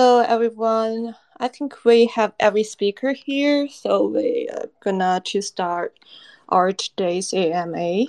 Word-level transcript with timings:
Hello, 0.00 0.20
everyone. 0.20 1.14
I 1.38 1.48
think 1.48 1.84
we 1.84 2.06
have 2.06 2.32
every 2.40 2.64
speaker 2.64 3.12
here, 3.12 3.68
so 3.68 4.06
we 4.06 4.48
are 4.50 4.70
gonna 4.82 5.20
to 5.26 5.42
start 5.42 5.98
our 6.48 6.72
today's 6.72 7.34
AMA. 7.34 8.06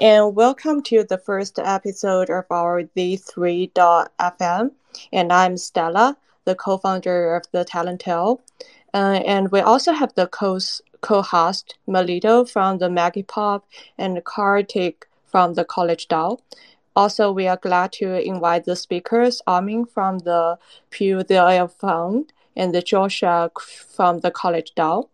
And 0.00 0.34
welcome 0.34 0.80
to 0.84 1.04
the 1.04 1.18
first 1.18 1.58
episode 1.58 2.30
of 2.30 2.46
our 2.50 2.84
Z3.fm. 2.84 4.70
And 5.12 5.30
I'm 5.30 5.58
Stella, 5.58 6.16
the 6.46 6.54
co-founder 6.54 7.36
of 7.36 7.42
the 7.52 7.66
Talentale. 7.66 8.40
Uh, 8.94 9.20
and 9.26 9.52
we 9.52 9.60
also 9.60 9.92
have 9.92 10.14
the 10.14 10.28
co 10.28 10.58
co-host 11.02 11.74
Melito 11.86 12.46
from 12.46 12.78
the 12.78 12.88
MagiPop 12.88 13.60
and 13.98 14.24
Kartik 14.24 15.06
from 15.26 15.52
the 15.52 15.66
College 15.66 16.08
DAO. 16.08 16.38
Also, 16.96 17.30
we 17.30 17.46
are 17.46 17.58
glad 17.58 17.92
to 17.92 18.18
invite 18.26 18.64
the 18.64 18.74
speakers, 18.74 19.42
Armin 19.46 19.84
from 19.84 20.18
the 20.20 20.58
Puzzle 20.90 21.68
Fund 21.68 22.32
and 22.56 22.74
the 22.74 22.80
Joshua 22.80 23.50
from 23.94 24.20
the 24.20 24.30
College 24.30 24.72
DAO. 24.74 25.08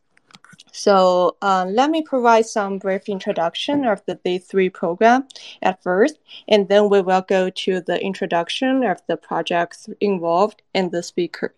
So 0.71 1.37
um, 1.43 1.75
let 1.75 1.91
me 1.91 2.03
provide 2.03 2.47
some 2.47 2.79
brief 2.79 3.09
introduction 3.09 3.85
of 3.85 4.01
the 4.07 4.17
Z3 4.17 4.73
program 4.73 5.27
at 5.61 5.83
first, 5.83 6.19
and 6.49 6.69
then 6.69 6.89
we 6.89 7.03
will 7.03 7.21
go 7.21 7.51
to 7.51 7.81
the 7.81 8.01
introduction 8.01 8.85
of 8.85 9.03
the 9.07 9.17
projects 9.17 9.89
involved 10.01 10.63
and 10.75 10.91
the 10.93 11.03
speaker. 11.03 11.55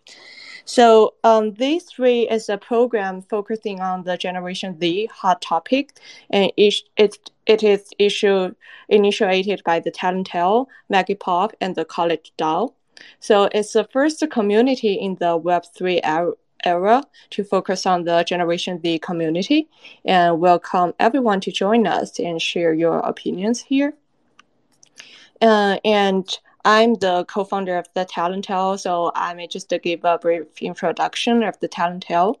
So 0.65 1.13
um, 1.23 1.51
Z3 1.51 2.31
is 2.31 2.49
a 2.49 2.57
program 2.57 3.21
focusing 3.21 3.81
on 3.81 4.03
the 4.03 4.17
Generation 4.17 4.79
Z 4.79 5.07
hot 5.13 5.41
topic, 5.41 5.99
and 6.31 6.51
it, 6.57 6.73
it, 6.97 7.31
it 7.45 7.63
is 7.63 7.91
issued, 7.99 8.55
initiated 8.89 9.61
by 9.63 9.79
the 9.79 9.91
Talentale, 9.91 10.65
Maggie 10.89 11.13
Pop, 11.13 11.53
and 11.61 11.75
the 11.75 11.85
College 11.85 12.33
DAO. 12.39 12.73
So 13.19 13.47
it's 13.51 13.73
the 13.73 13.83
first 13.93 14.23
community 14.31 14.93
in 14.93 15.15
the 15.15 15.39
Web3 15.39 15.99
era, 16.03 16.31
era 16.63 17.03
to 17.29 17.43
focus 17.43 17.85
on 17.85 18.05
the 18.05 18.23
Generation 18.23 18.81
Z 18.81 18.99
community, 18.99 19.67
and 20.03 20.39
welcome 20.39 20.93
everyone 20.99 21.41
to 21.41 21.51
join 21.51 21.85
us 21.85 22.19
and 22.19 22.41
share 22.41 22.73
your 22.73 22.99
opinions 22.99 23.61
here. 23.61 23.93
Uh, 25.41 25.77
and 25.85 26.39
I'm 26.67 26.95
the 26.95 27.25
co-founder 27.25 27.77
of 27.77 27.87
the 27.93 28.07
Talentale, 28.07 28.79
so 28.79 29.11
I 29.13 29.35
may 29.35 29.45
just 29.45 29.71
give 29.83 30.03
a 30.03 30.17
brief 30.17 30.47
introduction 30.59 31.43
of 31.43 31.59
the 31.59 31.69
Talentale. 31.69 32.37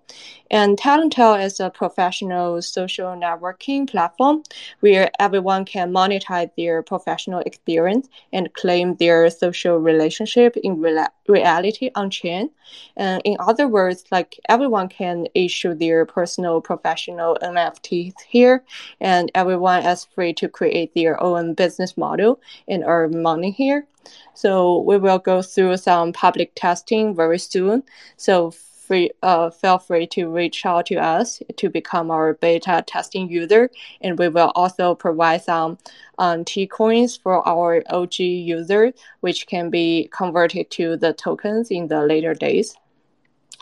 And 0.49 0.79
Talentale 0.79 1.45
is 1.45 1.59
a 1.59 1.69
professional 1.69 2.59
social 2.63 3.09
networking 3.09 3.87
platform 3.87 4.41
where 4.79 5.11
everyone 5.19 5.63
can 5.63 5.91
monetize 5.91 6.49
their 6.57 6.81
professional 6.81 7.41
experience 7.41 8.09
and 8.33 8.51
claim 8.55 8.95
their 8.95 9.29
social 9.29 9.77
relationship 9.77 10.57
in 10.57 10.81
re- 10.81 11.05
reality 11.27 11.91
on 11.93 12.09
chain. 12.09 12.49
And 12.97 13.21
in 13.25 13.37
other 13.39 13.67
words, 13.67 14.05
like 14.11 14.39
everyone 14.49 14.89
can 14.89 15.27
issue 15.35 15.75
their 15.75 16.03
personal 16.03 16.61
professional 16.61 17.37
NFTs 17.43 18.15
here, 18.27 18.63
and 18.99 19.31
everyone 19.35 19.85
is 19.85 20.05
free 20.05 20.33
to 20.33 20.49
create 20.49 20.95
their 20.95 21.21
own 21.21 21.53
business 21.53 21.95
model 21.95 22.41
and 22.67 22.83
earn 22.87 23.21
money 23.21 23.51
here. 23.51 23.85
So 24.33 24.79
we 24.79 24.97
will 24.97 25.19
go 25.19 25.41
through 25.41 25.77
some 25.77 26.13
public 26.13 26.51
testing 26.55 27.15
very 27.15 27.39
soon. 27.39 27.83
So 28.17 28.51
free, 28.85 29.11
uh, 29.23 29.49
feel 29.49 29.77
free 29.77 30.07
to 30.07 30.27
reach 30.29 30.65
out 30.65 30.85
to 30.87 30.95
us 30.95 31.41
to 31.57 31.69
become 31.69 32.11
our 32.11 32.33
beta 32.35 32.83
testing 32.85 33.29
user. 33.29 33.69
And 34.01 34.17
we 34.17 34.29
will 34.29 34.51
also 34.55 34.95
provide 34.95 35.43
some 35.43 35.77
um, 36.17 36.45
T 36.45 36.67
coins 36.67 37.17
for 37.17 37.47
our 37.47 37.83
OG 37.89 38.19
user, 38.19 38.93
which 39.21 39.47
can 39.47 39.69
be 39.69 40.09
converted 40.11 40.69
to 40.71 40.97
the 40.97 41.13
tokens 41.13 41.71
in 41.71 41.87
the 41.87 42.01
later 42.05 42.33
days. 42.33 42.75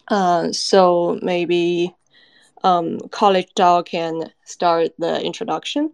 Uh, 0.09 0.51
so 0.51 1.19
maybe 1.21 1.95
um, 2.63 2.99
College 3.09 3.47
DAO 3.55 3.85
can 3.85 4.31
start 4.45 4.91
the 4.97 5.21
introduction. 5.21 5.91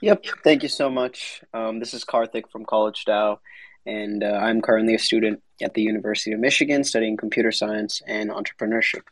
Yep. 0.00 0.24
Thank 0.44 0.62
you 0.62 0.68
so 0.68 0.88
much. 0.88 1.42
Um, 1.52 1.78
this 1.78 1.92
is 1.92 2.04
Karthik 2.04 2.50
from 2.50 2.64
College 2.64 3.04
DAO, 3.04 3.38
and 3.84 4.24
uh, 4.24 4.28
I'm 4.28 4.62
currently 4.62 4.94
a 4.94 4.98
student 4.98 5.42
at 5.60 5.74
the 5.74 5.82
University 5.82 6.32
of 6.32 6.40
Michigan 6.40 6.84
studying 6.84 7.18
computer 7.18 7.52
science 7.52 8.00
and 8.06 8.30
entrepreneurship. 8.30 9.02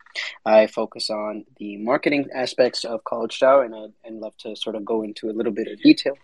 I 0.47 0.67
focus 0.67 1.11
on 1.11 1.45
the 1.59 1.77
marketing 1.77 2.29
aspects 2.35 2.85
of 2.85 3.05
College 3.05 3.39
DAO, 3.39 3.67
and 3.67 3.75
I'd 3.75 3.93
and 4.05 4.21
love 4.21 4.35
to 4.39 4.57
sort 4.57 4.77
of 4.77 4.85
go 4.85 5.03
into 5.03 5.29
a 5.29 5.33
little 5.33 5.53
bit 5.53 5.69
of 5.69 5.79
detail. 5.81 6.17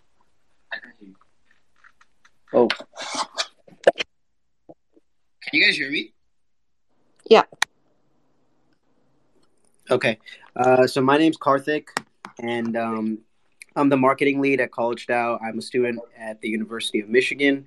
Oh. 2.53 2.67
Can 2.67 2.85
you 5.53 5.63
guys 5.63 5.77
hear 5.77 5.91
me? 5.91 6.11
Yeah. 7.29 7.43
Okay. 9.91 10.17
Uh, 10.55 10.87
so 10.87 11.01
my 11.01 11.17
name's 11.17 11.37
Karthik, 11.37 11.89
and 12.39 12.75
um, 12.75 13.19
I'm 13.77 13.89
the 13.89 13.97
marketing 13.97 14.39
lead 14.39 14.61
at 14.61 14.71
College 14.71 15.05
DAO. 15.05 15.37
I'm 15.43 15.59
a 15.59 15.61
student 15.61 15.99
at 16.17 16.39
the 16.39 16.47
University 16.47 17.01
of 17.01 17.09
Michigan. 17.09 17.65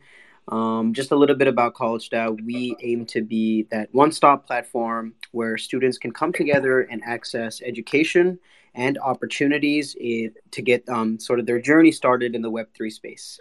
Um, 0.49 0.95
just 0.95 1.11
a 1.11 1.17
little 1.17 1.37
bit 1.37 1.49
about 1.49 1.75
College 1.75 2.09
DAO. 2.09 2.43
We 2.47 2.75
aim 2.83 3.05
to 3.07 3.21
be 3.21 3.65
that 3.71 3.91
one 3.93 4.11
stop 4.11 4.47
platform 4.47 5.13
where 5.33 5.59
students 5.59 5.99
can 5.99 6.11
come 6.11 6.33
together 6.33 6.81
and 6.81 7.03
access 7.05 7.61
education 7.61 8.39
and 8.75 8.97
opportunities 8.99 9.97
in, 10.01 10.33
to 10.53 10.63
get 10.63 10.89
um, 10.89 11.19
sort 11.19 11.41
of 11.41 11.47
their 11.47 11.61
journey 11.61 11.93
started 11.93 12.35
in 12.35 12.41
the 12.41 12.51
Web3 12.51 12.91
space. 12.91 13.39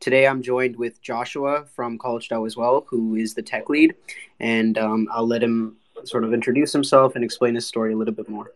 Today, 0.00 0.26
I'm 0.26 0.42
joined 0.42 0.74
with 0.74 1.00
Joshua 1.00 1.66
from 1.76 1.98
College 1.98 2.28
DAO 2.28 2.44
as 2.48 2.56
well, 2.56 2.84
who 2.88 3.14
is 3.14 3.34
the 3.34 3.42
tech 3.42 3.68
lead, 3.68 3.94
and 4.40 4.76
um, 4.76 5.06
I'll 5.12 5.26
let 5.26 5.42
him 5.42 5.76
sort 6.02 6.24
of 6.24 6.34
introduce 6.34 6.72
himself 6.72 7.14
and 7.14 7.24
explain 7.24 7.54
his 7.54 7.66
story 7.66 7.92
a 7.92 7.96
little 7.96 8.14
bit 8.14 8.28
more. 8.28 8.52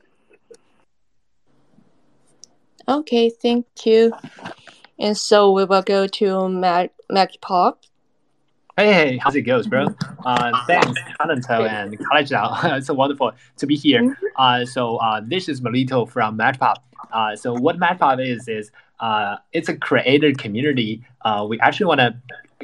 Okay, 2.88 3.30
thank 3.30 3.66
you. 3.84 4.12
And 4.98 5.16
so 5.16 5.52
we 5.52 5.64
will 5.64 5.82
go 5.82 6.06
to 6.06 6.48
Mac, 6.48 6.92
Mac 7.10 7.30
Pop. 7.40 7.80
Hey, 8.76 8.92
hey, 8.92 9.16
how's 9.18 9.36
it 9.36 9.42
goes, 9.42 9.66
bro? 9.66 9.94
Uh, 10.24 10.64
thanks, 10.66 10.98
Talentale 11.20 11.68
and 11.68 11.98
College 12.06 12.30
DAO. 12.30 12.78
it's 12.78 12.86
so 12.86 12.94
wonderful 12.94 13.32
to 13.58 13.66
be 13.66 13.76
here. 13.76 14.02
Mm-hmm. 14.02 14.24
Uh, 14.36 14.64
so 14.64 14.96
uh, 14.96 15.20
this 15.24 15.48
is 15.48 15.60
Melito 15.60 16.06
from 16.06 16.38
MagiPop. 16.38 16.76
Uh, 17.12 17.36
so 17.36 17.52
what 17.52 17.78
MagiPop 17.78 18.26
is 18.26 18.48
is 18.48 18.70
uh, 19.00 19.36
it's 19.52 19.68
a 19.68 19.76
creator 19.76 20.32
community. 20.32 21.04
Uh, 21.22 21.44
we 21.48 21.60
actually 21.60 21.86
want 21.86 22.00
to 22.00 22.16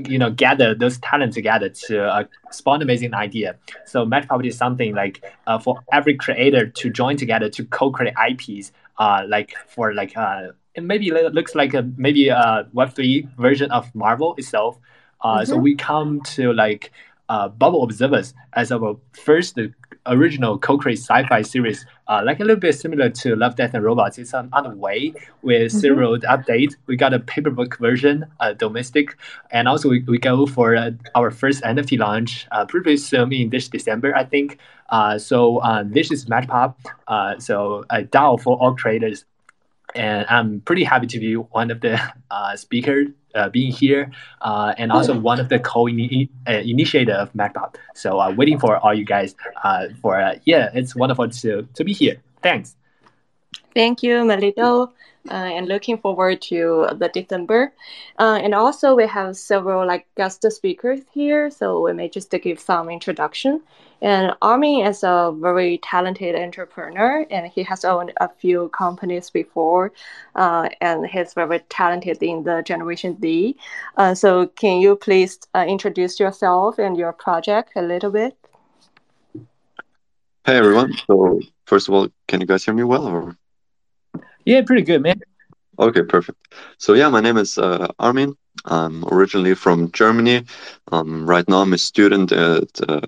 you 0.07 0.19
know 0.19 0.31
gather 0.31 0.75
those 0.75 0.99
talent 0.99 1.33
together 1.33 1.69
to 1.69 2.05
uh, 2.05 2.25
spawn 2.51 2.81
amazing 2.83 3.15
idea 3.15 3.57
so 3.85 4.07
MagiPop 4.07 4.47
is 4.47 4.57
something 4.57 4.95
like 4.95 5.25
uh, 5.47 5.59
for 5.59 5.81
every 5.93 6.15
creator 6.17 6.67
to 6.67 6.91
join 6.91 7.17
together 7.17 7.49
to 7.51 7.65
co-create 7.65 8.15
ips 8.31 8.71
uh, 8.99 9.25
like 9.29 9.55
for 9.69 9.95
like 9.95 10.17
uh, 10.17 10.49
it 10.75 10.83
maybe 10.83 11.09
it 11.09 11.35
looks 11.35 11.55
like 11.55 11.75
a 11.75 11.83
maybe 11.97 12.29
a 12.29 12.67
Web3 12.75 13.37
version 13.37 13.71
of 13.71 13.93
Marvel 13.95 14.35
itself. 14.37 14.79
Uh, 15.21 15.39
mm-hmm. 15.39 15.51
So 15.51 15.57
we 15.57 15.75
come 15.75 16.21
to 16.37 16.53
like 16.53 16.93
uh, 17.29 17.49
Bubble 17.49 17.83
Observers 17.83 18.35
as 18.55 18.73
our 18.73 18.97
first 19.13 19.59
original 20.07 20.59
co-create 20.59 20.99
sci-fi 20.99 21.43
series, 21.43 21.85
uh, 22.09 22.23
like 22.25 22.41
a 22.41 22.43
little 22.43 22.61
bit 22.61 22.75
similar 22.75 23.11
to 23.11 23.37
Love, 23.37 23.57
Death, 23.57 23.75
and 23.75 23.85
Robots. 23.85 24.19
It's 24.19 24.33
on, 24.35 24.49
on 24.53 24.65
the 24.65 24.77
way 24.77 25.13
with 25.43 25.71
mm-hmm. 25.71 25.79
several 25.79 26.19
updates. 26.19 26.75
We 26.87 26.97
got 26.97 27.13
a 27.13 27.21
paperback 27.21 27.79
version, 27.79 28.27
uh, 28.41 28.55
domestic, 28.55 29.17
and 29.51 29.69
also 29.69 29.89
we, 29.89 30.03
we 30.03 30.19
go 30.19 30.47
for 30.47 30.75
uh, 30.75 30.93
our 31.15 31.31
first 31.31 31.63
NFT 31.63 31.99
launch 31.99 32.47
uh, 32.51 32.65
pretty 32.65 32.97
soon 32.97 33.33
in 33.33 33.51
this 33.51 33.69
December, 33.69 34.17
I 34.17 34.25
think. 34.25 34.59
Uh, 34.89 35.19
so 35.19 35.59
uh, 35.59 35.85
this 35.87 36.11
is 36.11 36.25
MagiPop, 36.27 36.75
uh, 37.07 37.39
so 37.39 37.85
a 37.91 38.03
DAO 38.03 38.41
for 38.41 38.57
all 38.57 38.75
creators. 38.75 39.25
And 39.95 40.27
I'm 40.29 40.61
pretty 40.61 40.85
happy 40.85 41.07
to 41.09 41.19
be 41.19 41.35
one 41.35 41.71
of 41.71 41.81
the 41.81 42.01
uh, 42.31 42.57
speakers 42.57 43.09
uh, 43.35 43.49
being 43.49 43.73
here, 43.73 44.11
uh, 44.43 44.75
and 44.79 44.93
also 44.93 45.19
one 45.19 45.41
of 45.41 45.49
the 45.49 45.59
co-initiator 45.59 47.13
of 47.13 47.33
MagiPop. 47.33 47.77
So 47.95 48.21
uh, 48.21 48.33
waiting 48.33 48.59
for 48.59 48.79
all 48.79 48.95
you 48.95 49.05
guys 49.05 49.35
uh, 49.65 49.89
for 50.01 50.21
uh, 50.21 50.39
yeah, 50.45 50.71
it's 50.75 50.95
wonderful 50.95 51.29
to 51.29 51.69
to 51.75 51.85
be 51.85 51.93
here. 51.93 52.17
Thanks. 52.43 52.77
Thank 53.75 54.03
you, 54.03 54.25
Melito 54.25 54.83
uh, 54.83 54.87
and 55.27 55.69
looking 55.69 55.99
forward 55.99 56.41
to 56.43 56.89
the 56.93 57.09
December. 57.09 57.73
Uh, 58.19 58.39
and 58.43 58.55
also 58.55 58.95
we 58.95 59.07
have 59.07 59.37
several 59.37 59.87
like 59.87 60.07
guest 60.17 60.45
speakers 60.51 61.01
here, 61.13 61.51
so 61.51 61.81
we 61.81 61.93
may 61.93 62.09
just 62.09 62.31
give 62.31 62.61
some 62.61 62.89
introduction. 62.89 63.61
And 64.01 64.33
Armin 64.43 64.87
is 64.87 65.03
a 65.03 65.35
very 65.37 65.79
talented 65.79 66.37
entrepreneur, 66.37 67.27
and 67.31 67.49
he 67.49 67.65
has 67.65 67.85
owned 67.85 68.13
a 68.21 68.29
few 68.29 68.69
companies 68.69 69.29
before, 69.29 69.93
uh, 70.37 70.69
and 70.81 71.07
he's 71.07 71.35
very 71.35 71.59
talented 71.69 72.23
in 72.23 72.45
the 72.45 72.63
Generation 72.63 73.19
Z. 73.21 73.57
Uh, 73.97 74.15
so 74.15 74.47
can 74.47 74.81
you 74.81 74.95
please 74.95 75.41
uh, 75.55 75.65
introduce 75.67 76.21
yourself 76.21 76.79
and 76.79 76.97
your 76.97 77.13
project 77.13 77.73
a 77.75 77.83
little 77.83 78.11
bit? 78.11 78.37
Hey 80.45 80.57
everyone. 80.57 80.95
So 81.07 81.41
first 81.67 81.89
of 81.89 81.95
all, 81.95 82.09
can 82.29 82.41
you 82.41 82.47
guys 82.47 82.65
hear 82.65 82.75
me 82.75 82.85
well? 82.85 83.07
Or? 83.07 83.37
Yeah, 84.49 84.63
pretty 84.63 84.81
good, 84.81 85.03
man. 85.03 85.21
Okay, 85.79 86.03
perfect. 86.03 86.39
So 86.79 86.95
yeah, 86.95 87.11
my 87.11 87.21
name 87.21 87.37
is 87.37 87.59
uh, 87.59 87.89
Armin. 87.99 88.35
I'm 88.65 89.05
originally 89.13 89.55
from 89.55 89.93
Germany. 89.93 90.47
Um, 90.91 91.29
right 91.29 91.47
now, 91.51 91.61
I'm 91.61 91.75
a 91.75 91.79
student 91.79 92.33
at 92.33 92.81
uh, 92.89 93.03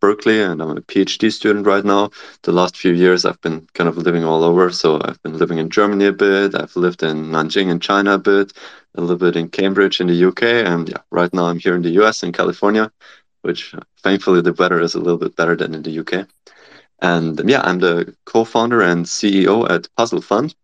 Berkeley 0.00 0.40
and 0.40 0.62
I'm 0.62 0.70
a 0.70 0.80
PhD 0.80 1.30
student 1.30 1.66
right 1.66 1.84
now. 1.84 2.12
The 2.44 2.52
last 2.52 2.78
few 2.78 2.94
years, 2.94 3.26
I've 3.26 3.40
been 3.42 3.68
kind 3.74 3.90
of 3.90 3.98
living 3.98 4.24
all 4.24 4.42
over. 4.42 4.70
So 4.70 4.98
I've 5.04 5.22
been 5.22 5.36
living 5.36 5.58
in 5.58 5.68
Germany 5.68 6.06
a 6.06 6.12
bit. 6.12 6.54
I've 6.54 6.74
lived 6.76 7.02
in 7.02 7.26
Nanjing 7.26 7.68
in 7.68 7.78
China 7.78 8.14
a 8.14 8.18
bit, 8.18 8.54
a 8.94 9.02
little 9.02 9.18
bit 9.18 9.36
in 9.36 9.50
Cambridge 9.50 10.00
in 10.00 10.06
the 10.06 10.28
UK. 10.28 10.44
And 10.44 10.88
yeah, 10.88 11.02
right 11.10 11.32
now 11.34 11.44
I'm 11.44 11.58
here 11.58 11.74
in 11.74 11.82
the 11.82 12.00
US 12.00 12.22
in 12.22 12.32
California, 12.32 12.90
which 13.42 13.74
thankfully 14.02 14.40
the 14.40 14.54
weather 14.54 14.80
is 14.80 14.94
a 14.94 15.00
little 15.00 15.18
bit 15.18 15.36
better 15.36 15.56
than 15.56 15.74
in 15.74 15.82
the 15.82 15.98
UK. 15.98 16.26
And 17.02 17.38
yeah, 17.46 17.60
I'm 17.64 17.80
the 17.80 18.16
co 18.24 18.44
founder 18.44 18.80
and 18.80 19.04
CEO 19.04 19.68
at 19.68 19.94
Puzzle 19.98 20.22
Fund. 20.22 20.54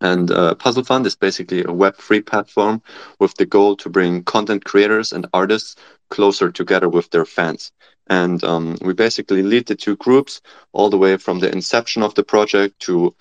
And 0.00 0.30
uh, 0.30 0.54
Puzzle 0.54 0.84
Fund 0.84 1.06
is 1.06 1.16
basically 1.16 1.60
a 1.60 1.66
Web3 1.66 2.24
platform 2.24 2.82
with 3.18 3.34
the 3.34 3.46
goal 3.46 3.76
to 3.76 3.88
bring 3.88 4.22
content 4.24 4.64
creators 4.64 5.12
and 5.12 5.26
artists 5.32 5.76
closer 6.10 6.50
together 6.50 6.88
with 6.88 7.10
their 7.10 7.24
fans. 7.24 7.72
And 8.06 8.42
um, 8.44 8.78
we 8.80 8.94
basically 8.94 9.42
lead 9.42 9.66
the 9.66 9.74
two 9.74 9.96
groups 9.96 10.40
all 10.72 10.88
the 10.88 10.98
way 10.98 11.16
from 11.16 11.40
the 11.40 11.52
inception 11.52 12.02
of 12.02 12.14
the 12.14 12.24
project 12.24 12.78
to 12.80 13.14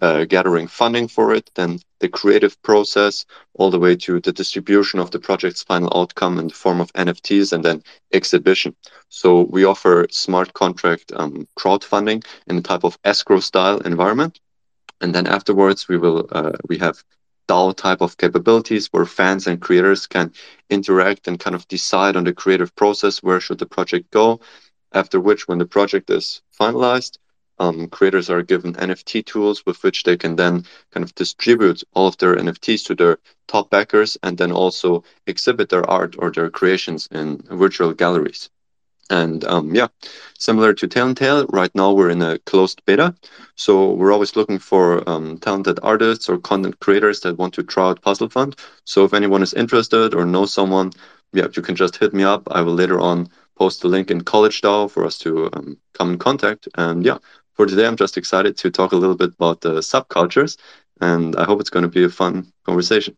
uh, 0.00 0.24
gathering 0.24 0.66
funding 0.66 1.08
for 1.08 1.34
it, 1.34 1.50
then 1.54 1.78
the 2.00 2.08
creative 2.08 2.60
process, 2.62 3.24
all 3.54 3.70
the 3.70 3.78
way 3.78 3.96
to 3.96 4.20
the 4.20 4.32
distribution 4.32 5.00
of 5.00 5.10
the 5.10 5.18
project's 5.18 5.62
final 5.62 5.92
outcome 5.96 6.38
in 6.38 6.48
the 6.48 6.54
form 6.54 6.80
of 6.80 6.92
NFTs 6.92 7.52
and 7.52 7.64
then 7.64 7.82
exhibition. 8.12 8.74
So 9.08 9.42
we 9.42 9.64
offer 9.64 10.06
smart 10.10 10.52
contract 10.52 11.12
um, 11.14 11.46
crowdfunding 11.58 12.24
in 12.46 12.58
a 12.58 12.62
type 12.62 12.84
of 12.84 12.98
escrow 13.04 13.40
style 13.40 13.78
environment. 13.78 14.40
And 15.02 15.14
then 15.14 15.26
afterwards, 15.26 15.88
we 15.88 15.98
will 15.98 16.28
uh, 16.30 16.52
we 16.68 16.78
have 16.78 17.04
DAO 17.48 17.76
type 17.76 18.00
of 18.00 18.16
capabilities 18.16 18.86
where 18.92 19.04
fans 19.04 19.46
and 19.48 19.60
creators 19.60 20.06
can 20.06 20.32
interact 20.70 21.28
and 21.28 21.40
kind 21.40 21.56
of 21.56 21.66
decide 21.68 22.16
on 22.16 22.24
the 22.24 22.32
creative 22.32 22.74
process 22.76 23.22
where 23.22 23.40
should 23.40 23.58
the 23.58 23.66
project 23.66 24.10
go. 24.12 24.40
After 24.92 25.18
which, 25.20 25.48
when 25.48 25.58
the 25.58 25.66
project 25.66 26.08
is 26.08 26.40
finalized, 26.58 27.18
um, 27.58 27.88
creators 27.88 28.30
are 28.30 28.42
given 28.42 28.74
NFT 28.74 29.26
tools 29.26 29.66
with 29.66 29.82
which 29.82 30.04
they 30.04 30.16
can 30.16 30.36
then 30.36 30.64
kind 30.92 31.04
of 31.04 31.14
distribute 31.16 31.82
all 31.94 32.06
of 32.06 32.16
their 32.18 32.36
NFTs 32.36 32.84
to 32.86 32.94
their 32.94 33.18
top 33.48 33.70
backers 33.70 34.16
and 34.22 34.38
then 34.38 34.52
also 34.52 35.02
exhibit 35.26 35.68
their 35.68 35.88
art 35.90 36.14
or 36.18 36.30
their 36.30 36.48
creations 36.48 37.08
in 37.10 37.42
virtual 37.50 37.92
galleries. 37.92 38.50
And 39.12 39.44
um, 39.44 39.74
yeah, 39.74 39.88
similar 40.38 40.72
to 40.72 40.88
Tail 40.88 41.46
right 41.50 41.74
now 41.74 41.92
we're 41.92 42.08
in 42.08 42.22
a 42.22 42.38
closed 42.38 42.82
beta. 42.86 43.14
So 43.56 43.92
we're 43.92 44.10
always 44.10 44.36
looking 44.36 44.58
for 44.58 45.06
um, 45.06 45.36
talented 45.38 45.78
artists 45.82 46.30
or 46.30 46.38
content 46.38 46.80
creators 46.80 47.20
that 47.20 47.36
want 47.36 47.52
to 47.54 47.62
try 47.62 47.90
out 47.90 48.00
Puzzle 48.00 48.30
Fund. 48.30 48.56
So 48.84 49.04
if 49.04 49.12
anyone 49.12 49.42
is 49.42 49.52
interested 49.52 50.14
or 50.14 50.24
knows 50.24 50.54
someone, 50.54 50.92
yeah, 51.34 51.48
you 51.54 51.60
can 51.60 51.76
just 51.76 51.96
hit 51.96 52.14
me 52.14 52.22
up. 52.24 52.48
I 52.50 52.62
will 52.62 52.72
later 52.72 52.98
on 53.00 53.28
post 53.54 53.82
the 53.82 53.88
link 53.88 54.10
in 54.10 54.22
College 54.22 54.62
DAO 54.62 54.90
for 54.90 55.04
us 55.04 55.18
to 55.18 55.50
um, 55.52 55.76
come 55.92 56.12
in 56.12 56.18
contact. 56.18 56.66
And 56.76 57.04
yeah, 57.04 57.18
for 57.52 57.66
today, 57.66 57.86
I'm 57.86 57.96
just 57.96 58.16
excited 58.16 58.56
to 58.56 58.70
talk 58.70 58.92
a 58.92 58.96
little 58.96 59.16
bit 59.16 59.34
about 59.34 59.60
the 59.60 59.74
subcultures. 59.80 60.56
And 61.02 61.36
I 61.36 61.44
hope 61.44 61.60
it's 61.60 61.70
going 61.70 61.82
to 61.84 61.88
be 62.00 62.04
a 62.04 62.08
fun 62.08 62.50
conversation. 62.64 63.14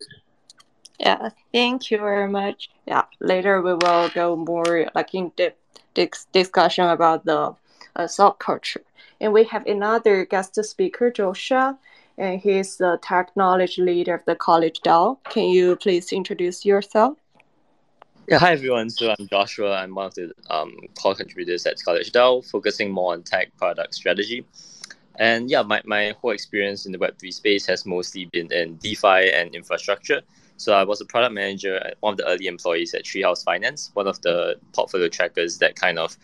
Yeah, 0.99 1.29
thank 1.53 1.93
you 1.93 1.99
very 1.99 2.29
much. 2.29 2.71
Yeah, 2.85 3.05
later 3.21 3.63
we 3.63 3.75
will 3.75 4.09
go 4.09 4.35
more 4.35 4.91
like 4.95 5.15
in 5.15 5.31
depth 5.37 5.64
discussion 6.33 6.87
about 6.87 7.25
the 7.25 7.55
uh, 7.97 8.03
subculture. 8.03 8.83
And 9.21 9.33
we 9.33 9.45
have 9.45 9.67
another 9.67 10.25
guest 10.25 10.63
speaker, 10.65 11.11
Joshua, 11.11 11.79
and 12.19 12.41
he's 12.41 12.77
the 12.77 12.99
technology 13.03 13.83
leader 13.83 14.15
of 14.15 14.25
the 14.27 14.35
College 14.35 14.81
DAO. 14.81 15.19
Can 15.31 15.49
you 15.49 15.77
please 15.77 16.13
introduce 16.13 16.65
yourself? 16.65 17.17
Yeah, 18.27 18.39
hi 18.39 18.53
everyone. 18.53 18.89
So 18.89 19.15
I'm 19.19 19.29
Joshua. 19.29 19.77
I'm 19.77 19.95
one 19.95 20.07
of 20.07 20.15
the 20.15 20.33
um, 20.49 20.75
core 20.99 21.15
contributors 21.15 21.67
at 21.67 21.77
College 21.85 22.11
DAO, 22.11 22.45
focusing 22.49 22.91
more 22.91 23.13
on 23.13 23.23
tech 23.23 23.55
product 23.59 23.95
strategy. 23.95 24.47
And 25.17 25.51
yeah, 25.51 25.63
my, 25.63 25.83
my 25.85 26.15
whole 26.21 26.31
experience 26.31 26.87
in 26.87 26.93
the 26.93 26.99
Web3 26.99 27.33
space 27.33 27.67
has 27.67 27.87
mostly 27.87 28.25
been 28.27 28.51
in 28.51 28.77
DeFi 28.77 29.31
and 29.31 29.55
infrastructure. 29.55 30.23
So 30.65 30.73
I 30.73 30.83
was 30.83 30.99
a 31.03 31.05
product 31.05 31.35
manager, 31.35 31.93
one 32.01 32.15
of 32.15 32.17
the 32.17 32.27
early 32.27 32.47
employees 32.47 32.95
at 32.95 33.05
Treehouse 33.05 33.45
Finance, 33.45 33.91
one 33.93 34.07
of 34.07 34.23
the 34.23 34.59
portfolio 34.73 35.11
trackers 35.11 35.59
that 35.59 35.77
kind 35.77 35.99
of 35.99 36.17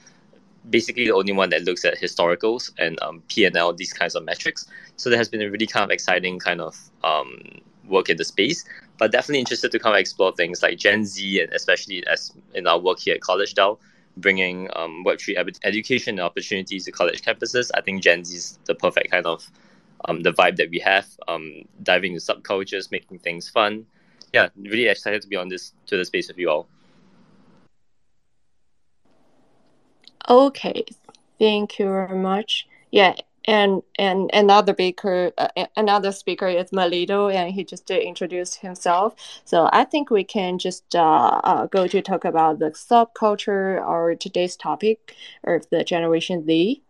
basically 0.70 1.04
the 1.04 1.12
only 1.12 1.34
one 1.34 1.50
that 1.50 1.64
looks 1.64 1.84
at 1.84 1.98
historicals 1.98 2.70
and 2.78 2.98
um, 3.02 3.22
P&L, 3.28 3.74
these 3.74 3.92
kinds 3.92 4.14
of 4.14 4.24
metrics. 4.24 4.66
So 4.96 5.10
there 5.10 5.18
has 5.18 5.28
been 5.28 5.42
a 5.42 5.50
really 5.50 5.66
kind 5.66 5.84
of 5.84 5.90
exciting 5.90 6.38
kind 6.38 6.62
of 6.62 6.74
um, 7.04 7.38
work 7.86 8.08
in 8.08 8.16
the 8.16 8.24
space, 8.24 8.64
but 8.96 9.12
definitely 9.12 9.40
interested 9.40 9.72
to 9.72 9.78
kind 9.78 9.94
of 9.94 10.00
explore 10.00 10.32
things 10.32 10.62
like 10.62 10.78
Gen 10.78 11.04
Z 11.04 11.42
and 11.42 11.52
especially 11.52 12.02
as 12.06 12.32
in 12.54 12.66
our 12.66 12.78
work 12.78 12.98
here 12.98 13.16
at 13.16 13.20
College 13.20 13.52
DAO, 13.54 13.76
bringing 14.16 14.70
um, 14.74 15.04
Web3 15.06 15.36
ed- 15.36 15.58
education 15.64 16.12
and 16.18 16.22
opportunities 16.22 16.86
to 16.86 16.92
college 16.92 17.20
campuses. 17.20 17.70
I 17.74 17.82
think 17.82 18.02
Gen 18.02 18.24
Z 18.24 18.34
is 18.34 18.58
the 18.64 18.74
perfect 18.74 19.10
kind 19.10 19.26
of 19.26 19.50
um, 20.06 20.22
the 20.22 20.32
vibe 20.32 20.56
that 20.56 20.70
we 20.70 20.78
have, 20.78 21.06
um, 21.28 21.66
diving 21.82 22.14
into 22.14 22.24
subcultures, 22.24 22.90
making 22.90 23.18
things 23.18 23.46
fun, 23.46 23.84
yeah, 24.32 24.48
really 24.56 24.86
excited 24.86 25.22
to 25.22 25.28
be 25.28 25.36
on 25.36 25.48
this 25.48 25.72
to 25.86 25.96
the 25.96 26.04
space 26.04 26.28
with 26.28 26.38
you 26.38 26.50
all. 26.50 26.68
Okay, 30.28 30.84
thank 31.38 31.78
you 31.78 31.86
very 31.86 32.16
much. 32.16 32.68
Yeah, 32.92 33.14
and 33.46 33.82
and 33.98 34.30
another 34.32 34.72
speaker, 34.74 35.32
uh, 35.38 35.48
another 35.76 36.12
speaker 36.12 36.46
is 36.46 36.72
Melito, 36.72 37.28
and 37.28 37.52
he 37.52 37.64
just 37.64 37.90
introduced 37.90 38.56
himself. 38.56 39.14
So 39.44 39.68
I 39.72 39.84
think 39.84 40.10
we 40.10 40.24
can 40.24 40.58
just 40.58 40.94
uh, 40.94 41.40
uh, 41.42 41.66
go 41.66 41.86
to 41.88 42.02
talk 42.02 42.24
about 42.24 42.58
the 42.58 42.70
subculture 42.70 43.84
or 43.84 44.14
today's 44.14 44.56
topic 44.56 45.16
of 45.44 45.68
the 45.70 45.82
Generation 45.82 46.44
Z, 46.44 46.82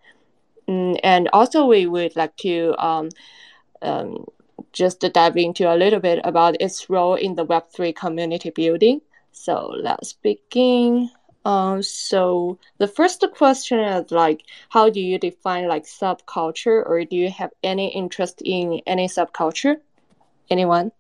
mm, 0.69 1.01
and 1.03 1.31
also 1.33 1.67
we 1.67 1.87
would 1.87 2.17
like 2.17 2.37
to 2.39 2.75
um, 2.79 3.09
um, 3.81 4.27
just 4.73 5.01
dive 5.01 5.37
into 5.37 5.73
a 5.73 5.77
little 5.77 6.01
bit 6.01 6.21
about 6.25 6.61
its 6.61 6.89
role 6.89 7.15
in 7.15 7.35
the 7.35 7.47
Web3 7.47 7.95
community 7.95 8.51
building. 8.51 9.01
So 9.33 9.75
let's 9.77 10.13
begin. 10.13 11.11
Um, 11.45 11.83
so 11.83 12.59
the 12.79 12.87
first 12.87 13.25
question 13.35 13.79
is 13.79 14.11
like, 14.11 14.43
how 14.69 14.91
do 14.91 15.01
you 15.01 15.19
define 15.19 15.69
like 15.69 15.85
subculture, 15.85 16.87
or 16.87 17.05
do 17.05 17.17
you 17.17 17.31
have 17.31 17.51
any 17.63 17.89
interest 17.89 18.43
in 18.45 18.81
any 18.87 19.09
subculture? 19.09 19.77
Anyone? 20.51 20.93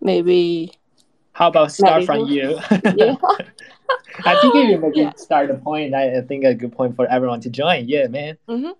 Maybe. 0.00 0.72
How 1.32 1.48
about 1.48 1.72
start 1.72 2.04
from 2.04 2.26
you? 2.26 2.58
yeah. 2.96 3.16
I 4.24 4.40
think 4.40 4.54
you 4.54 4.78
maybe 4.78 5.00
yeah. 5.00 5.12
start 5.16 5.50
a 5.50 5.54
point, 5.54 5.94
I 5.94 6.20
think 6.22 6.44
a 6.44 6.54
good 6.54 6.72
point 6.72 6.96
for 6.96 7.06
everyone 7.06 7.40
to 7.40 7.50
join. 7.50 7.88
Yeah, 7.88 8.06
man. 8.06 8.38
Mm-hmm. 8.48 8.70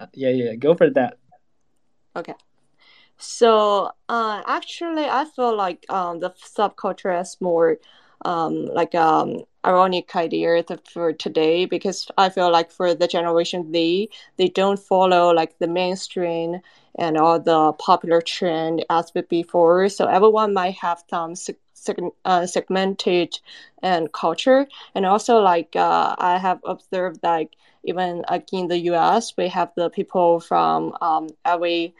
Uh, 0.00 0.06
yeah, 0.14 0.30
yeah, 0.30 0.54
go 0.54 0.74
for 0.74 0.90
that. 0.90 1.18
Okay. 2.16 2.34
So 3.18 3.90
uh, 4.08 4.42
actually, 4.46 5.04
I 5.04 5.24
feel 5.24 5.56
like 5.56 5.86
um, 5.88 6.20
the 6.20 6.30
subculture 6.30 7.20
is 7.20 7.36
more 7.40 7.78
um, 8.24 8.66
like 8.66 8.94
um 8.94 9.44
ironic 9.64 10.14
idea 10.16 10.64
for 10.92 11.12
today 11.12 11.66
because 11.66 12.08
I 12.18 12.28
feel 12.28 12.50
like 12.50 12.70
for 12.70 12.94
the 12.94 13.06
generation 13.06 13.72
Z, 13.72 14.08
they 14.36 14.48
don't 14.48 14.78
follow 14.78 15.32
like 15.32 15.58
the 15.58 15.68
mainstream 15.68 16.60
and 16.96 17.16
all 17.16 17.38
the 17.40 17.72
popular 17.74 18.20
trend 18.20 18.84
as 18.90 19.10
before. 19.10 19.88
So 19.88 20.06
everyone 20.06 20.52
might 20.52 20.74
have 20.74 21.04
some 21.08 21.34
uh, 22.24 22.46
segmented 22.46 23.38
and 23.82 24.12
culture, 24.12 24.66
and 24.94 25.06
also 25.06 25.38
like 25.38 25.74
uh, 25.76 26.14
I 26.18 26.38
have 26.38 26.60
observed 26.64 27.20
like 27.22 27.56
even 27.84 28.24
like 28.30 28.52
in 28.52 28.68
the 28.68 28.78
US, 28.92 29.36
we 29.36 29.48
have 29.48 29.72
the 29.76 29.90
people 29.90 30.40
from 30.40 30.96
um, 31.00 31.28
every 31.44 31.94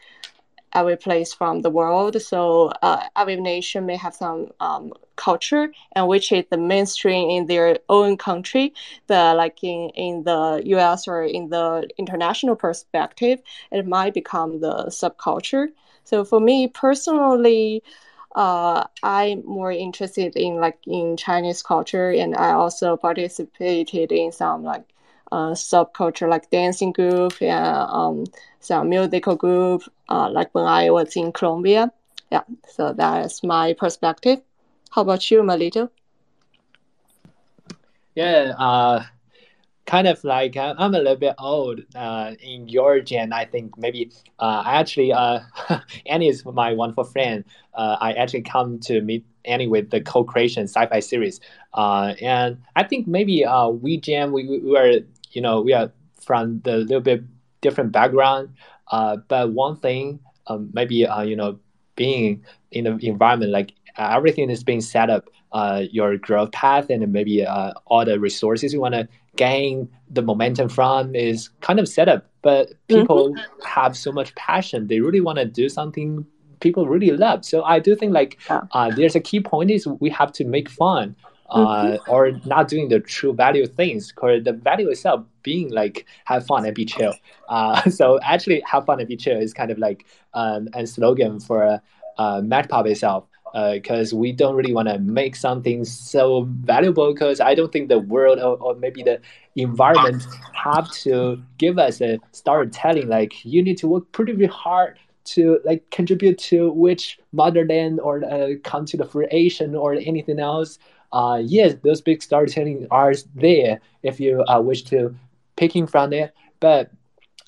every 0.73 0.97
place 0.97 1.33
from 1.33 1.61
the 1.61 1.69
world. 1.69 2.19
So 2.21 2.71
uh, 2.81 3.07
every 3.15 3.35
nation 3.35 3.85
may 3.85 3.95
have 3.95 4.15
some 4.15 4.51
um, 4.59 4.93
culture, 5.15 5.71
and 5.93 6.07
which 6.07 6.31
is 6.31 6.45
the 6.49 6.57
mainstream 6.57 7.29
in 7.29 7.45
their 7.45 7.79
own 7.89 8.17
country. 8.17 8.73
But 9.07 9.37
like 9.37 9.63
in, 9.63 9.89
in 9.95 10.23
the 10.23 10.61
US 10.65 11.07
or 11.07 11.23
in 11.23 11.49
the 11.49 11.87
international 11.97 12.55
perspective, 12.55 13.41
it 13.71 13.87
might 13.87 14.13
become 14.13 14.59
the 14.59 14.85
subculture. 14.87 15.67
So 16.03 16.25
for 16.25 16.39
me 16.39 16.67
personally, 16.67 17.83
uh, 18.35 18.83
I'm 19.03 19.45
more 19.45 19.71
interested 19.71 20.35
in 20.35 20.55
like 20.55 20.79
in 20.87 21.17
Chinese 21.17 21.61
culture, 21.61 22.09
and 22.09 22.35
I 22.35 22.53
also 22.53 22.97
participated 22.97 24.11
in 24.11 24.31
some 24.31 24.63
like 24.63 24.83
uh, 25.33 25.53
subculture 25.55 26.29
like 26.29 26.49
dancing 26.51 26.91
group 26.93 27.41
and 27.41 27.77
um, 27.99 28.25
some 28.59 28.89
musical 28.89 29.35
group 29.35 29.83
uh, 30.09 30.29
like 30.31 30.53
when 30.55 30.65
I 30.65 30.89
was 30.91 31.15
in 31.15 31.31
Colombia. 31.33 31.91
Yeah, 32.31 32.43
so 32.67 32.93
that 32.93 33.25
is 33.25 33.43
my 33.43 33.73
perspective. 33.73 34.39
How 34.91 35.01
about 35.03 35.29
you, 35.31 35.43
Melito? 35.43 35.89
Yeah, 38.15 38.53
uh, 38.57 39.03
kind 39.85 40.07
of 40.07 40.23
like 40.23 40.55
uh, 40.57 40.75
I'm 40.77 40.93
a 40.93 40.99
little 40.99 41.15
bit 41.17 41.35
old 41.39 41.81
uh, 41.95 42.33
in 42.41 42.67
your 42.67 42.99
gen. 43.01 43.33
I 43.33 43.45
think 43.45 43.77
maybe 43.77 44.11
uh, 44.39 44.63
I 44.65 44.73
actually 44.79 45.13
uh, 45.13 45.39
Annie 46.05 46.29
is 46.29 46.45
my 46.45 46.73
wonderful 46.73 47.05
friend. 47.05 47.43
Uh, 47.73 47.97
I 47.99 48.13
actually 48.13 48.41
come 48.43 48.79
to 48.81 49.01
meet 49.01 49.25
Annie 49.45 49.67
with 49.67 49.89
the 49.91 50.01
co-creation 50.01 50.63
sci-fi 50.67 50.99
series, 50.99 51.39
uh, 51.73 52.13
and 52.21 52.57
I 52.75 52.83
think 52.83 53.07
maybe 53.07 53.45
uh, 53.45 53.69
we 53.69 53.97
jam. 53.99 54.31
We, 54.31 54.59
we 54.59 54.77
are 54.77 54.99
you 55.33 55.41
know 55.41 55.61
we 55.61 55.73
are 55.73 55.91
from 56.21 56.61
the 56.61 56.77
little 56.77 57.01
bit 57.01 57.23
different 57.61 57.91
background, 57.91 58.49
uh, 58.91 59.17
but 59.27 59.51
one 59.51 59.77
thing 59.77 60.19
um, 60.47 60.69
maybe 60.73 61.05
uh, 61.05 61.21
you 61.21 61.35
know 61.35 61.59
being 61.95 62.43
in 62.71 62.85
the 62.85 63.07
environment 63.07 63.51
like 63.51 63.73
everything 63.97 64.49
is 64.49 64.63
being 64.63 64.81
set 64.81 65.09
up 65.09 65.29
uh, 65.51 65.83
your 65.91 66.17
growth 66.17 66.51
path 66.51 66.89
and 66.89 67.11
maybe 67.13 67.45
uh, 67.45 67.73
all 67.85 68.03
the 68.03 68.19
resources 68.19 68.73
you 68.73 68.81
want 68.81 68.95
to 68.95 69.07
gain 69.35 69.87
the 70.09 70.21
momentum 70.21 70.67
from 70.67 71.15
is 71.15 71.49
kind 71.61 71.79
of 71.79 71.87
set 71.87 72.09
up. 72.09 72.25
But 72.41 72.73
people 72.87 73.29
mm-hmm. 73.29 73.65
have 73.65 73.95
so 73.95 74.11
much 74.11 74.33
passion. 74.35 74.87
They 74.87 74.99
really 74.99 75.21
want 75.21 75.37
to 75.39 75.45
do 75.45 75.69
something 75.69 76.25
people 76.59 76.87
really 76.87 77.11
love. 77.11 77.43
So 77.43 77.63
i 77.63 77.77
do 77.77 77.95
think 77.95 78.13
like 78.13 78.39
uh, 78.49 78.89
there's 78.95 79.15
a 79.15 79.19
key 79.19 79.41
point 79.41 79.69
is 79.69 79.85
we 79.85 80.09
have 80.09 80.31
to 80.33 80.45
make 80.45 80.69
fun 80.69 81.15
uh, 81.53 81.83
mm-hmm. 81.83 82.11
or 82.11 82.31
not 82.45 82.67
doing 82.67 82.89
the 82.89 82.99
true 82.99 83.33
value 83.33 83.65
things 83.65 84.11
because 84.11 84.43
the 84.43 84.53
value 84.53 84.89
itself 84.89 85.23
being 85.43 85.69
like 85.71 86.05
have 86.25 86.45
fun 86.45 86.65
and 86.65 86.75
be 86.75 86.85
chill 86.85 87.13
uh, 87.49 87.89
so 87.89 88.19
actually 88.23 88.61
have 88.65 88.85
fun 88.85 88.99
and 88.99 89.07
be 89.07 89.15
chill 89.15 89.37
is 89.37 89.53
kind 89.53 89.71
of 89.71 89.77
like 89.77 90.05
um, 90.33 90.67
a 90.73 90.85
slogan 90.85 91.39
for 91.39 91.79
uh, 92.17 92.41
MagiPop 92.41 92.87
itself 92.87 93.25
because 93.71 94.13
uh, 94.13 94.17
we 94.17 94.31
don't 94.31 94.55
really 94.55 94.73
want 94.73 94.87
to 94.87 94.97
make 94.97 95.35
something 95.35 95.85
so 95.85 96.47
valuable 96.61 97.13
because 97.13 97.39
I 97.39 97.53
don't 97.53 97.71
think 97.71 97.87
the 97.87 97.99
world 97.99 98.39
or, 98.39 98.57
or, 98.57 98.73
maybe 98.73 99.03
the 99.03 99.21
environment 99.55 100.25
have 100.53 100.89
to 101.03 101.39
give 101.59 101.77
us 101.77 102.01
a 102.01 102.17
storytelling 102.31 103.09
like 103.09 103.45
you 103.45 103.61
need 103.61 103.77
to 103.77 103.87
work 103.87 104.11
pretty 104.11 104.47
hard 104.47 104.97
to 105.25 105.59
like 105.63 105.89
contribute 105.91 106.37
to 106.37 106.71
which 106.71 107.19
motherland 107.31 107.99
or 107.99 108.23
uh, 108.25 108.49
come 108.63 108.85
to 108.85 108.97
the 108.97 109.05
fruition 109.05 109.75
or 109.75 109.93
anything 109.93 110.39
else. 110.39 110.79
Uh, 111.13 111.41
yes, 111.45 111.75
those 111.83 112.01
big 112.01 112.23
storytelling 112.23 112.87
are 112.89 113.13
there 113.35 113.79
if 114.01 114.19
you 114.19 114.43
uh, 114.47 114.59
wish 114.59 114.83
to 114.83 115.15
picking 115.55 115.85
from 115.85 116.11
it, 116.11 116.33
but 116.59 116.91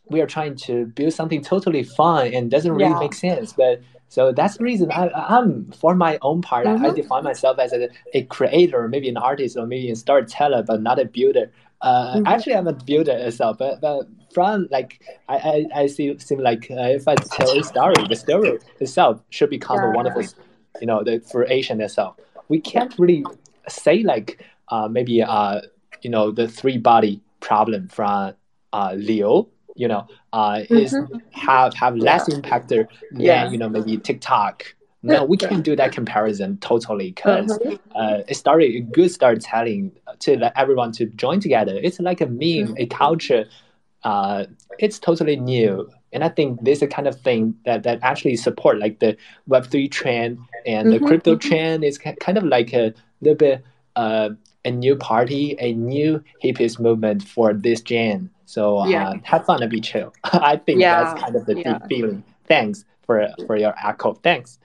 we 0.08 0.22
are 0.22 0.28
trying 0.28 0.56
to 0.56 0.86
build 0.86 1.12
something 1.12 1.42
totally 1.42 1.82
fun 1.82 2.32
and 2.32 2.52
doesn't 2.52 2.72
really 2.72 2.92
yeah. 2.92 3.00
make 3.00 3.16
sense. 3.16 3.54
But 3.54 3.82
so 4.08 4.32
that's 4.32 4.58
the 4.58 4.64
reason 4.64 4.92
I, 4.92 5.10
am 5.36 5.72
for 5.72 5.96
my 5.96 6.20
own 6.22 6.44
part, 6.44 6.68
mm-hmm. 6.68 6.84
I, 6.84 6.88
I, 6.88 6.92
mm-hmm. 6.92 7.02
define 7.02 7.24
myself 7.24 7.58
as 7.58 7.74
a, 7.74 7.90
a, 8.14 8.24
creator, 8.26 8.88
maybe 8.88 9.10
an 9.10 9.18
artist 9.18 9.58
or 9.58 9.66
maybe 9.66 9.90
a 9.90 9.96
storyteller, 9.96 10.62
but 10.62 10.84
not 10.84 11.00
a 11.00 11.06
builder. 11.06 11.52
Uh, 11.82 12.18
mm-hmm. 12.18 12.28
Actually, 12.28 12.56
I'm 12.56 12.68
a 12.68 12.74
builder 12.74 13.14
itself, 13.14 13.58
but, 13.58 13.82
but 13.82 14.08
from 14.32 14.68
like 14.70 15.02
I, 15.28 15.38
I, 15.74 15.82
I 15.82 15.88
see 15.88 16.16
seem 16.20 16.40
like 16.40 16.68
uh, 16.70 16.90
if 17.00 17.08
I 17.08 17.16
tell 17.16 17.50
a 17.58 17.64
story, 17.64 17.96
the 18.08 18.16
story 18.16 18.60
itself 18.80 19.22
should 19.32 19.50
become 19.50 19.78
yeah. 19.78 19.90
a 19.90 19.92
wonderful, 19.92 20.24
you 20.80 20.86
know, 20.86 21.04
the 21.04 21.20
fruition 21.20 21.82
itself. 21.82 22.18
We 22.48 22.60
can't 22.60 22.94
really 23.00 23.26
say 23.68 24.04
like 24.04 24.44
uh, 24.70 24.88
maybe 24.88 25.22
uh, 25.22 25.62
you 26.02 26.10
know 26.10 26.32
the 26.32 26.48
three 26.48 26.78
body 26.78 27.22
problem 27.40 27.88
from 27.88 28.34
uh, 28.74 28.94
Liu 28.98 29.48
you 29.76 29.88
know, 29.88 30.08
uh, 30.34 30.62
is 30.70 30.94
mm-hmm. 30.94 31.18
have 31.32 31.74
have 31.76 31.96
less 31.96 32.26
yeah. 32.28 32.36
impact 32.36 32.70
than 32.70 32.88
yeah. 33.12 33.50
you 33.50 33.58
know 33.58 33.70
maybe 33.70 33.98
TikTok. 33.98 34.74
No, 35.04 35.24
we 35.24 35.38
can't 35.38 35.64
do 35.64 35.76
that 35.76 35.92
comparison 35.92 36.58
totally 36.58 37.12
because 37.12 37.60
mm-hmm. 37.60 37.76
uh, 37.96 38.24
it 38.28 38.34
started 38.36 38.74
a 38.74 38.80
good 38.80 39.12
storytelling 39.12 39.92
to 40.18 40.36
let 40.40 40.54
everyone 40.58 40.94
to 40.94 41.06
join 41.06 41.40
together. 41.40 41.80
It's 41.84 42.00
like 42.00 42.22
a 42.22 42.26
meme, 42.26 42.40
mm-hmm. 42.40 42.74
a 42.78 42.88
culture. 42.88 43.46
Uh, 44.04 44.46
it's 44.80 44.98
totally 44.98 45.36
new, 45.36 45.88
and 46.16 46.24
I 46.24 46.30
think 46.30 46.64
this 46.64 46.78
is 46.78 46.80
the 46.80 46.88
kind 46.88 47.08
of 47.08 47.20
thing 47.20 47.54
that 47.66 47.84
that 47.84 48.00
actually 48.02 48.38
support 48.38 48.80
like 48.80 49.00
the 49.00 49.18
Web 49.48 49.68
three 49.68 49.90
trend 49.90 50.40
and 50.66 50.92
the 50.92 50.96
mm-hmm. 50.96 51.08
crypto 51.08 51.36
trend 51.36 51.84
is 51.84 51.98
kind 51.98 52.38
of 52.38 52.46
like 52.46 52.74
a 52.74 52.94
little 53.22 53.36
bit 53.36 53.64
uh, 53.98 54.30
a 54.64 54.72
new 54.72 54.96
party, 54.96 55.56
a 55.60 55.74
new 55.74 56.24
hippies 56.44 56.80
movement 56.80 57.22
for 57.22 57.54
this 57.54 57.82
gen. 57.82 58.30
So 58.46 58.80
uh, 58.80 58.88
yeah. 58.88 59.14
have 59.24 59.46
fun 59.46 59.62
and 59.62 59.70
be 59.70 59.82
chill. 59.82 60.14
I 60.24 60.56
think 60.56 60.80
yeah. 60.80 61.04
that's 61.04 61.22
kind 61.22 61.36
of 61.36 61.46
the 61.46 61.60
yeah. 61.60 61.80
deep 61.80 61.88
feeling. 61.90 62.24
Thanks 62.48 62.86
for 63.06 63.28
for 63.46 63.58
your 63.58 63.76
echo. 63.86 64.14
Thanks. 64.14 64.58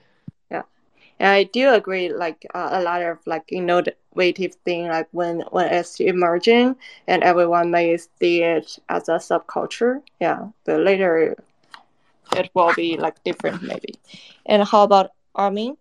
And 1.21 1.29
I 1.29 1.43
do 1.43 1.71
agree. 1.71 2.11
Like 2.11 2.47
uh, 2.55 2.69
a 2.71 2.81
lot 2.81 3.03
of 3.03 3.19
like 3.27 3.43
innovative 3.49 4.55
thing, 4.65 4.87
like 4.87 5.07
when 5.11 5.41
when 5.51 5.71
it's 5.71 5.99
emerging 6.01 6.75
and 7.07 7.21
everyone 7.21 7.69
may 7.69 7.95
see 7.97 8.41
it 8.41 8.79
as 8.89 9.07
a 9.07 9.21
subculture. 9.21 10.01
Yeah, 10.19 10.47
but 10.65 10.79
later 10.79 11.37
it 12.35 12.49
will 12.55 12.73
be 12.73 12.97
like 12.97 13.23
different 13.23 13.61
maybe. 13.61 13.93
And 14.47 14.63
how 14.63 14.81
about 14.81 15.11
Armin? 15.35 15.77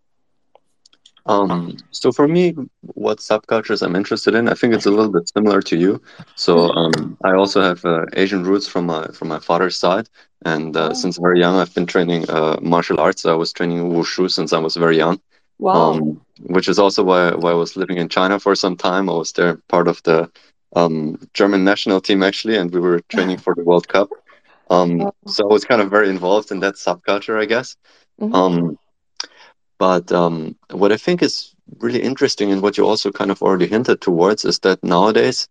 Um, 1.24 1.78
so 1.90 2.12
for 2.12 2.28
me, 2.28 2.54
what 2.82 3.18
subcultures 3.18 3.82
I'm 3.82 3.96
interested 3.96 4.34
in, 4.34 4.46
I 4.46 4.54
think 4.54 4.74
it's 4.74 4.86
a 4.86 4.90
little 4.90 5.12
bit 5.12 5.30
similar 5.32 5.62
to 5.62 5.76
you. 5.76 6.02
So 6.34 6.70
um, 6.72 7.16
I 7.24 7.32
also 7.32 7.62
have 7.62 7.82
uh, 7.86 8.04
Asian 8.12 8.44
roots 8.44 8.68
from 8.68 8.84
my 8.86 9.06
from 9.14 9.28
my 9.28 9.38
father's 9.38 9.78
side, 9.78 10.06
and 10.44 10.76
uh, 10.76 10.90
oh. 10.90 10.92
since 10.92 11.16
very 11.16 11.40
young, 11.40 11.56
I've 11.56 11.74
been 11.74 11.86
training 11.86 12.28
uh, 12.28 12.58
martial 12.60 13.00
arts. 13.00 13.24
I 13.24 13.32
was 13.32 13.54
training 13.54 13.90
wushu 13.90 14.30
since 14.30 14.52
I 14.52 14.58
was 14.58 14.76
very 14.76 14.98
young. 14.98 15.18
Wow. 15.60 15.92
Um, 15.92 16.20
which 16.46 16.68
is 16.68 16.78
also 16.78 17.04
why 17.04 17.34
why 17.34 17.50
I 17.50 17.54
was 17.54 17.76
living 17.76 17.98
in 17.98 18.08
China 18.08 18.40
for 18.40 18.54
some 18.54 18.76
time. 18.76 19.10
I 19.10 19.12
was 19.12 19.32
there 19.32 19.56
part 19.68 19.88
of 19.88 20.02
the 20.04 20.30
um, 20.74 21.18
German 21.34 21.64
national 21.64 22.00
team 22.00 22.22
actually, 22.22 22.56
and 22.56 22.72
we 22.72 22.80
were 22.80 23.00
training 23.08 23.36
for 23.36 23.54
the 23.54 23.62
World 23.62 23.86
Cup. 23.86 24.08
Um, 24.70 25.10
so 25.26 25.44
I 25.44 25.52
was 25.52 25.64
kind 25.64 25.82
of 25.82 25.90
very 25.90 26.08
involved 26.08 26.50
in 26.50 26.60
that 26.60 26.76
subculture, 26.76 27.38
I 27.40 27.44
guess. 27.44 27.76
Mm-hmm. 28.20 28.34
Um, 28.34 28.78
but 29.78 30.10
um, 30.12 30.56
what 30.70 30.92
I 30.92 30.96
think 30.96 31.22
is 31.22 31.54
really 31.78 32.02
interesting 32.02 32.50
and 32.50 32.62
what 32.62 32.78
you 32.78 32.86
also 32.86 33.10
kind 33.10 33.30
of 33.30 33.42
already 33.42 33.66
hinted 33.66 34.00
towards 34.00 34.44
is 34.44 34.60
that 34.60 34.82
nowadays 34.82 35.46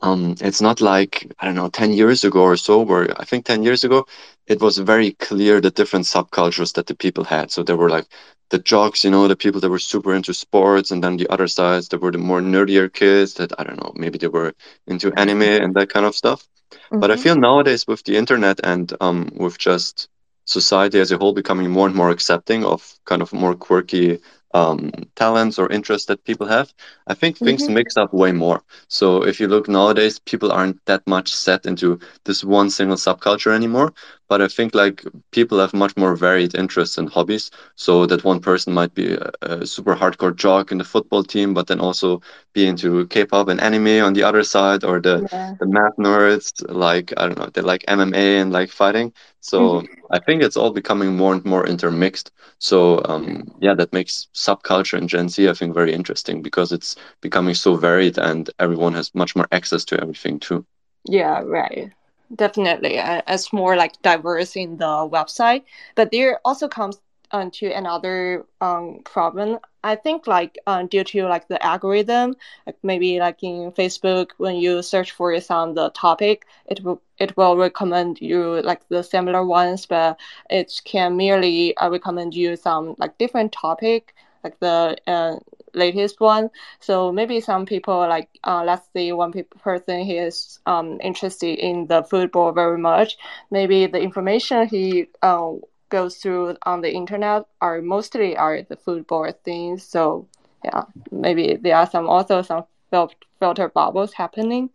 um, 0.00 0.36
it's 0.40 0.62
not 0.62 0.80
like 0.80 1.30
I 1.40 1.46
don't 1.46 1.54
know 1.54 1.68
10 1.68 1.92
years 1.92 2.24
ago 2.24 2.42
or 2.42 2.56
so 2.56 2.80
where 2.80 3.08
I 3.20 3.24
think 3.24 3.44
10 3.44 3.62
years 3.62 3.84
ago 3.84 4.06
it 4.46 4.60
was 4.62 4.78
very 4.78 5.12
clear 5.12 5.60
the 5.60 5.70
different 5.70 6.06
subcultures 6.06 6.72
that 6.74 6.86
the 6.86 6.94
people 6.94 7.24
had. 7.24 7.50
So 7.50 7.62
there 7.62 7.76
were 7.76 7.90
like 7.90 8.06
the 8.50 8.58
jocks, 8.58 9.04
you 9.04 9.10
know, 9.10 9.28
the 9.28 9.36
people 9.36 9.60
that 9.60 9.70
were 9.70 9.78
super 9.78 10.14
into 10.14 10.34
sports, 10.34 10.90
and 10.90 11.02
then 11.02 11.16
the 11.16 11.28
other 11.28 11.48
sides 11.48 11.88
that 11.88 12.00
were 12.00 12.10
the 12.10 12.18
more 12.18 12.40
nerdier 12.40 12.92
kids 12.92 13.34
that 13.34 13.52
I 13.58 13.64
don't 13.64 13.82
know, 13.82 13.92
maybe 13.94 14.18
they 14.18 14.28
were 14.28 14.54
into 14.86 15.12
anime 15.14 15.42
and 15.42 15.74
that 15.74 15.90
kind 15.90 16.06
of 16.06 16.14
stuff. 16.14 16.46
Mm-hmm. 16.70 17.00
But 17.00 17.10
I 17.10 17.14
mm-hmm. 17.14 17.22
feel 17.22 17.36
nowadays 17.36 17.86
with 17.86 18.04
the 18.04 18.16
internet 18.16 18.60
and 18.64 18.92
um, 19.00 19.30
with 19.34 19.58
just 19.58 20.08
society 20.44 20.98
as 20.98 21.12
a 21.12 21.18
whole 21.18 21.32
becoming 21.32 21.70
more 21.70 21.86
and 21.86 21.96
more 21.96 22.10
accepting 22.10 22.64
of 22.64 22.98
kind 23.04 23.22
of 23.22 23.32
more 23.32 23.54
quirky 23.54 24.18
um, 24.52 24.90
talents 25.14 25.58
or 25.58 25.70
interests 25.70 26.06
that 26.06 26.24
people 26.24 26.46
have, 26.48 26.72
I 27.06 27.14
think 27.14 27.38
things 27.38 27.64
mm-hmm. 27.64 27.74
mix 27.74 27.96
up 27.96 28.12
way 28.12 28.32
more. 28.32 28.62
So 28.88 29.24
if 29.24 29.38
you 29.38 29.46
look 29.46 29.68
nowadays, 29.68 30.18
people 30.18 30.50
aren't 30.50 30.84
that 30.86 31.06
much 31.06 31.32
set 31.32 31.66
into 31.66 32.00
this 32.24 32.42
one 32.42 32.70
single 32.70 32.96
subculture 32.96 33.54
anymore. 33.54 33.92
But 34.30 34.40
I 34.40 34.46
think 34.46 34.76
like 34.76 35.02
people 35.32 35.58
have 35.58 35.74
much 35.74 35.96
more 35.96 36.14
varied 36.14 36.54
interests 36.54 36.96
and 36.98 37.08
hobbies. 37.08 37.50
So 37.74 38.06
that 38.06 38.22
one 38.22 38.38
person 38.38 38.72
might 38.72 38.94
be 38.94 39.14
a, 39.14 39.30
a 39.42 39.66
super 39.66 39.96
hardcore 39.96 40.36
jock 40.36 40.70
in 40.70 40.78
the 40.78 40.84
football 40.84 41.24
team, 41.24 41.52
but 41.52 41.66
then 41.66 41.80
also 41.80 42.22
be 42.52 42.64
into 42.64 43.08
K-pop 43.08 43.48
and 43.48 43.60
anime 43.60 44.04
on 44.06 44.12
the 44.12 44.22
other 44.22 44.44
side, 44.44 44.84
or 44.84 45.00
the 45.00 45.28
yeah. 45.32 45.54
the 45.58 45.66
math 45.66 45.96
nerds 45.98 46.52
like 46.68 47.12
I 47.16 47.26
don't 47.26 47.38
know, 47.38 47.50
they 47.52 47.60
like 47.60 47.84
MMA 47.88 48.40
and 48.40 48.52
like 48.52 48.70
fighting. 48.70 49.12
So 49.40 49.58
mm-hmm. 49.58 50.14
I 50.16 50.20
think 50.20 50.44
it's 50.44 50.56
all 50.56 50.70
becoming 50.70 51.16
more 51.16 51.34
and 51.34 51.44
more 51.44 51.66
intermixed. 51.66 52.30
So 52.60 53.02
um, 53.06 53.50
yeah, 53.60 53.74
that 53.74 53.92
makes 53.92 54.28
subculture 54.32 54.96
in 54.96 55.08
Gen 55.08 55.28
Z 55.28 55.48
I 55.48 55.54
think 55.54 55.74
very 55.74 55.92
interesting 55.92 56.40
because 56.40 56.70
it's 56.70 56.94
becoming 57.20 57.56
so 57.56 57.74
varied 57.74 58.16
and 58.16 58.48
everyone 58.60 58.94
has 58.94 59.12
much 59.12 59.34
more 59.34 59.48
access 59.50 59.84
to 59.86 60.00
everything 60.00 60.38
too. 60.38 60.64
Yeah, 61.04 61.42
right 61.44 61.92
definitely 62.34 62.98
uh, 62.98 63.22
it's 63.28 63.52
more 63.52 63.76
like 63.76 64.00
diverse 64.02 64.56
in 64.56 64.76
the 64.76 64.84
website 64.86 65.62
but 65.94 66.10
there 66.10 66.40
also 66.44 66.68
comes 66.68 67.00
um, 67.32 67.50
to 67.50 67.70
another 67.70 68.44
um, 68.60 69.00
problem. 69.04 69.58
I 69.84 69.94
think 69.96 70.26
like 70.26 70.58
um, 70.66 70.88
due 70.88 71.04
to 71.04 71.26
like 71.26 71.48
the 71.48 71.64
algorithm 71.64 72.34
like 72.66 72.76
maybe 72.82 73.18
like 73.18 73.42
in 73.42 73.72
facebook 73.72 74.32
when 74.36 74.56
you 74.56 74.82
search 74.82 75.12
for 75.12 75.38
some 75.40 75.74
the 75.74 75.88
topic 75.90 76.44
it 76.66 76.82
will 76.84 77.00
it 77.18 77.34
will 77.36 77.56
recommend 77.56 78.20
you 78.20 78.60
like 78.62 78.86
the 78.88 79.02
similar 79.02 79.44
ones 79.44 79.86
but 79.86 80.18
it 80.50 80.80
can 80.84 81.16
merely 81.16 81.74
uh, 81.78 81.88
recommend 81.88 82.34
you 82.34 82.56
some 82.56 82.94
like 82.98 83.16
different 83.16 83.52
topic 83.52 84.14
like 84.44 84.58
the 84.60 84.96
uh, 85.06 85.36
latest 85.74 86.20
one. 86.20 86.50
So 86.80 87.12
maybe 87.12 87.40
some 87.40 87.66
people 87.66 87.98
like 87.98 88.28
uh, 88.44 88.62
let's 88.64 88.88
say 88.92 89.12
one 89.12 89.32
pe- 89.32 89.42
person 89.42 90.00
he 90.00 90.18
is 90.18 90.58
um, 90.66 90.98
interested 91.02 91.58
in 91.58 91.86
the 91.86 92.02
football 92.02 92.52
very 92.52 92.78
much. 92.78 93.16
Maybe 93.50 93.86
the 93.86 94.00
information 94.00 94.68
he 94.68 95.06
uh, 95.22 95.52
goes 95.88 96.16
through 96.16 96.56
on 96.62 96.80
the 96.80 96.92
internet 96.92 97.44
are 97.60 97.82
mostly 97.82 98.36
are 98.36 98.62
the 98.62 98.76
football 98.76 99.30
things. 99.44 99.84
So 99.84 100.28
yeah, 100.64 100.84
maybe 101.10 101.56
there 101.60 101.76
are 101.76 101.88
some 101.88 102.08
also 102.08 102.42
some 102.42 102.64
fil- 102.90 103.12
filter 103.38 103.68
bubbles 103.68 104.12
happening. 104.12 104.70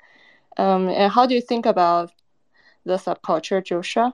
Um, 0.58 0.88
and 0.90 1.12
how 1.12 1.25
do 1.25 1.36
you 1.36 1.42
think 1.42 1.66
about 1.66 2.12
the 2.86 2.96
subculture, 2.96 3.64
Joshua? 3.64 4.14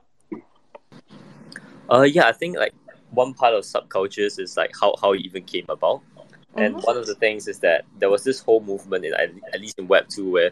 Uh, 1.90 2.02
yeah, 2.02 2.26
I 2.26 2.32
think 2.32 2.56
like 2.56 2.74
one 3.10 3.34
part 3.34 3.54
of 3.54 3.64
subcultures 3.64 4.40
is 4.40 4.56
like 4.56 4.70
how, 4.80 4.94
how 5.00 5.12
it 5.12 5.20
even 5.20 5.44
came 5.44 5.66
about. 5.68 6.00
And 6.56 6.76
Mhm. 6.76 6.84
one 6.84 6.96
of 6.96 7.06
the 7.06 7.14
things 7.14 7.48
is 7.48 7.58
that 7.60 7.84
there 7.98 8.10
was 8.10 8.24
this 8.24 8.40
whole 8.40 8.60
movement 8.60 9.04
in 9.04 9.14
at 9.14 9.60
least 9.60 9.78
in 9.78 9.88
Web 9.88 10.08
two 10.08 10.30
where 10.30 10.50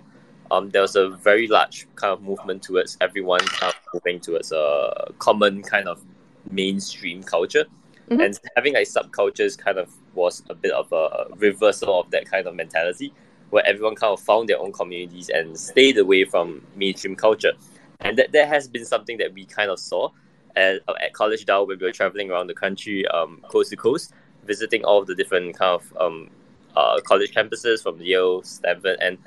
um, 0.50 0.70
there 0.70 0.82
was 0.82 0.96
a 0.96 1.10
very 1.10 1.46
large 1.46 1.86
kind 1.94 2.12
of 2.12 2.22
movement 2.22 2.62
towards 2.62 2.96
everyone 3.00 3.40
kind 3.40 3.72
of 3.72 3.80
moving 3.94 4.18
towards 4.18 4.50
a 4.50 5.12
common 5.18 5.62
kind 5.62 5.86
of 5.86 6.02
mainstream 6.50 7.22
culture. 7.22 7.66
Mhm. 8.10 8.24
And 8.24 8.40
having 8.56 8.74
like 8.74 8.88
subcultures 8.88 9.56
kind 9.56 9.78
of 9.78 9.90
was 10.14 10.42
a 10.50 10.54
bit 10.54 10.72
of 10.72 10.90
a 10.92 11.26
reversal 11.36 12.00
of 12.00 12.10
that 12.10 12.28
kind 12.28 12.46
of 12.46 12.54
mentality 12.54 13.12
where 13.50 13.64
everyone 13.66 13.94
kind 13.94 14.12
of 14.12 14.20
found 14.20 14.48
their 14.48 14.58
own 14.58 14.72
communities 14.72 15.28
and 15.28 15.56
stayed 15.58 15.98
away 15.98 16.24
from 16.24 16.66
mainstream 16.76 17.14
culture. 17.14 17.52
And 18.00 18.16
that, 18.16 18.32
that 18.32 18.48
has 18.48 18.66
been 18.66 18.84
something 18.84 19.18
that 19.18 19.34
we 19.34 19.44
kind 19.44 19.70
of 19.70 19.78
saw 19.78 20.10
at, 20.56 20.80
at 21.00 21.12
College 21.12 21.46
DAO 21.46 21.66
when 21.66 21.78
we 21.78 21.86
were 21.86 21.92
traveling 21.92 22.30
around 22.30 22.46
the 22.46 22.54
country, 22.54 23.06
um, 23.08 23.40
coast 23.48 23.70
to 23.70 23.76
coast, 23.76 24.12
visiting 24.46 24.84
all 24.84 24.98
of 25.00 25.06
the 25.06 25.14
different 25.14 25.56
kind 25.56 25.80
of 25.80 25.92
um, 26.00 26.30
uh, 26.76 27.00
college 27.00 27.32
campuses 27.32 27.82
from 27.82 28.00
Yale, 28.00 28.42
Stanford, 28.42 28.98
and 29.00 29.18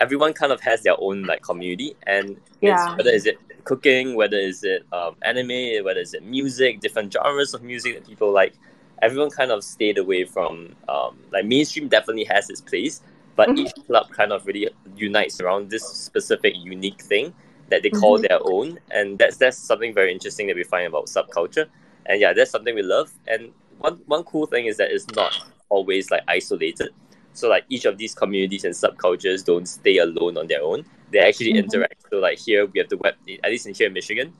everyone 0.00 0.32
kind 0.32 0.52
of 0.52 0.60
has 0.60 0.82
their 0.82 0.96
own 0.98 1.24
like 1.24 1.42
community. 1.42 1.94
And 2.06 2.40
it's, 2.62 2.88
Yeah. 2.88 2.94
whether 2.96 3.10
is 3.10 3.26
it 3.26 3.38
cooking, 3.64 4.14
whether 4.14 4.36
is 4.36 4.64
it 4.64 4.84
um, 4.92 5.16
anime, 5.22 5.84
whether 5.84 6.00
is 6.00 6.14
it 6.14 6.24
music, 6.24 6.80
different 6.80 7.12
genres 7.12 7.54
of 7.54 7.62
music 7.62 7.94
that 7.94 8.06
people 8.06 8.32
like, 8.32 8.54
everyone 9.02 9.30
kind 9.30 9.50
of 9.50 9.62
stayed 9.62 9.98
away 9.98 10.24
from 10.24 10.74
um, 10.88 11.18
like 11.32 11.44
mainstream. 11.44 11.88
Definitely 11.88 12.24
has 12.24 12.48
its 12.50 12.60
place, 12.60 13.00
but 13.36 13.48
Mhm. 13.50 13.58
each 13.58 13.74
club 13.86 14.08
kind 14.10 14.32
of 14.32 14.46
really 14.46 14.70
unites 14.96 15.40
around 15.40 15.70
this 15.70 15.86
specific 15.86 16.54
unique 16.56 17.02
thing 17.02 17.34
that 17.68 17.82
they 17.82 17.90
call 17.90 18.18
their 18.18 18.38
own 18.44 18.78
and 18.92 19.18
that's 19.18 19.36
that's 19.38 19.58
something 19.58 19.92
very 19.92 20.12
interesting 20.12 20.46
that 20.46 20.54
we 20.56 20.62
find 20.62 20.86
about 20.86 21.06
subculture 21.06 21.66
and 22.06 22.20
yeah 22.20 22.32
that's 22.32 22.50
something 22.52 22.76
we 22.76 22.82
love 22.82 23.10
and 23.26 23.50
one 23.78 23.98
one 24.06 24.24
cool 24.24 24.46
thing 24.46 24.66
is 24.66 24.76
that 24.76 24.90
it's 24.90 25.06
not 25.14 25.32
always 25.68 26.10
like 26.10 26.22
isolated 26.28 26.90
so 27.32 27.48
like 27.48 27.64
each 27.68 27.84
of 27.84 27.98
these 27.98 28.14
communities 28.14 28.64
and 28.64 28.74
subcultures 28.74 29.44
don't 29.44 29.66
stay 29.66 29.98
alone 29.98 30.36
on 30.38 30.46
their 30.46 30.62
own 30.62 30.84
they 31.10 31.18
actually 31.18 31.52
Mhm. 31.52 31.64
interact 31.64 32.02
so 32.10 32.18
like 32.18 32.38
here 32.38 32.66
we 32.66 32.78
have 32.78 32.88
the 32.88 32.96
web 32.98 33.14
at 33.44 33.50
least 33.50 33.66
in 33.66 33.74
here 33.74 33.88
in 33.88 33.92
michigan 33.92 34.32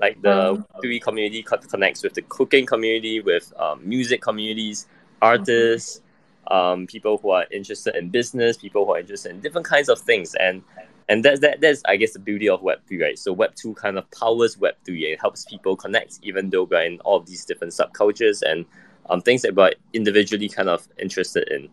like 0.00 0.20
the 0.22 0.50
Um. 0.50 0.64
three 0.80 1.00
community 1.00 1.42
co- 1.42 1.56
connects 1.58 2.02
with 2.02 2.14
the 2.14 2.22
cooking 2.22 2.66
community 2.66 3.20
with 3.20 3.52
um, 3.58 3.80
music 3.88 4.20
communities 4.20 4.86
artists 5.22 6.00
um, 6.48 6.86
people 6.86 7.16
who 7.16 7.30
are 7.30 7.46
interested 7.50 7.94
in 7.96 8.10
business 8.10 8.56
people 8.56 8.84
who 8.84 8.92
are 8.92 8.98
interested 9.00 9.30
in 9.30 9.40
different 9.40 9.66
kinds 9.66 9.88
of 9.88 9.98
things 9.98 10.34
and 10.34 10.62
and 11.08 11.22
that's 11.24 11.40
that 11.40 11.60
that's 11.60 11.82
I 11.86 11.96
guess 11.96 12.12
the 12.14 12.18
beauty 12.18 12.48
of 12.48 12.62
Web 12.62 12.78
three, 12.86 13.02
right? 13.02 13.18
So 13.18 13.30
Web 13.30 13.54
two 13.54 13.74
kind 13.74 13.98
of 13.98 14.10
powers 14.10 14.56
Web 14.56 14.74
three. 14.86 15.04
It 15.04 15.20
helps 15.20 15.44
people 15.44 15.76
connect, 15.76 16.18
even 16.22 16.48
though 16.48 16.62
we're 16.64 16.80
in 16.82 16.98
all 17.00 17.20
these 17.20 17.44
different 17.44 17.74
subcultures 17.74 18.40
and 18.40 18.64
um, 19.10 19.20
things 19.20 19.42
that 19.42 19.54
we're 19.54 19.72
individually 19.92 20.48
kind 20.48 20.68
of 20.68 20.88
interested 20.98 21.48
in. 21.48 21.68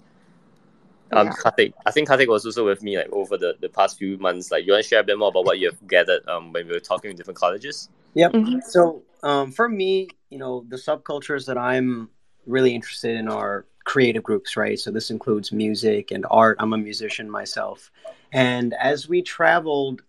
Um, 1.13 1.27
Yeah. 1.27 1.33
Karthik, 1.33 1.73
I 1.85 1.91
think 1.91 2.07
Karthik 2.07 2.27
was 2.27 2.45
also 2.45 2.65
with 2.65 2.81
me 2.81 2.97
like 2.97 3.11
over 3.11 3.37
the, 3.37 3.55
the 3.59 3.69
past 3.69 3.97
few 3.97 4.17
months. 4.17 4.49
Like, 4.51 4.65
you 4.65 4.71
want 4.73 4.83
to 4.83 4.89
share 4.89 5.01
a 5.01 5.03
bit 5.03 5.17
more 5.17 5.29
about 5.29 5.45
what 5.45 5.59
you 5.59 5.69
have 5.69 5.87
gathered 5.87 6.27
um 6.27 6.53
when 6.53 6.67
we 6.67 6.73
were 6.73 6.79
talking 6.79 7.09
with 7.09 7.17
different 7.17 7.37
colleges? 7.37 7.89
Yep. 8.13 8.33
Mhm. 8.33 8.63
So, 8.63 9.03
um, 9.23 9.51
for 9.51 9.67
me, 9.67 10.07
you 10.29 10.37
know, 10.37 10.65
the 10.69 10.77
subcultures 10.77 11.45
that 11.47 11.57
I'm 11.57 12.09
really 12.45 12.73
interested 12.73 13.17
in 13.17 13.27
are 13.27 13.65
creative 13.83 14.23
groups, 14.23 14.55
right? 14.55 14.79
So 14.79 14.91
this 14.91 15.11
includes 15.11 15.51
music 15.51 16.11
and 16.11 16.25
art. 16.29 16.57
I'm 16.59 16.73
a 16.73 16.77
musician 16.77 17.29
myself, 17.29 17.91
and 18.31 18.73
as 18.75 19.09
we 19.09 19.21
traveled 19.21 20.01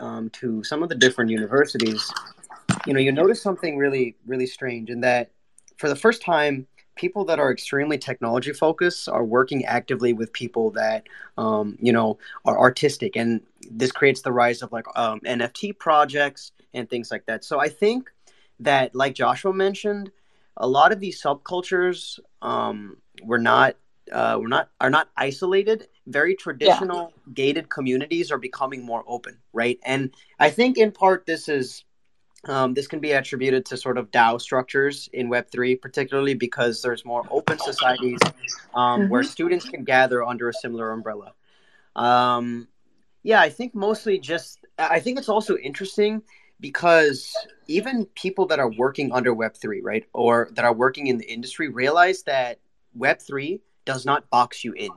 um, 0.00 0.30
to 0.30 0.62
some 0.64 0.82
of 0.82 0.88
the 0.88 0.94
different 0.94 1.30
universities, 1.30 2.12
you 2.86 2.94
know, 2.94 3.00
you 3.00 3.12
notice 3.12 3.42
something 3.42 3.76
really, 3.76 4.16
really 4.26 4.46
strange 4.46 4.90
in 4.90 5.00
that 5.00 5.30
for 5.78 5.88
the 5.88 5.96
first 5.96 6.22
time. 6.22 6.66
People 6.96 7.24
that 7.26 7.38
are 7.38 7.52
extremely 7.52 7.96
technology 7.96 8.52
focused 8.52 9.08
are 9.08 9.24
working 9.24 9.64
actively 9.64 10.12
with 10.12 10.32
people 10.32 10.72
that, 10.72 11.06
um, 11.36 11.78
you 11.80 11.92
know, 11.92 12.18
are 12.44 12.58
artistic, 12.58 13.14
and 13.14 13.40
this 13.70 13.92
creates 13.92 14.22
the 14.22 14.32
rise 14.32 14.62
of 14.62 14.72
like 14.72 14.84
um, 14.96 15.20
NFT 15.20 15.78
projects 15.78 16.50
and 16.74 16.90
things 16.90 17.12
like 17.12 17.24
that. 17.26 17.44
So 17.44 17.60
I 17.60 17.68
think 17.68 18.10
that, 18.58 18.96
like 18.96 19.14
Joshua 19.14 19.52
mentioned, 19.52 20.10
a 20.56 20.66
lot 20.66 20.90
of 20.90 20.98
these 20.98 21.22
subcultures 21.22 22.18
um, 22.42 22.96
were 23.22 23.38
not 23.38 23.76
uh, 24.12 24.38
were 24.40 24.48
not 24.48 24.70
are 24.80 24.90
not 24.90 25.08
isolated. 25.16 25.88
Very 26.06 26.34
traditional 26.34 27.12
gated 27.34 27.68
communities 27.68 28.30
are 28.30 28.38
becoming 28.38 28.84
more 28.84 29.04
open, 29.06 29.38
right? 29.52 29.78
And 29.84 30.12
I 30.38 30.50
think 30.50 30.78
in 30.78 30.92
part 30.92 31.26
this 31.26 31.48
is 31.48 31.84
um, 32.48 32.74
this 32.74 32.86
can 32.86 33.00
be 33.00 33.12
attributed 33.12 33.66
to 33.66 33.76
sort 33.76 33.98
of 33.98 34.10
DAO 34.10 34.40
structures 34.40 35.08
in 35.12 35.28
Web 35.28 35.50
three, 35.50 35.76
particularly 35.76 36.34
because 36.34 36.82
there's 36.82 37.04
more 37.04 37.24
open 37.30 37.58
societies 37.58 38.20
um, 38.74 39.08
where 39.08 39.22
students 39.22 39.66
can 39.66 39.84
gather 39.84 40.24
under 40.24 40.48
a 40.48 40.52
similar 40.54 40.92
umbrella. 40.92 41.32
Um, 41.94 42.68
yeah, 43.22 43.40
I 43.40 43.50
think 43.50 43.74
mostly 43.74 44.18
just 44.18 44.60
I 44.78 45.00
think 45.00 45.18
it's 45.18 45.28
also 45.28 45.56
interesting 45.56 46.22
because 46.60 47.46
even 47.66 48.06
people 48.14 48.46
that 48.46 48.58
are 48.58 48.70
working 48.70 49.12
under 49.12 49.34
Web3, 49.34 49.80
right, 49.82 50.04
or 50.12 50.48
that 50.52 50.64
are 50.64 50.72
working 50.72 51.08
in 51.08 51.18
the 51.18 51.26
industry 51.30 51.68
realize 51.68 52.22
that 52.24 52.58
Web3 52.98 53.60
does 53.84 54.06
not 54.06 54.28
box 54.30 54.64
you 54.64 54.72
in. 54.72 54.90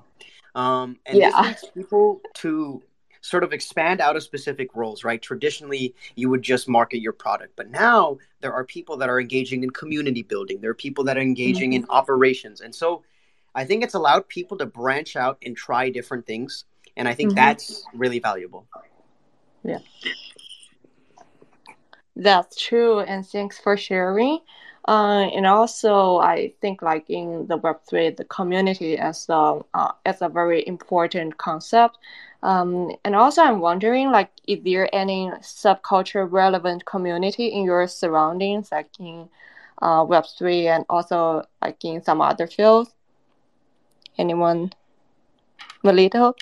Um, 0.56 0.98
and 1.06 1.20
Yeah. 1.20 1.32
this 1.32 1.40
leads 1.40 1.68
people 1.74 2.22
to 2.36 2.84
sort 3.22 3.44
of 3.44 3.54
expand 3.54 4.02
out 4.02 4.16
of 4.16 4.24
specific 4.24 4.76
roles, 4.76 5.04
right? 5.04 5.22
Traditionally, 5.22 5.96
you 6.16 6.30
would 6.30 6.42
just 6.42 6.68
market 6.68 7.00
your 7.00 7.14
product, 7.14 7.54
but 7.56 7.70
now 7.70 8.18
there 8.42 8.52
are 8.52 8.64
people 8.64 8.98
that 8.98 9.10
are 9.10 9.22
engaging 9.22 9.64
in 9.64 9.70
community 9.70 10.24
building. 10.24 10.60
There 10.60 10.72
are 10.72 10.76
people 10.76 11.04
that 11.06 11.18
are 11.18 11.22
engaging 11.22 11.74
in 11.74 11.86
operations. 11.90 12.62
And 12.62 12.74
so 12.74 13.04
I 13.54 13.64
think 13.66 13.84
it's 13.84 13.94
allowed 13.94 14.28
people 14.28 14.58
to 14.58 14.66
branch 14.66 15.16
out 15.16 15.38
and 15.46 15.56
try 15.56 15.90
different 15.90 16.26
things. 16.26 16.66
And 16.98 17.08
I 17.08 17.14
think 17.14 17.32
Mhm. 17.32 17.36
that's 17.36 17.84
really 17.94 18.20
valuable. 18.20 18.66
Yeah. 19.64 19.80
That's 22.16 22.60
true, 22.60 23.00
and 23.00 23.26
thanks 23.26 23.58
for 23.60 23.78
sharing. 23.78 24.40
Uh, 24.88 25.30
and 25.34 25.46
also, 25.46 26.18
I 26.18 26.54
think 26.60 26.82
like 26.82 27.10
in 27.10 27.48
the 27.48 27.58
Web 27.58 27.82
three, 27.88 28.10
the 28.10 28.26
community 28.26 28.98
as 28.98 29.30
a 29.30 29.62
uh, 29.74 29.92
as 30.06 30.22
a 30.22 30.28
very 30.28 30.68
important 30.68 31.38
concept. 31.38 31.98
Um, 32.44 32.92
and 33.06 33.16
also, 33.16 33.42
I'm 33.44 33.60
wondering 33.60 34.12
like, 34.12 34.32
is 34.48 34.64
there 34.64 34.90
any 34.94 35.30
subculture 35.42 36.28
relevant 36.30 36.86
community 36.86 37.48
in 37.48 37.64
your 37.66 37.88
surroundings, 37.88 38.72
like 38.72 38.90
in 39.00 39.30
uh, 39.82 40.06
Web 40.08 40.26
three, 40.38 40.68
and 40.68 40.86
also 40.90 41.46
like 41.62 41.84
in 41.86 42.04
some 42.04 42.22
other 42.22 42.48
fields? 42.48 42.94
Anyone? 44.18 44.74
Melito? 45.84 46.36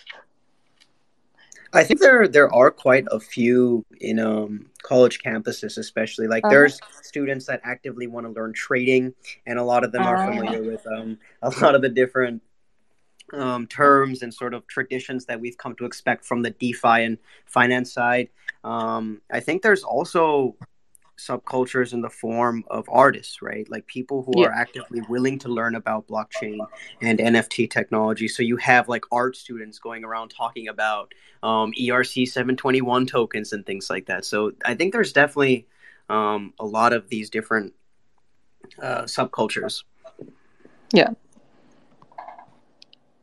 I 1.71 1.83
think 1.83 1.99
there 1.99 2.27
there 2.27 2.51
are 2.53 2.71
quite 2.71 3.05
a 3.11 3.19
few 3.19 3.85
in 4.01 4.19
um, 4.19 4.65
college 4.81 5.19
campuses, 5.19 5.77
especially 5.77 6.27
like 6.27 6.43
Uh-huh. 6.43 6.51
there's 6.51 6.79
students 7.03 7.45
that 7.45 7.61
actively 7.63 8.07
want 8.07 8.25
to 8.25 8.31
learn 8.31 8.53
trading, 8.53 9.13
and 9.45 9.59
a 9.59 9.63
lot 9.63 9.83
of 9.83 9.91
them 9.91 10.01
are 10.01 10.17
Ah. 10.17 10.25
familiar 10.25 10.63
with 10.63 10.85
um, 10.87 11.17
a 11.43 11.49
lot 11.61 11.75
of 11.75 11.81
the 11.81 11.89
different 11.89 12.41
um, 13.33 13.67
terms 13.67 14.21
and 14.21 14.33
sort 14.33 14.53
of 14.53 14.65
traditions 14.67 15.25
that 15.25 15.39
we've 15.39 15.57
come 15.57 15.75
to 15.75 15.85
expect 15.85 16.25
from 16.25 16.41
the 16.41 16.51
DeFi 16.51 17.03
and 17.03 17.17
finance 17.45 17.93
side. 17.93 18.29
Um, 18.63 19.21
I 19.31 19.39
think 19.39 19.61
there's 19.61 19.83
also 19.83 20.55
subcultures 21.19 21.93
in 21.93 22.01
the 22.01 22.09
form 22.09 22.63
of 22.69 22.87
artists, 22.89 23.41
right? 23.41 23.69
Like 23.69 23.85
people 23.87 24.23
who 24.23 24.41
Yeah. 24.41 24.47
are 24.47 24.51
actively 24.51 25.01
willing 25.09 25.37
to 25.39 25.49
learn 25.49 25.75
about 25.75 26.07
blockchain 26.07 26.65
and 27.01 27.19
NFT 27.19 27.67
technology. 27.69 28.27
So 28.27 28.41
you 28.41 28.55
have 28.57 28.87
like 28.87 29.03
art 29.11 29.35
students 29.35 29.79
going 29.79 30.05
around 30.05 30.29
talking 30.29 30.69
about 30.69 31.13
um, 31.43 31.73
ERC 31.73 32.25
721 32.27 33.05
tokens 33.05 33.51
and 33.53 33.65
things 33.65 33.89
like 33.89 34.05
that. 34.05 34.23
So 34.25 34.53
I 34.65 34.75
think 34.75 34.93
there's 34.93 35.11
definitely 35.11 35.67
um, 36.09 36.53
a 36.59 36.65
lot 36.65 36.93
of 36.93 37.09
these 37.09 37.29
different 37.29 37.73
uh, 38.81 39.03
subcultures. 39.03 39.83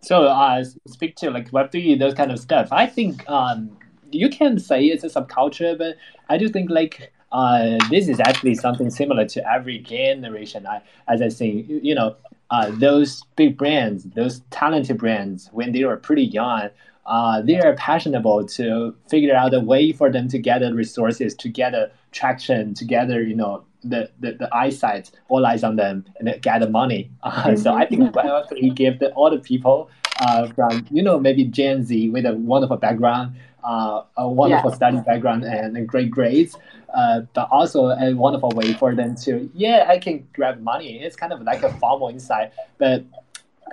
So, 0.01 0.25
uh, 0.25 0.65
speak 0.87 1.17
to 1.17 1.31
like 1.31 1.53
Web 1.53 1.73
three, 1.73 1.97
those 1.97 2.15
kind 2.15 2.31
of 2.31 2.39
stuff. 2.39 2.69
I 2.71 2.87
think 2.87 3.29
um, 3.29 3.77
you 4.13 4.29
can 4.29 4.59
say 4.59 4.85
it's 4.85 5.05
a 5.05 5.09
subculture, 5.09 5.77
but 5.77 5.97
I 6.29 6.39
do 6.39 6.49
think 6.49 6.71
like 6.71 7.13
uh, 7.33 7.79
this 7.91 8.09
is 8.09 8.21
actually 8.21 8.55
something 8.55 8.91
similar 8.91 9.27
to 9.27 9.53
every 9.53 9.79
generation. 9.79 10.67
I, 10.67 10.81
as 11.09 11.23
I 11.23 11.29
say, 11.29 11.65
you, 11.69 11.95
know, 11.95 12.17
uh, 12.51 12.71
those 12.71 13.23
big 13.37 13.57
brands, 13.59 14.05
those 14.15 14.41
talented 14.51 14.99
brands, 14.99 15.51
when 15.53 15.73
they 15.73 15.85
were 15.85 15.97
pretty 15.97 16.25
young, 16.25 16.71
uh, 17.07 17.43
they 17.43 17.61
are 17.61 17.75
passionate 17.75 18.23
to 18.49 18.95
figure 19.09 19.35
out 19.35 19.55
a 19.55 19.61
way 19.61 19.93
for 19.93 20.11
them 20.11 20.29
to 20.29 20.39
gather 20.39 20.73
resources, 20.75 21.35
to 21.35 21.49
gather 21.49 21.91
traction, 22.13 22.75
to 22.75 22.85
gather, 22.85 23.23
you 23.23 23.35
know, 23.35 23.65
the, 23.89 24.11
the, 24.21 24.33
the 24.33 24.55
eyesight, 24.55 25.11
all 25.29 25.45
eyes 25.45 25.65
on 25.65 25.77
them, 25.77 26.05
and 26.19 26.41
gather 26.43 26.69
money. 26.69 27.11
Uh, 27.23 27.55
So 27.67 27.75
I 27.75 27.87
think 27.87 28.03
Web3 28.13 28.75
give 28.75 28.99
the, 28.99 29.11
all 29.13 29.31
the 29.31 29.39
people 29.39 29.91
uh, 30.21 30.49
from, 30.49 30.87
you 30.91 31.03
know, 31.03 31.19
maybe 31.19 31.45
Gen 31.45 31.85
Z 31.85 32.11
with 32.11 32.27
a 32.27 32.35
wonderful 32.35 32.77
background, 32.77 33.37
uh, 33.65 34.03
a 34.17 34.29
wonderful 34.29 34.71
yeah. 34.71 34.77
study 34.77 34.99
background 34.99 35.45
and 35.45 35.87
great 35.89 36.11
grades, 36.11 36.57
uh, 36.95 37.21
but 37.35 37.49
also 37.51 37.89
a 37.89 38.15
wonderful 38.15 38.51
way 38.51 38.73
for 38.75 38.95
them 38.95 39.17
to, 39.17 39.51
yeah, 39.55 39.87
I 39.89 39.99
can 39.99 40.27
grab 40.33 40.61
money. 40.61 41.03
It's 41.03 41.17
kind 41.17 41.33
of 41.33 41.43
like 41.43 41.63
a 41.63 41.73
formal 41.75 42.09
inside, 42.09 42.53
but 42.79 43.05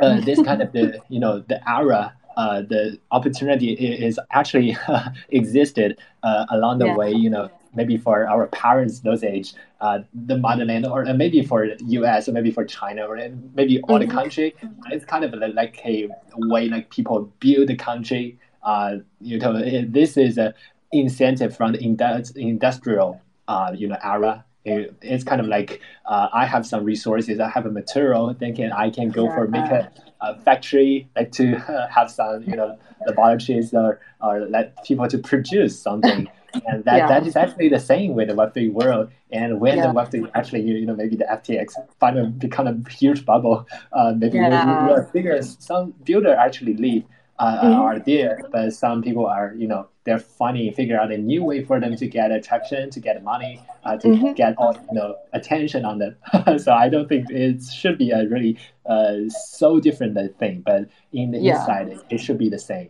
uh, 0.02 0.21
this 0.21 0.41
kind 0.41 0.62
of 0.62 0.71
the, 0.71 0.99
you 1.10 1.19
know, 1.19 1.39
the 1.47 1.62
era 1.69 2.13
uh, 2.36 2.62
the 2.62 2.99
opportunity 3.12 3.73
is 3.73 4.19
actually 4.32 4.76
existed 5.30 5.97
uh, 6.23 6.45
along 6.49 6.80
the 6.80 6.88
yeah. 6.88 6.95
way. 6.95 7.12
You 7.12 7.30
know, 7.30 7.49
maybe 7.76 7.98
for 7.98 8.28
our 8.28 8.48
parents 8.48 9.00
those 9.00 9.24
age, 9.24 9.54
uh, 9.82 10.00
the 10.14 10.38
motherland, 10.38 10.86
or 10.86 11.06
maybe 11.14 11.44
for 11.44 11.66
U.S. 11.66 12.30
or 12.30 12.32
maybe 12.32 12.52
for 12.52 12.66
China, 12.66 13.06
or 13.06 13.18
maybe 13.54 13.82
all 13.82 14.00
mm-hmm. 14.00 14.08
the 14.08 14.14
country. 14.14 14.56
It's 14.92 15.06
kind 15.06 15.24
of 15.26 15.34
like 15.54 15.80
a 15.86 16.10
way 16.38 16.68
like 16.70 16.90
people 16.90 17.32
build 17.40 17.68
the 17.68 17.76
country. 17.76 18.40
Uh, 18.64 18.98
you 19.20 19.40
know, 19.40 19.54
this 19.88 20.18
is 20.18 20.38
a 20.38 20.54
incentive 20.92 21.56
from 21.56 21.74
the 21.74 21.80
industri- 21.80 22.38
industrial, 22.38 23.22
uh, 23.48 23.72
you 23.76 23.88
know, 23.88 23.98
era. 24.04 24.46
It, 24.66 24.96
it's 25.02 25.26
kind 25.26 25.42
of 25.42 25.48
like 25.48 25.82
uh, 26.06 26.30
I 26.32 26.46
have 26.46 26.66
some 26.66 26.86
resources, 26.86 27.40
I 27.40 27.50
have 27.50 27.66
a 27.66 27.72
material, 27.72 28.34
thinking 28.34 28.72
I 28.72 28.90
can 28.90 29.10
go 29.10 29.28
for 29.28 29.48
make 29.48 29.70
a 29.70 29.92
uh, 30.22 30.36
factory, 30.36 31.10
like 31.18 31.32
to 31.34 31.58
uh, 31.58 31.88
have 31.94 32.10
some, 32.10 32.44
you 32.44 32.56
know, 32.56 32.78
laboratories 33.06 33.74
or, 33.74 34.00
or 34.22 34.48
let 34.48 34.82
people 34.86 35.08
to 35.08 35.18
produce 35.18 35.78
something. 35.78 36.30
And 36.68 36.84
that, 36.86 36.98
yeah. 36.98 37.08
that 37.08 37.26
is 37.26 37.36
actually 37.36 37.70
the 37.70 37.80
same 37.80 38.13
with 38.13 38.28
the 38.28 38.36
Web3 38.36 38.72
world. 38.72 39.10
And 39.32 39.60
when 39.60 39.78
yeah. 39.78 39.88
the 39.88 39.94
Web3 39.94 40.32
actually, 40.36 40.62
you, 40.62 40.86
know, 40.86 40.96
maybe 40.96 41.16
the 41.16 41.26
FTX 41.26 41.74
finally 42.00 42.30
become 42.30 42.68
a 42.68 42.89
huge 42.89 43.26
bubble, 43.26 43.68
uh, 43.92 44.13
maybe 44.16 44.38
yeah. 44.38 44.96
you 44.96 45.04
figure 45.12 45.42
some 45.42 45.94
builder 46.04 46.34
actually 46.36 46.76
leave 46.76 47.06
uh, 47.39 47.62
mm-hmm. 47.62 47.82
are 47.82 48.00
there, 48.00 48.39
but 48.52 48.72
some 48.72 49.02
people 49.02 49.26
are, 49.26 49.54
you 49.58 49.68
know, 49.68 49.88
they're 50.06 50.20
funny, 50.20 50.72
figure 50.72 51.00
out 51.00 51.12
a 51.12 51.18
new 51.18 51.44
way 51.44 51.63
for 51.63 51.80
them 51.80 51.96
to 51.96 52.08
get 52.08 52.32
attraction, 52.32 52.89
to 52.89 53.00
get 53.00 53.24
money, 53.24 53.62
uh, 53.86 53.98
to 53.98 54.08
mm-hmm. 54.08 54.34
get 54.34 54.56
all, 54.58 54.74
you 54.74 55.00
know, 55.00 55.16
attention 55.34 55.86
on 55.86 56.00
them. 56.00 56.16
so 56.60 56.74
I 56.74 56.89
don't 56.89 57.10
think 57.10 57.30
it 57.30 57.63
should 57.63 57.98
be 57.98 58.12
a 58.12 58.28
really 58.28 58.60
uh, 58.86 59.30
so 59.30 59.80
different 59.80 60.16
thing, 60.38 60.62
but 60.66 60.89
in 61.12 61.32
the 61.32 61.39
yeah. 61.39 61.60
inside, 61.60 61.88
it, 61.89 62.00
it, 62.10 62.18
should 62.20 62.38
be 62.38 62.50
the 62.50 62.60
same. 62.60 62.89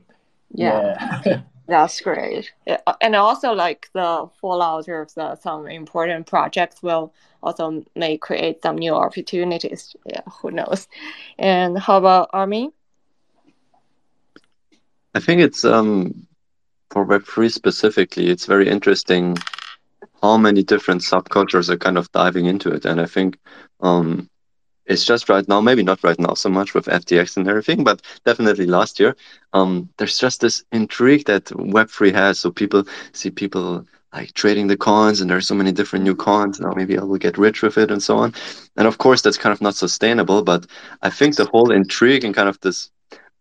Yeah. 0.51 1.21
yeah. 1.25 1.41
That's 1.67 2.01
great. 2.01 2.51
And 3.01 3.15
also, 3.15 3.53
like 3.53 3.89
the 3.93 4.29
fallout 4.41 4.87
of 4.89 5.13
the, 5.13 5.35
some 5.35 5.67
important 5.67 6.27
projects 6.27 6.83
will 6.83 7.13
also 7.41 7.85
may 7.95 8.17
create 8.17 8.61
some 8.61 8.77
new 8.77 8.93
opportunities. 8.93 9.95
Yeah, 10.05 10.21
who 10.41 10.51
knows? 10.51 10.87
And 11.39 11.77
how 11.77 11.97
about 11.97 12.29
Armin? 12.33 12.73
I 15.15 15.19
think 15.19 15.41
it's 15.41 15.63
um, 15.63 16.27
for 16.89 17.05
Web3 17.05 17.51
specifically, 17.51 18.29
it's 18.29 18.45
very 18.45 18.67
interesting 18.67 19.37
how 20.21 20.37
many 20.37 20.63
different 20.63 21.01
subcultures 21.01 21.69
are 21.69 21.77
kind 21.77 21.97
of 21.97 22.11
diving 22.11 22.45
into 22.45 22.71
it. 22.71 22.85
And 22.85 22.99
I 22.99 23.05
think 23.05 23.37
um, 23.81 24.29
it's 24.85 25.05
just 25.05 25.29
right 25.29 25.47
now, 25.47 25.61
maybe 25.61 25.83
not 25.83 26.03
right 26.03 26.19
now 26.19 26.33
so 26.33 26.49
much 26.49 26.73
with 26.73 26.87
FTX 26.87 27.37
and 27.37 27.47
everything, 27.47 27.83
but 27.83 28.01
definitely 28.25 28.65
last 28.65 28.99
year, 28.99 29.15
um, 29.53 29.89
there's 29.97 30.17
just 30.17 30.41
this 30.41 30.63
intrigue 30.71 31.25
that 31.25 31.45
Web3 31.45 32.11
has. 32.11 32.39
So 32.39 32.51
people 32.51 32.83
see 33.13 33.29
people 33.31 33.85
like 34.13 34.33
trading 34.33 34.67
the 34.67 34.77
coins 34.77 35.21
and 35.21 35.29
there's 35.29 35.47
so 35.47 35.55
many 35.55 35.71
different 35.71 36.05
new 36.05 36.13
coins 36.15 36.59
now 36.59 36.71
maybe 36.75 36.99
i 36.99 37.03
will 37.03 37.17
get 37.17 37.35
rich 37.35 37.63
with 37.63 37.79
it 37.79 37.89
and 37.89 38.03
so 38.03 38.15
on 38.15 38.31
and 38.77 38.87
of 38.87 38.99
course 38.99 39.23
that's 39.23 39.39
kind 39.39 39.51
of 39.51 39.59
not 39.59 39.73
sustainable 39.73 40.43
but 40.43 40.67
i 41.01 41.09
think 41.09 41.35
the 41.35 41.45
whole 41.45 41.71
intrigue 41.71 42.23
and 42.23 42.35
kind 42.35 42.47
of 42.47 42.59
this 42.61 42.91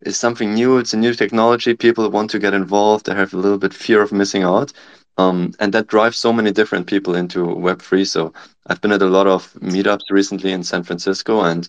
is 0.03 0.19
something 0.19 0.55
new. 0.55 0.79
It's 0.79 0.95
a 0.95 0.97
new 0.97 1.15
technology. 1.15 1.75
People 1.75 2.09
want 2.11 2.31
to 2.31 2.39
get 2.39 2.55
involved. 2.55 3.07
They 3.07 3.15
have 3.15 3.35
a 3.35 3.39
little 3.39 3.59
bit 3.59 3.75
fear 3.75 4.03
of 4.03 4.13
missing 4.13 4.43
out. 4.43 4.73
Um, 5.19 5.53
and 5.61 5.73
that 5.75 5.89
drives 5.89 6.17
so 6.17 6.33
many 6.33 6.53
different 6.53 6.87
people 6.87 7.15
into 7.15 7.45
Web3. 7.45 8.07
So 8.07 8.33
I've 8.67 8.81
been 8.81 8.93
at 8.93 9.03
a 9.03 9.07
lot 9.07 9.27
of 9.27 9.53
meetups 9.55 10.11
recently 10.11 10.53
in 10.53 10.63
San 10.63 10.83
Francisco, 10.83 11.43
and 11.43 11.69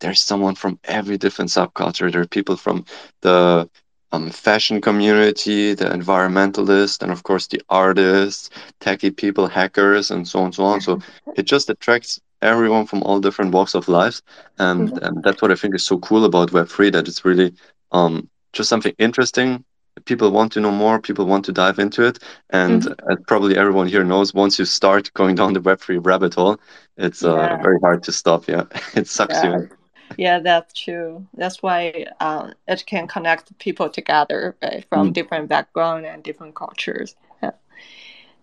there's 0.00 0.20
someone 0.20 0.54
from 0.54 0.78
every 0.84 1.18
different 1.18 1.50
subculture. 1.50 2.10
There 2.10 2.22
are 2.22 2.26
people 2.26 2.56
from 2.56 2.84
the 3.22 3.68
um, 4.12 4.30
fashion 4.30 4.80
community, 4.80 5.74
the 5.74 5.86
environmentalist, 5.86 7.02
and 7.02 7.10
of 7.10 7.24
course 7.24 7.48
the 7.48 7.60
artists, 7.68 8.50
techie 8.80 9.16
people, 9.16 9.48
hackers, 9.48 10.10
and 10.10 10.26
so 10.26 10.38
on 10.38 10.46
and 10.46 10.54
so 10.54 10.64
on. 10.64 10.80
So 10.80 11.00
it 11.36 11.44
just 11.46 11.68
attracts 11.68 12.20
everyone 12.40 12.86
from 12.86 13.02
all 13.02 13.18
different 13.20 13.52
walks 13.52 13.74
of 13.74 13.88
life, 13.88 14.22
and, 14.58 14.90
mm-hmm. 14.90 15.04
and 15.04 15.22
that's 15.24 15.42
what 15.42 15.50
I 15.50 15.56
think 15.56 15.74
is 15.74 15.86
so 15.86 15.98
cool 15.98 16.24
about 16.24 16.50
Web3 16.50 16.92
that 16.92 17.08
it's 17.08 17.24
really 17.24 17.54
um, 17.90 18.28
just 18.52 18.68
something 18.68 18.94
interesting. 18.98 19.64
People 20.04 20.30
want 20.30 20.52
to 20.52 20.60
know 20.60 20.70
more. 20.70 21.00
People 21.00 21.26
want 21.26 21.44
to 21.46 21.52
dive 21.52 21.78
into 21.78 22.06
it, 22.06 22.18
and 22.50 22.82
mm-hmm. 22.82 23.22
probably 23.24 23.56
everyone 23.56 23.86
here 23.86 24.04
knows. 24.04 24.34
Once 24.34 24.58
you 24.58 24.64
start 24.64 25.12
going 25.14 25.34
down 25.34 25.52
the 25.52 25.60
Web3 25.60 26.04
rabbit 26.04 26.34
hole, 26.34 26.58
it's 26.96 27.24
uh, 27.24 27.36
yeah. 27.36 27.62
very 27.62 27.80
hard 27.80 28.02
to 28.04 28.12
stop. 28.12 28.46
Yeah, 28.48 28.64
it 28.94 29.08
sucks 29.08 29.34
yeah. 29.34 29.58
you. 29.58 29.70
Yeah, 30.16 30.38
that's 30.38 30.74
true. 30.74 31.26
That's 31.34 31.62
why 31.62 32.06
um, 32.20 32.54
it 32.68 32.84
can 32.86 33.06
connect 33.06 33.56
people 33.58 33.88
together 33.88 34.56
right, 34.62 34.84
from 34.88 35.10
mm. 35.10 35.12
different 35.12 35.48
background 35.48 36.06
and 36.06 36.22
different 36.22 36.54
cultures. 36.54 37.16
Yeah. 37.42 37.52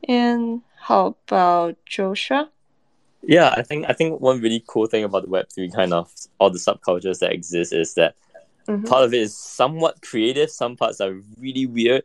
And 0.07 0.61
how 0.79 1.15
about 1.27 1.77
Joshua? 1.85 2.49
Yeah, 3.23 3.53
I 3.55 3.61
think 3.61 3.85
I 3.87 3.93
think 3.93 4.19
one 4.19 4.41
really 4.41 4.63
cool 4.65 4.87
thing 4.87 5.03
about 5.03 5.23
the 5.23 5.29
Web 5.29 5.47
three 5.53 5.69
kind 5.69 5.93
of 5.93 6.11
all 6.39 6.49
the 6.49 6.57
subcultures 6.57 7.19
that 7.19 7.31
exist 7.31 7.71
is 7.71 7.93
that 7.93 8.15
mm-hmm. 8.67 8.85
part 8.85 9.03
of 9.03 9.13
it 9.13 9.21
is 9.21 9.35
somewhat 9.35 10.01
creative. 10.01 10.49
Some 10.49 10.75
parts 10.75 11.01
are 11.01 11.19
really 11.39 11.65
weird. 11.65 12.03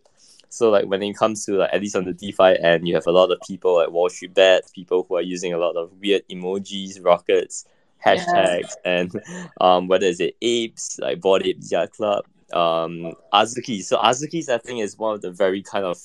So 0.49 0.71
like 0.71 0.87
when 0.87 1.03
it 1.03 1.17
comes 1.17 1.45
to 1.47 1.57
like 1.57 1.71
at 1.73 1.81
least 1.81 1.97
on 1.97 2.05
the 2.05 2.13
DeFi 2.13 2.59
end, 2.61 2.87
you 2.89 2.95
have 2.95 3.07
a 3.07 3.13
lot 3.13 3.31
of 3.31 3.41
people 3.47 3.77
like 3.77 3.91
Wall 3.91 4.09
Street 4.09 4.35
Bets, 4.35 4.71
people 4.71 5.05
who 5.09 5.17
are 5.17 5.23
using 5.23 5.53
a 5.53 5.59
lot 5.59 5.77
of 5.77 5.93
weird 6.01 6.23
emojis, 6.31 7.05
rockets, 7.05 7.65
hashtags, 8.05 8.75
yeah. 8.85 9.01
and 9.01 9.21
um 9.61 9.89
whether 9.89 10.07
it's 10.07 10.21
it 10.21 10.37
apes 10.41 10.99
like 10.99 11.21
Bored 11.21 11.45
Ape 11.45 11.59
Yacht 11.63 11.93
Club, 11.93 12.25
um 12.53 13.13
Azuki. 13.33 13.83
So 13.83 13.99
Azuki's 13.99 14.49
I 14.49 14.59
think 14.59 14.81
is 14.81 14.97
one 14.97 15.15
of 15.15 15.21
the 15.21 15.31
very 15.31 15.63
kind 15.63 15.85
of 15.85 15.99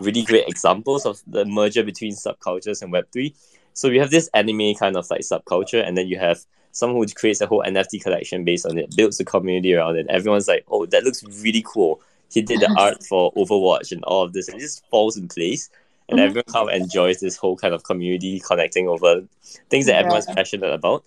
really 0.00 0.22
great 0.22 0.46
examples 0.46 1.06
of 1.06 1.22
the 1.26 1.44
merger 1.46 1.82
between 1.82 2.12
subcultures 2.12 2.82
and 2.82 2.92
Web 2.92 3.06
three 3.12 3.34
so 3.76 3.88
you 3.88 4.00
have 4.00 4.10
this 4.10 4.30
anime 4.32 4.74
kind 4.74 4.96
of 4.96 5.08
like 5.10 5.20
subculture, 5.20 5.86
and 5.86 5.98
then 5.98 6.08
you 6.08 6.18
have 6.18 6.40
someone 6.76 7.02
who 7.02 7.14
creates 7.14 7.40
a 7.40 7.46
whole 7.46 7.62
NFT 7.66 8.02
collection 8.02 8.44
based 8.44 8.66
on 8.66 8.76
it, 8.76 8.94
builds 8.94 9.18
a 9.18 9.24
community 9.24 9.74
around 9.74 9.96
it. 9.96 10.06
Everyone's 10.10 10.46
like, 10.46 10.62
oh, 10.68 10.84
that 10.86 11.04
looks 11.04 11.24
really 11.42 11.64
cool. 11.66 12.02
He 12.30 12.42
did 12.42 12.60
the 12.60 12.70
art 12.78 13.02
for 13.02 13.32
Overwatch 13.32 13.92
and 13.92 14.04
all 14.04 14.22
of 14.22 14.34
this, 14.34 14.48
and 14.48 14.58
it 14.58 14.60
just 14.60 14.86
falls 14.90 15.16
in 15.16 15.26
place. 15.26 15.70
And 16.08 16.18
mm-hmm. 16.18 16.26
everyone 16.26 16.44
kind 16.52 16.68
of 16.68 16.74
enjoys 16.74 17.20
this 17.20 17.36
whole 17.36 17.56
kind 17.56 17.72
of 17.72 17.84
community 17.84 18.40
connecting 18.46 18.88
over 18.88 19.22
things 19.70 19.86
that 19.86 19.92
yeah. 19.92 20.00
everyone's 20.00 20.26
passionate 20.26 20.70
about. 20.70 21.02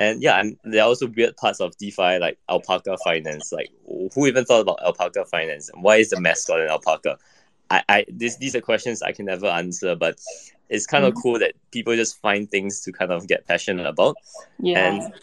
And 0.00 0.20
yeah, 0.20 0.40
and 0.40 0.58
there 0.64 0.82
are 0.82 0.88
also 0.88 1.06
weird 1.06 1.36
parts 1.36 1.60
of 1.60 1.76
DeFi 1.78 2.18
like 2.18 2.36
alpaca 2.48 2.96
finance. 3.04 3.52
Like, 3.52 3.70
who 3.86 4.26
even 4.26 4.44
thought 4.44 4.62
about 4.62 4.82
alpaca 4.82 5.24
finance? 5.26 5.70
And 5.72 5.84
why 5.84 5.98
is 5.98 6.10
the 6.10 6.20
mascot 6.20 6.60
an 6.60 6.68
alpaca? 6.68 7.18
I, 7.70 7.82
I 7.88 8.04
this, 8.08 8.36
these 8.36 8.56
are 8.56 8.60
questions 8.60 9.00
I 9.00 9.12
can 9.12 9.26
never 9.26 9.46
answer, 9.46 9.94
but 9.94 10.18
it's 10.68 10.86
kind 10.86 11.04
of 11.04 11.14
mm. 11.14 11.22
cool 11.22 11.38
that 11.38 11.54
people 11.70 11.94
just 11.94 12.20
find 12.20 12.50
things 12.50 12.80
to 12.80 12.92
kind 12.92 13.12
of 13.12 13.26
get 13.28 13.46
passionate 13.46 13.86
about. 13.86 14.16
Yeah. 14.58 14.92
And 14.92 15.14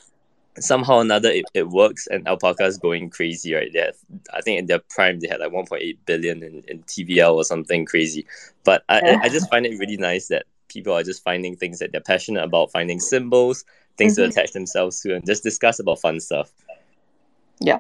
somehow 0.60 0.96
or 0.96 1.02
another 1.02 1.30
it, 1.30 1.46
it 1.54 1.70
works 1.70 2.08
and 2.08 2.28
alpaca 2.28 2.66
is 2.66 2.78
going 2.78 3.10
crazy 3.10 3.54
right 3.54 3.72
there 3.72 3.94
i 4.34 4.42
think 4.42 4.60
in 4.60 4.66
their 4.66 4.80
prime 4.90 5.20
they 5.20 5.28
had 5.28 5.40
like 5.40 5.52
1.8 5.52 5.98
billion 6.06 6.44
in, 6.44 6.62
in 6.68 6.84
tvl 6.84 7.36
or 7.36 7.44
something 7.44 7.86
crazy 7.86 8.26
but 8.66 8.84
I, 8.90 9.02
yeah. 9.02 9.20
I 9.24 9.30
just 9.30 9.50
find 9.50 9.66
it 9.66 9.78
really 9.80 9.98
nice 9.98 10.28
that 10.28 10.46
people 10.68 10.94
are 10.94 11.04
just 11.04 11.24
finding 11.24 11.56
things 11.56 11.80
that 11.80 11.92
they're 11.92 12.02
passionate 12.02 12.44
about 12.44 12.72
finding 12.72 13.00
symbols 13.00 13.64
things 13.98 14.14
mm-hmm. 14.14 14.24
to 14.24 14.30
attach 14.30 14.52
themselves 14.52 15.02
to 15.02 15.16
and 15.16 15.26
just 15.26 15.44
discuss 15.44 15.80
about 15.80 16.02
fun 16.02 16.20
stuff 16.20 16.52
yeah 17.60 17.80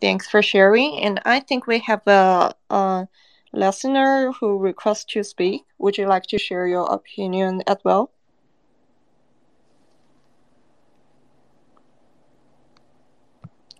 thanks 0.00 0.28
for 0.28 0.42
sharing 0.42 0.98
and 0.98 1.20
i 1.24 1.38
think 1.38 1.68
we 1.68 1.78
have 1.78 2.02
a, 2.08 2.52
a 2.70 3.06
listener 3.52 4.32
who 4.32 4.58
requests 4.58 5.04
to 5.06 5.22
speak. 5.22 5.62
Would 5.78 5.98
you 5.98 6.06
like 6.06 6.24
to 6.24 6.38
share 6.38 6.66
your 6.66 6.86
opinion 6.92 7.62
as 7.66 7.78
well? 7.84 8.10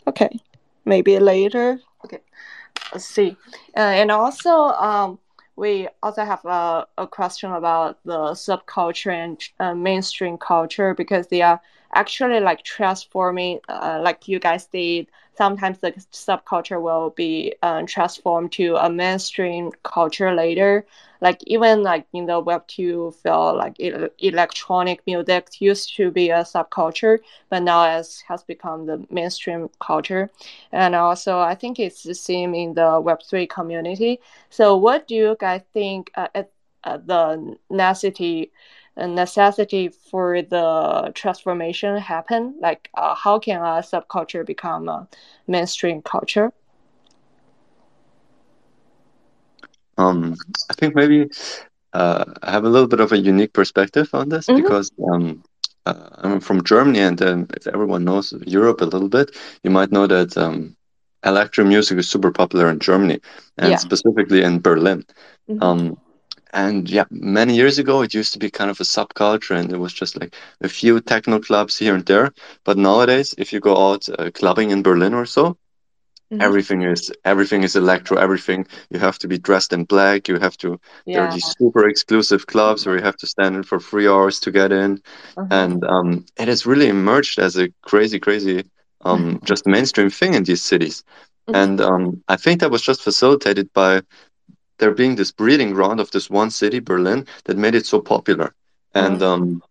Okay, 0.06 0.30
maybe 0.84 1.18
later. 1.18 1.80
Okay, 2.04 2.18
let's 2.92 3.04
see. 3.04 3.36
Uh, 3.76 3.80
and 3.80 4.10
also, 4.10 4.50
um, 4.50 5.18
we 5.56 5.88
also 6.02 6.24
have 6.24 6.44
a, 6.44 6.86
a 6.98 7.06
question 7.06 7.52
about 7.52 7.98
the 8.04 8.32
subculture 8.32 9.12
and 9.12 9.40
uh, 9.60 9.74
mainstream 9.74 10.38
culture 10.38 10.94
because 10.94 11.28
they 11.28 11.42
are 11.42 11.60
actually 11.94 12.40
like 12.40 12.62
transforming, 12.64 13.60
uh, 13.68 14.00
like 14.02 14.26
you 14.26 14.38
guys 14.38 14.66
did. 14.66 15.06
Sometimes 15.36 15.78
the 15.78 15.92
subculture 16.12 16.80
will 16.80 17.10
be 17.10 17.54
uh, 17.62 17.82
transformed 17.86 18.52
to 18.52 18.76
a 18.76 18.90
mainstream 18.90 19.72
culture 19.82 20.34
later. 20.34 20.86
Like 21.20 21.42
even 21.46 21.82
like 21.82 22.06
in 22.12 22.26
the 22.26 22.40
Web 22.40 22.66
two 22.66 23.12
field, 23.22 23.56
like 23.56 23.76
electronic 24.18 25.02
music 25.06 25.60
used 25.60 25.94
to 25.96 26.10
be 26.10 26.30
a 26.30 26.42
subculture, 26.42 27.18
but 27.48 27.62
now 27.62 27.84
as 27.84 28.20
has 28.28 28.42
become 28.42 28.86
the 28.86 29.06
mainstream 29.10 29.68
culture. 29.80 30.30
And 30.72 30.94
also, 30.94 31.38
I 31.38 31.54
think 31.54 31.78
it's 31.78 32.02
the 32.02 32.14
same 32.14 32.54
in 32.54 32.74
the 32.74 33.00
Web 33.00 33.20
three 33.22 33.46
community. 33.46 34.20
So, 34.50 34.76
what 34.76 35.08
do 35.08 35.14
you 35.14 35.36
guys 35.38 35.62
think? 35.72 36.10
Uh, 36.14 36.28
uh, 36.84 36.96
the 37.04 37.56
necessity 37.68 38.50
necessity 39.06 39.88
for 39.88 40.42
the 40.42 41.12
transformation 41.14 41.96
happen? 41.96 42.56
Like, 42.60 42.88
uh, 42.94 43.14
how 43.14 43.38
can 43.38 43.60
a 43.60 43.82
subculture 43.82 44.44
become 44.44 44.88
a 44.88 45.08
mainstream 45.46 46.02
culture? 46.02 46.52
Um, 49.98 50.36
I 50.70 50.74
think 50.74 50.94
maybe 50.94 51.28
uh, 51.92 52.24
I 52.42 52.50
have 52.50 52.64
a 52.64 52.68
little 52.68 52.88
bit 52.88 53.00
of 53.00 53.12
a 53.12 53.18
unique 53.18 53.52
perspective 53.52 54.08
on 54.14 54.28
this 54.28 54.46
mm-hmm. 54.46 54.62
because 54.62 54.90
um, 55.12 55.42
uh, 55.86 56.08
I'm 56.18 56.40
from 56.40 56.64
Germany, 56.64 57.00
and 57.00 57.20
um, 57.22 57.46
if 57.56 57.66
everyone 57.66 58.04
knows 58.04 58.32
Europe 58.46 58.80
a 58.80 58.84
little 58.86 59.08
bit, 59.08 59.36
you 59.62 59.70
might 59.70 59.92
know 59.92 60.06
that 60.06 60.36
um, 60.36 60.76
electro 61.24 61.64
music 61.64 61.98
is 61.98 62.08
super 62.08 62.30
popular 62.30 62.68
in 62.70 62.78
Germany, 62.78 63.20
and 63.58 63.72
yeah. 63.72 63.76
specifically 63.76 64.42
in 64.42 64.60
Berlin. 64.60 65.04
Mm-hmm. 65.48 65.94
And 66.52 66.88
yeah, 66.90 67.04
many 67.10 67.54
years 67.54 67.78
ago, 67.78 68.02
it 68.02 68.14
used 68.14 68.32
to 68.32 68.38
be 68.38 68.50
kind 68.50 68.70
of 68.70 68.80
a 68.80 68.84
subculture, 68.84 69.56
and 69.56 69.72
it 69.72 69.78
was 69.78 69.92
just 69.92 70.20
like 70.20 70.34
a 70.60 70.68
few 70.68 71.00
techno 71.00 71.38
clubs 71.40 71.78
here 71.78 71.94
and 71.94 72.04
there. 72.04 72.32
But 72.64 72.76
nowadays, 72.76 73.34
if 73.38 73.52
you 73.52 73.60
go 73.60 73.92
out 73.92 74.08
uh, 74.18 74.30
clubbing 74.32 74.70
in 74.70 74.82
Berlin 74.82 75.14
or 75.14 75.26
so, 75.26 75.56
mm-hmm. 76.32 76.40
everything 76.40 76.82
is 76.82 77.12
everything 77.24 77.62
is 77.62 77.76
electro. 77.76 78.16
Everything 78.16 78.66
you 78.90 78.98
have 78.98 79.18
to 79.20 79.28
be 79.28 79.38
dressed 79.38 79.72
in 79.72 79.84
black. 79.84 80.28
You 80.28 80.38
have 80.38 80.56
to. 80.58 80.80
Yeah. 81.06 81.14
There 81.14 81.28
are 81.28 81.32
these 81.32 81.54
super 81.58 81.88
exclusive 81.88 82.46
clubs 82.46 82.84
where 82.84 82.96
you 82.96 83.02
have 83.02 83.16
to 83.18 83.26
stand 83.26 83.54
in 83.56 83.62
for 83.62 83.78
three 83.78 84.08
hours 84.08 84.40
to 84.40 84.50
get 84.50 84.72
in, 84.72 85.00
uh-huh. 85.36 85.46
and 85.50 85.84
um, 85.84 86.26
it 86.36 86.48
has 86.48 86.66
really 86.66 86.88
emerged 86.88 87.38
as 87.38 87.56
a 87.56 87.68
crazy, 87.82 88.18
crazy, 88.18 88.64
um, 89.02 89.40
just 89.44 89.66
mainstream 89.66 90.10
thing 90.10 90.34
in 90.34 90.44
these 90.44 90.62
cities. 90.62 91.04
Mm-hmm. 91.48 91.54
And 91.54 91.80
um, 91.80 92.24
I 92.28 92.36
think 92.36 92.60
that 92.60 92.70
was 92.70 92.82
just 92.82 93.02
facilitated 93.02 93.72
by 93.72 94.02
there 94.80 94.92
being 94.92 95.14
this 95.14 95.30
breeding 95.30 95.72
ground 95.72 96.00
of 96.00 96.10
this 96.10 96.28
one 96.28 96.50
city, 96.50 96.80
Berlin, 96.80 97.26
that 97.44 97.56
made 97.56 97.74
it 97.76 97.86
so 97.86 98.00
popular. 98.00 98.54
And 98.94 99.22
um, 99.22 99.62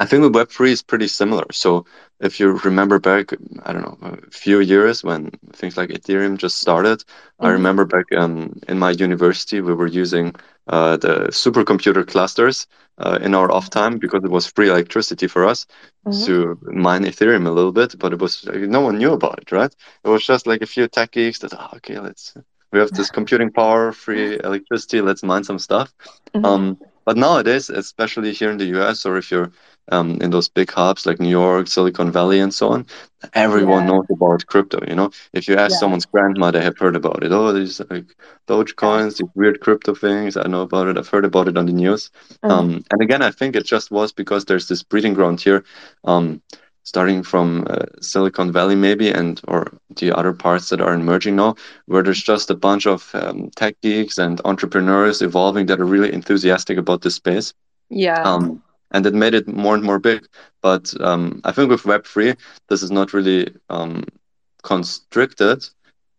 I 0.00 0.06
think 0.06 0.22
with 0.22 0.32
Web3 0.32 0.70
is 0.70 0.82
pretty 0.82 1.08
similar. 1.08 1.44
So 1.52 1.84
if 2.20 2.40
you 2.40 2.58
remember 2.64 2.98
back, 2.98 3.32
I 3.64 3.72
don't 3.72 3.82
know, 3.82 4.18
a 4.26 4.30
few 4.30 4.60
years 4.60 5.04
when 5.04 5.30
things 5.52 5.76
like 5.76 5.90
Ethereum 5.90 6.38
just 6.38 6.56
started, 6.58 7.00
mm-hmm. 7.00 7.46
I 7.46 7.50
remember 7.50 7.84
back 7.84 8.06
um, 8.12 8.58
in 8.68 8.78
my 8.78 8.90
university, 8.90 9.60
we 9.60 9.74
were 9.74 9.86
using 9.86 10.34
uh, 10.66 10.96
the 10.96 11.28
supercomputer 11.30 12.06
clusters 12.06 12.66
uh, 12.98 13.18
in 13.22 13.34
our 13.34 13.50
off 13.50 13.70
time 13.70 13.98
because 13.98 14.24
it 14.24 14.30
was 14.30 14.46
free 14.46 14.68
electricity 14.70 15.26
for 15.26 15.46
us 15.46 15.66
mm-hmm. 16.06 16.24
to 16.24 16.58
mine 16.62 17.04
Ethereum 17.04 17.46
a 17.46 17.50
little 17.50 17.72
bit, 17.72 17.98
but 17.98 18.12
it 18.12 18.20
was 18.20 18.44
no 18.46 18.80
one 18.80 18.98
knew 18.98 19.12
about 19.12 19.40
it, 19.40 19.52
right? 19.52 19.74
It 20.04 20.08
was 20.08 20.26
just 20.26 20.46
like 20.46 20.62
a 20.62 20.66
few 20.66 20.88
tech 20.88 21.12
geeks 21.12 21.40
that, 21.40 21.54
oh, 21.54 21.76
okay, 21.76 21.98
let's 21.98 22.34
we 22.72 22.78
have 22.78 22.90
this 22.90 23.10
computing 23.10 23.50
power, 23.50 23.92
free 23.92 24.38
electricity. 24.42 25.00
Let's 25.00 25.22
mine 25.22 25.44
some 25.44 25.58
stuff. 25.58 25.92
Mm-hmm. 26.34 26.44
Um, 26.44 26.78
but 27.04 27.16
nowadays, 27.16 27.68
especially 27.68 28.32
here 28.32 28.50
in 28.50 28.58
the 28.58 28.80
US, 28.80 29.04
or 29.04 29.16
if 29.16 29.30
you're 29.30 29.52
um, 29.90 30.18
in 30.20 30.30
those 30.30 30.48
big 30.48 30.70
hubs 30.70 31.04
like 31.06 31.20
New 31.20 31.28
York, 31.28 31.66
Silicon 31.66 32.12
Valley, 32.12 32.38
and 32.38 32.54
so 32.54 32.68
on, 32.70 32.86
everyone 33.34 33.84
yeah. 33.84 33.90
knows 33.90 34.06
about 34.10 34.46
crypto. 34.46 34.78
You 34.86 34.94
know, 34.94 35.10
if 35.32 35.48
you 35.48 35.56
ask 35.56 35.72
yeah. 35.72 35.78
someone's 35.78 36.06
grandma, 36.06 36.50
they 36.50 36.62
have 36.62 36.78
heard 36.78 36.94
about 36.94 37.24
it. 37.24 37.32
Oh, 37.32 37.52
these 37.52 37.80
like 37.90 38.14
Dogecoins, 38.46 39.18
these 39.18 39.28
weird 39.34 39.60
crypto 39.60 39.94
things. 39.94 40.36
I 40.36 40.44
know 40.44 40.62
about 40.62 40.86
it. 40.86 40.96
I've 40.96 41.08
heard 41.08 41.24
about 41.24 41.48
it 41.48 41.58
on 41.58 41.66
the 41.66 41.72
news. 41.72 42.10
Mm-hmm. 42.44 42.50
Um, 42.50 42.84
and 42.90 43.02
again, 43.02 43.22
I 43.22 43.32
think 43.32 43.56
it 43.56 43.66
just 43.66 43.90
was 43.90 44.12
because 44.12 44.44
there's 44.44 44.68
this 44.68 44.82
breeding 44.82 45.14
ground 45.14 45.40
here. 45.40 45.64
Um, 46.04 46.40
starting 46.84 47.22
from 47.22 47.66
uh, 47.70 47.86
Silicon 48.00 48.52
Valley 48.52 48.74
maybe 48.74 49.10
and 49.10 49.40
or 49.48 49.72
the 49.96 50.12
other 50.12 50.32
parts 50.32 50.68
that 50.68 50.80
are 50.80 50.94
emerging 50.94 51.36
now, 51.36 51.54
where 51.86 52.02
there's 52.02 52.22
just 52.22 52.50
a 52.50 52.54
bunch 52.54 52.86
of 52.86 53.10
um, 53.14 53.50
tech 53.54 53.80
geeks 53.82 54.18
and 54.18 54.40
entrepreneurs 54.44 55.22
evolving 55.22 55.66
that 55.66 55.80
are 55.80 55.84
really 55.84 56.12
enthusiastic 56.12 56.78
about 56.78 57.02
this 57.02 57.14
space. 57.14 57.54
Yeah. 57.88 58.22
Um, 58.22 58.62
and 58.90 59.06
it 59.06 59.14
made 59.14 59.34
it 59.34 59.48
more 59.48 59.74
and 59.74 59.84
more 59.84 59.98
big. 59.98 60.26
But 60.60 60.92
um, 61.00 61.40
I 61.44 61.52
think 61.52 61.70
with 61.70 61.86
Web 61.86 62.06
three, 62.06 62.34
this 62.68 62.82
is 62.82 62.90
not 62.90 63.12
really 63.12 63.54
um, 63.70 64.04
constricted 64.62 65.68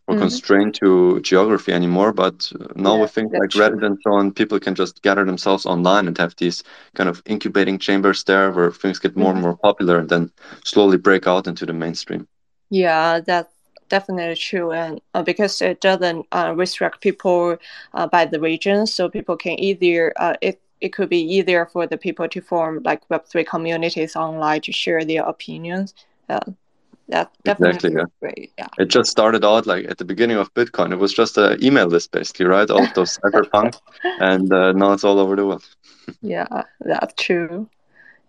or 0.07 0.15
mm-hmm. 0.15 0.21
constrained 0.23 0.75
to 0.75 1.19
geography 1.21 1.71
anymore. 1.71 2.11
But 2.11 2.51
now 2.75 2.95
yeah, 2.95 3.01
with 3.01 3.11
things 3.11 3.31
like 3.31 3.49
Reddit 3.51 3.85
and 3.85 3.97
so 4.03 4.13
on, 4.13 4.31
people 4.31 4.59
can 4.59 4.75
just 4.75 5.01
gather 5.01 5.25
themselves 5.25 5.65
online 5.65 6.07
and 6.07 6.17
have 6.17 6.35
these 6.37 6.63
kind 6.95 7.09
of 7.09 7.21
incubating 7.25 7.79
chambers 7.79 8.23
there 8.23 8.51
where 8.51 8.71
things 8.71 8.99
get 8.99 9.15
more 9.15 9.29
mm-hmm. 9.29 9.37
and 9.37 9.43
more 9.43 9.57
popular 9.57 9.99
and 9.99 10.09
then 10.09 10.31
slowly 10.63 10.97
break 10.97 11.27
out 11.27 11.47
into 11.47 11.65
the 11.65 11.73
mainstream. 11.73 12.27
Yeah, 12.69 13.21
that's 13.21 13.53
definitely 13.87 14.35
true. 14.35 14.71
And 14.71 14.99
uh, 15.13 15.23
because 15.23 15.61
it 15.61 15.79
doesn't 15.79 16.25
uh, 16.31 16.53
restrict 16.55 17.01
people 17.01 17.57
uh, 17.93 18.07
by 18.07 18.25
the 18.25 18.39
region, 18.39 18.87
so 18.87 19.09
people 19.09 19.37
can 19.37 19.59
either, 19.59 20.11
uh, 20.17 20.35
it, 20.41 20.59
it 20.81 20.89
could 20.89 21.09
be 21.09 21.21
easier 21.21 21.65
for 21.65 21.87
the 21.87 21.97
people 21.97 22.27
to 22.27 22.41
form 22.41 22.81
like 22.83 23.07
Web3 23.07 23.45
communities 23.45 24.15
online 24.15 24.61
to 24.61 24.71
share 24.73 25.05
their 25.05 25.23
opinions. 25.23 25.93
Yeah, 27.07 27.25
definitely 27.43 27.89
exactly, 27.89 27.93
yeah. 27.95 28.05
great. 28.21 28.51
Yeah. 28.57 28.67
It 28.77 28.85
just 28.85 29.11
started 29.11 29.43
out 29.43 29.67
like 29.67 29.85
at 29.89 29.97
the 29.97 30.05
beginning 30.05 30.37
of 30.37 30.53
Bitcoin. 30.53 30.93
It 30.93 30.99
was 30.99 31.13
just 31.13 31.37
an 31.37 31.61
email 31.63 31.87
list, 31.87 32.11
basically, 32.11 32.45
right? 32.45 32.69
All 32.69 32.83
of 32.83 32.93
those 32.93 33.17
cypherpunk, 33.23 33.79
and 34.03 34.51
uh, 34.53 34.71
now 34.71 34.93
it's 34.93 35.03
all 35.03 35.19
over 35.19 35.35
the 35.35 35.45
world. 35.45 35.67
yeah, 36.21 36.47
that's 36.79 37.13
true. 37.21 37.69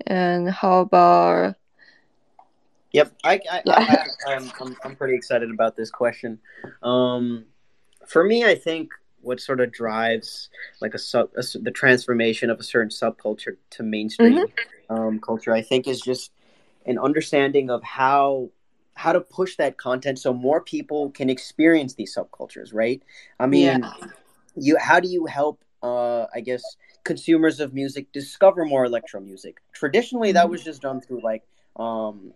And 0.07 0.51
how 0.51 0.81
about? 0.81 1.55
Yep, 2.93 3.13
I, 3.25 3.41
I, 3.51 3.63
yeah. 3.65 4.05
I, 4.27 4.33
am 4.33 4.53
I'm, 4.61 4.77
I'm 4.85 4.97
pretty 4.97 5.15
excited 5.15 5.51
about 5.51 5.77
this 5.77 5.91
question. 5.91 6.39
Um, 6.83 7.45
for 8.07 8.25
me, 8.25 8.45
I 8.45 8.55
think 8.55 8.91
what 9.21 9.41
sort 9.41 9.61
of 9.61 9.73
drives 9.73 10.51
like 10.81 10.95
a 10.95 10.99
sub 10.99 11.31
a, 11.37 11.43
the 11.59 11.71
transformation 11.71 12.51
of 12.51 12.61
a 12.61 12.63
certain 12.63 12.91
subculture 12.91 13.57
to 13.71 13.83
mainstream 13.83 14.47
mm-hmm. 14.47 14.95
um, 14.95 15.21
culture, 15.21 15.53
I 15.53 15.63
think, 15.63 15.87
is 15.87 16.01
just 16.01 16.33
an 16.87 16.99
understanding 16.99 17.71
of 17.71 17.83
how 17.83 18.51
how 18.95 19.13
to 19.13 19.21
push 19.21 19.57
that 19.57 19.77
content 19.77 20.19
so 20.19 20.33
more 20.33 20.61
people 20.61 21.11
can 21.11 21.29
experience 21.29 21.95
these 21.95 22.15
subcultures, 22.15 22.73
right? 22.73 23.03
I 23.39 23.47
mean, 23.47 23.83
yeah. 23.83 23.93
you 24.57 24.77
how 24.79 25.01
do 25.01 25.09
you 25.09 25.27
help 25.27 25.63
uh 25.83 26.27
I 26.35 26.41
guess 26.41 26.63
consumers 27.05 27.61
of 27.61 27.75
music 27.75 28.11
discover 28.13 28.65
more 28.65 28.85
electro 28.85 29.21
music? 29.21 29.61
Traditionally 29.73 30.33
that 30.33 30.49
was 30.49 30.61
mm-hmm. 30.61 30.71
just 30.71 30.83
done 30.83 31.01
through 31.01 31.23
like 31.23 31.43
um 31.77 32.33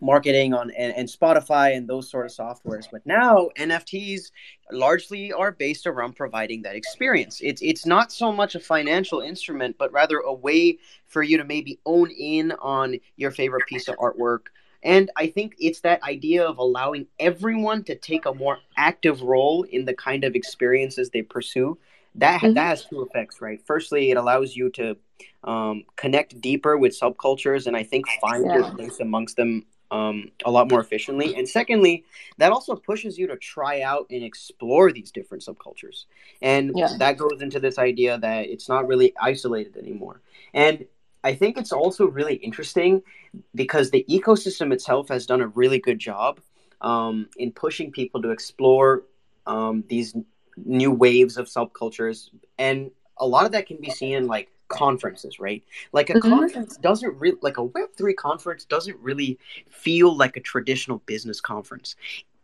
marketing 0.00 0.54
on 0.54 0.70
and, 0.70 0.94
and, 0.96 1.08
Spotify 1.08 1.76
and 1.76 1.88
those 1.88 2.10
sort 2.10 2.26
of 2.26 2.32
softwares. 2.32 2.86
But 2.90 3.04
now 3.04 3.50
NFTs 3.58 4.30
largely 4.72 5.32
are 5.32 5.52
based 5.52 5.86
around 5.86 6.16
providing 6.16 6.62
that 6.62 6.74
experience. 6.74 7.40
It's 7.42 7.60
it's 7.62 7.86
not 7.86 8.12
so 8.12 8.32
much 8.32 8.54
a 8.54 8.60
financial 8.60 9.20
instrument, 9.20 9.76
but 9.78 9.92
rather 9.92 10.18
a 10.18 10.32
way 10.32 10.78
for 11.06 11.22
you 11.22 11.36
to 11.36 11.44
maybe 11.44 11.78
own 11.84 12.10
in 12.10 12.52
on 12.52 12.96
your 13.16 13.30
favorite 13.30 13.66
piece 13.66 13.88
of 13.88 13.96
artwork. 13.96 14.46
And 14.82 15.10
I 15.16 15.26
think 15.26 15.54
it's 15.58 15.80
that 15.80 16.02
idea 16.02 16.44
of 16.44 16.58
allowing 16.58 17.06
everyone 17.18 17.84
to 17.84 17.94
take 17.94 18.24
a 18.26 18.34
more 18.34 18.58
active 18.76 19.22
role 19.22 19.64
in 19.64 19.84
the 19.84 19.94
kind 19.94 20.24
of 20.24 20.34
experiences 20.34 21.10
they 21.10 21.22
pursue. 21.22 21.78
That 22.16 22.40
mm-hmm. 22.40 22.54
that 22.54 22.66
has 22.66 22.84
two 22.86 23.02
effects, 23.02 23.40
right? 23.40 23.60
Firstly, 23.64 24.10
it 24.10 24.16
allows 24.16 24.56
you 24.56 24.70
to 24.70 24.96
um, 25.44 25.84
connect 25.96 26.40
deeper 26.40 26.76
with 26.76 26.98
subcultures, 26.98 27.66
and 27.66 27.76
I 27.76 27.84
think 27.84 28.06
find 28.20 28.44
yeah. 28.44 28.54
your 28.54 28.70
place 28.72 29.00
amongst 29.00 29.36
them 29.36 29.64
um, 29.90 30.30
a 30.44 30.50
lot 30.50 30.70
more 30.70 30.80
efficiently. 30.80 31.34
And 31.36 31.48
secondly, 31.48 32.04
that 32.38 32.52
also 32.52 32.76
pushes 32.76 33.18
you 33.18 33.26
to 33.28 33.36
try 33.36 33.82
out 33.82 34.06
and 34.10 34.22
explore 34.22 34.92
these 34.92 35.10
different 35.10 35.44
subcultures. 35.44 36.04
And 36.40 36.72
yeah. 36.74 36.96
that 36.98 37.16
goes 37.16 37.42
into 37.42 37.60
this 37.60 37.78
idea 37.78 38.18
that 38.18 38.46
it's 38.46 38.68
not 38.68 38.86
really 38.86 39.12
isolated 39.20 39.76
anymore. 39.76 40.20
And 40.54 40.86
I 41.22 41.34
think 41.34 41.58
it's 41.58 41.72
also 41.72 42.06
really 42.06 42.34
interesting 42.34 43.02
because 43.54 43.90
the 43.90 44.04
ecosystem 44.08 44.72
itself 44.72 45.08
has 45.08 45.26
done 45.26 45.40
a 45.40 45.48
really 45.48 45.78
good 45.78 45.98
job 45.98 46.40
um, 46.80 47.28
in 47.36 47.52
pushing 47.52 47.90
people 47.90 48.22
to 48.22 48.30
explore 48.30 49.04
um, 49.46 49.84
these 49.88 50.14
new 50.64 50.90
waves 50.90 51.36
of 51.36 51.46
subcultures. 51.46 52.30
And 52.58 52.90
a 53.18 53.26
lot 53.26 53.44
of 53.44 53.52
that 53.52 53.66
can 53.66 53.76
be 53.78 53.90
seen 53.90 54.14
in 54.14 54.26
like 54.26 54.48
conferences, 54.68 55.38
right? 55.38 55.62
Like 55.92 56.10
a 56.10 56.14
mm-hmm. 56.14 56.30
conference 56.30 56.76
doesn't 56.78 57.14
really 57.18 57.38
like 57.42 57.58
a 57.58 57.64
Web 57.64 57.90
three 57.96 58.14
conference 58.14 58.64
doesn't 58.64 58.96
really 59.00 59.38
feel 59.68 60.16
like 60.16 60.36
a 60.36 60.40
traditional 60.40 60.98
business 61.06 61.40
conference. 61.40 61.96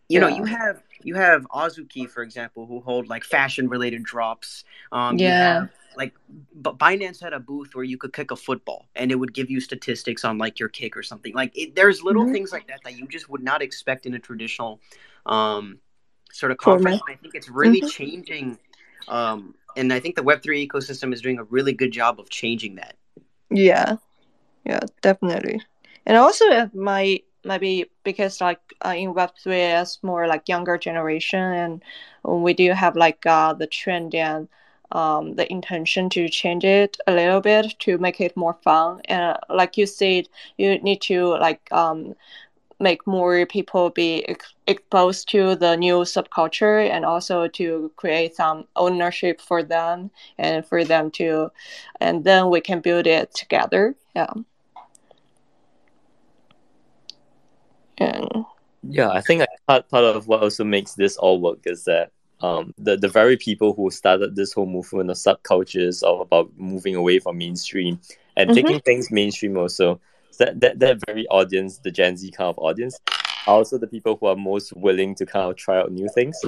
You 0.09 0.21
yeah. 0.21 0.29
know, 0.29 0.37
you 0.37 0.45
have 0.45 0.83
you 1.03 1.15
have 1.15 1.47
Azuki, 1.49 2.09
for 2.09 2.23
example, 2.23 2.67
who 2.67 2.81
hold 2.81 3.09
like 3.09 3.25
fashion 3.25 3.69
related 3.69 4.03
drops. 4.03 4.65
Um, 4.93 5.19
yeah. 5.19 5.67
Like 5.97 6.15
but 6.55 6.79
Binance 6.79 7.21
had 7.21 7.33
a 7.33 7.41
booth 7.41 7.75
where 7.75 7.85
you 7.85 7.97
could 7.99 8.13
kick 8.13 8.31
a 8.31 8.37
football 8.37 8.87
and 8.95 9.11
it 9.11 9.17
would 9.17 9.33
give 9.33 9.51
you 9.51 9.61
statistics 9.61 10.25
on 10.25 10.39
like 10.39 10.59
your 10.59 10.69
kick 10.69 10.97
or 10.97 11.03
something. 11.03 11.35
Like 11.35 11.57
it, 11.57 11.75
there's 11.75 12.03
little 12.03 12.25
mm-hmm. 12.25 12.33
things 12.33 12.53
like 12.53 12.67
that 12.69 12.81
that 12.85 12.99
you 12.99 13.07
just 13.07 13.29
would 13.29 13.43
not 13.43 13.63
expect 13.63 14.07
in 14.07 14.15
a 14.15 14.19
traditional 14.19 14.81
um, 15.25 15.79
sort 16.33 16.53
of 16.53 16.59
conference. 16.59 17.01
I 17.09 17.15
think 17.15 17.35
it's 17.35 17.49
really 17.49 17.81
mm-hmm. 17.81 17.89
changing. 17.89 18.59
Um, 19.09 19.55
and 19.77 19.93
I 19.93 20.01
think 20.01 20.17
the 20.17 20.23
Web3 20.23 20.69
ecosystem 20.69 21.13
is 21.13 21.21
doing 21.21 21.39
a 21.39 21.45
really 21.45 21.73
good 21.73 21.93
job 21.93 22.19
of 22.19 22.31
changing 22.31 22.77
that. 22.77 22.97
Yeah, 23.51 23.97
yeah, 24.65 24.81
definitely. 25.03 25.61
And 26.07 26.17
also, 26.17 26.45
it 26.47 26.75
might 26.75 27.25
maybe 27.45 27.87
because 28.03 28.41
like 28.41 28.61
uh, 28.85 28.95
in 28.97 29.15
Web3 29.15 29.81
it's 29.81 30.03
more 30.03 30.27
like 30.27 30.49
younger 30.49 30.79
generation, 30.79 31.41
and 31.41 31.83
we 32.25 32.55
do 32.55 32.73
have 32.73 32.97
like 32.97 33.25
uh, 33.27 33.53
the 33.53 33.67
trend 33.67 34.15
and 34.15 34.49
um, 34.93 35.35
the 35.35 35.51
intention 35.51 36.09
to 36.11 36.29
change 36.29 36.65
it 36.65 36.97
a 37.07 37.13
little 37.13 37.41
bit 37.41 37.75
to 37.81 37.99
make 37.99 38.21
it 38.21 38.37
more 38.37 38.57
fun. 38.63 39.01
And 39.07 39.37
like 39.49 39.77
you 39.77 39.87
said, 39.87 40.29
you 40.59 40.79
need 40.79 41.01
to 41.03 41.37
like 41.39 41.71
um, 41.73 42.15
make 42.79 43.07
more 43.07 43.47
people 43.47 43.91
be 43.91 44.29
ex- 44.29 44.55
exposed 44.67 45.29
to 45.31 45.57
the 45.57 45.77
new 45.77 46.01
subculture 46.01 46.89
and 46.89 47.05
also 47.05 47.49
to 47.49 47.91
create 47.97 48.37
some 48.37 48.67
ownership 48.77 49.41
for 49.41 49.63
them 49.63 50.11
and 50.39 50.67
for 50.67 50.85
them 50.85 51.11
to 51.11 51.51
and 52.01 52.25
then 52.25 52.51
we 52.51 52.61
can 52.61 52.81
build 52.81 53.07
it 53.07 53.33
together 53.35 53.95
yeah 54.15 54.33
and 57.99 58.29
yeah 58.83 59.09
i 59.09 59.23
think 59.23 59.43
part, 59.67 59.89
part 59.89 60.05
of 60.05 60.27
what 60.29 60.43
also 60.43 60.65
makes 60.65 60.95
this 60.95 61.17
all 61.17 61.41
work 61.41 61.61
is 61.65 61.85
that 61.85 62.11
um, 62.41 62.75
the, 62.77 62.97
the 62.97 63.09
very 63.09 63.37
people 63.37 63.73
who 63.73 63.91
started 63.91 64.37
this 64.37 64.53
whole 64.53 64.67
movement 64.67 65.11
of 65.11 65.17
subcultures 65.17 66.03
of 66.03 66.21
about 66.21 66.51
moving 66.57 66.95
away 66.95 67.19
from 67.19 67.39
mainstream 67.39 67.99
and 68.37 68.51
mm-hmm. 68.51 68.57
taking 68.57 68.81
things 68.81 69.11
mainstream 69.11 69.57
also 69.57 70.01
that, 70.39 70.61
that 70.61 70.79
that 70.81 71.01
very 71.07 71.27
audience, 71.29 71.79
the 71.79 71.91
Gen 71.91 72.17
Z 72.17 72.31
kind 72.33 72.49
of 72.49 72.59
audience, 72.59 72.99
are 73.47 73.55
also 73.55 73.79
the 73.79 73.87
people 73.87 74.17
who 74.21 74.27
are 74.27 74.37
most 74.37 74.73
willing 74.75 75.15
to 75.15 75.27
kind 75.27 75.51
of 75.51 75.57
try 75.57 75.79
out 75.79 75.93
new 75.93 76.09
things, 76.15 76.39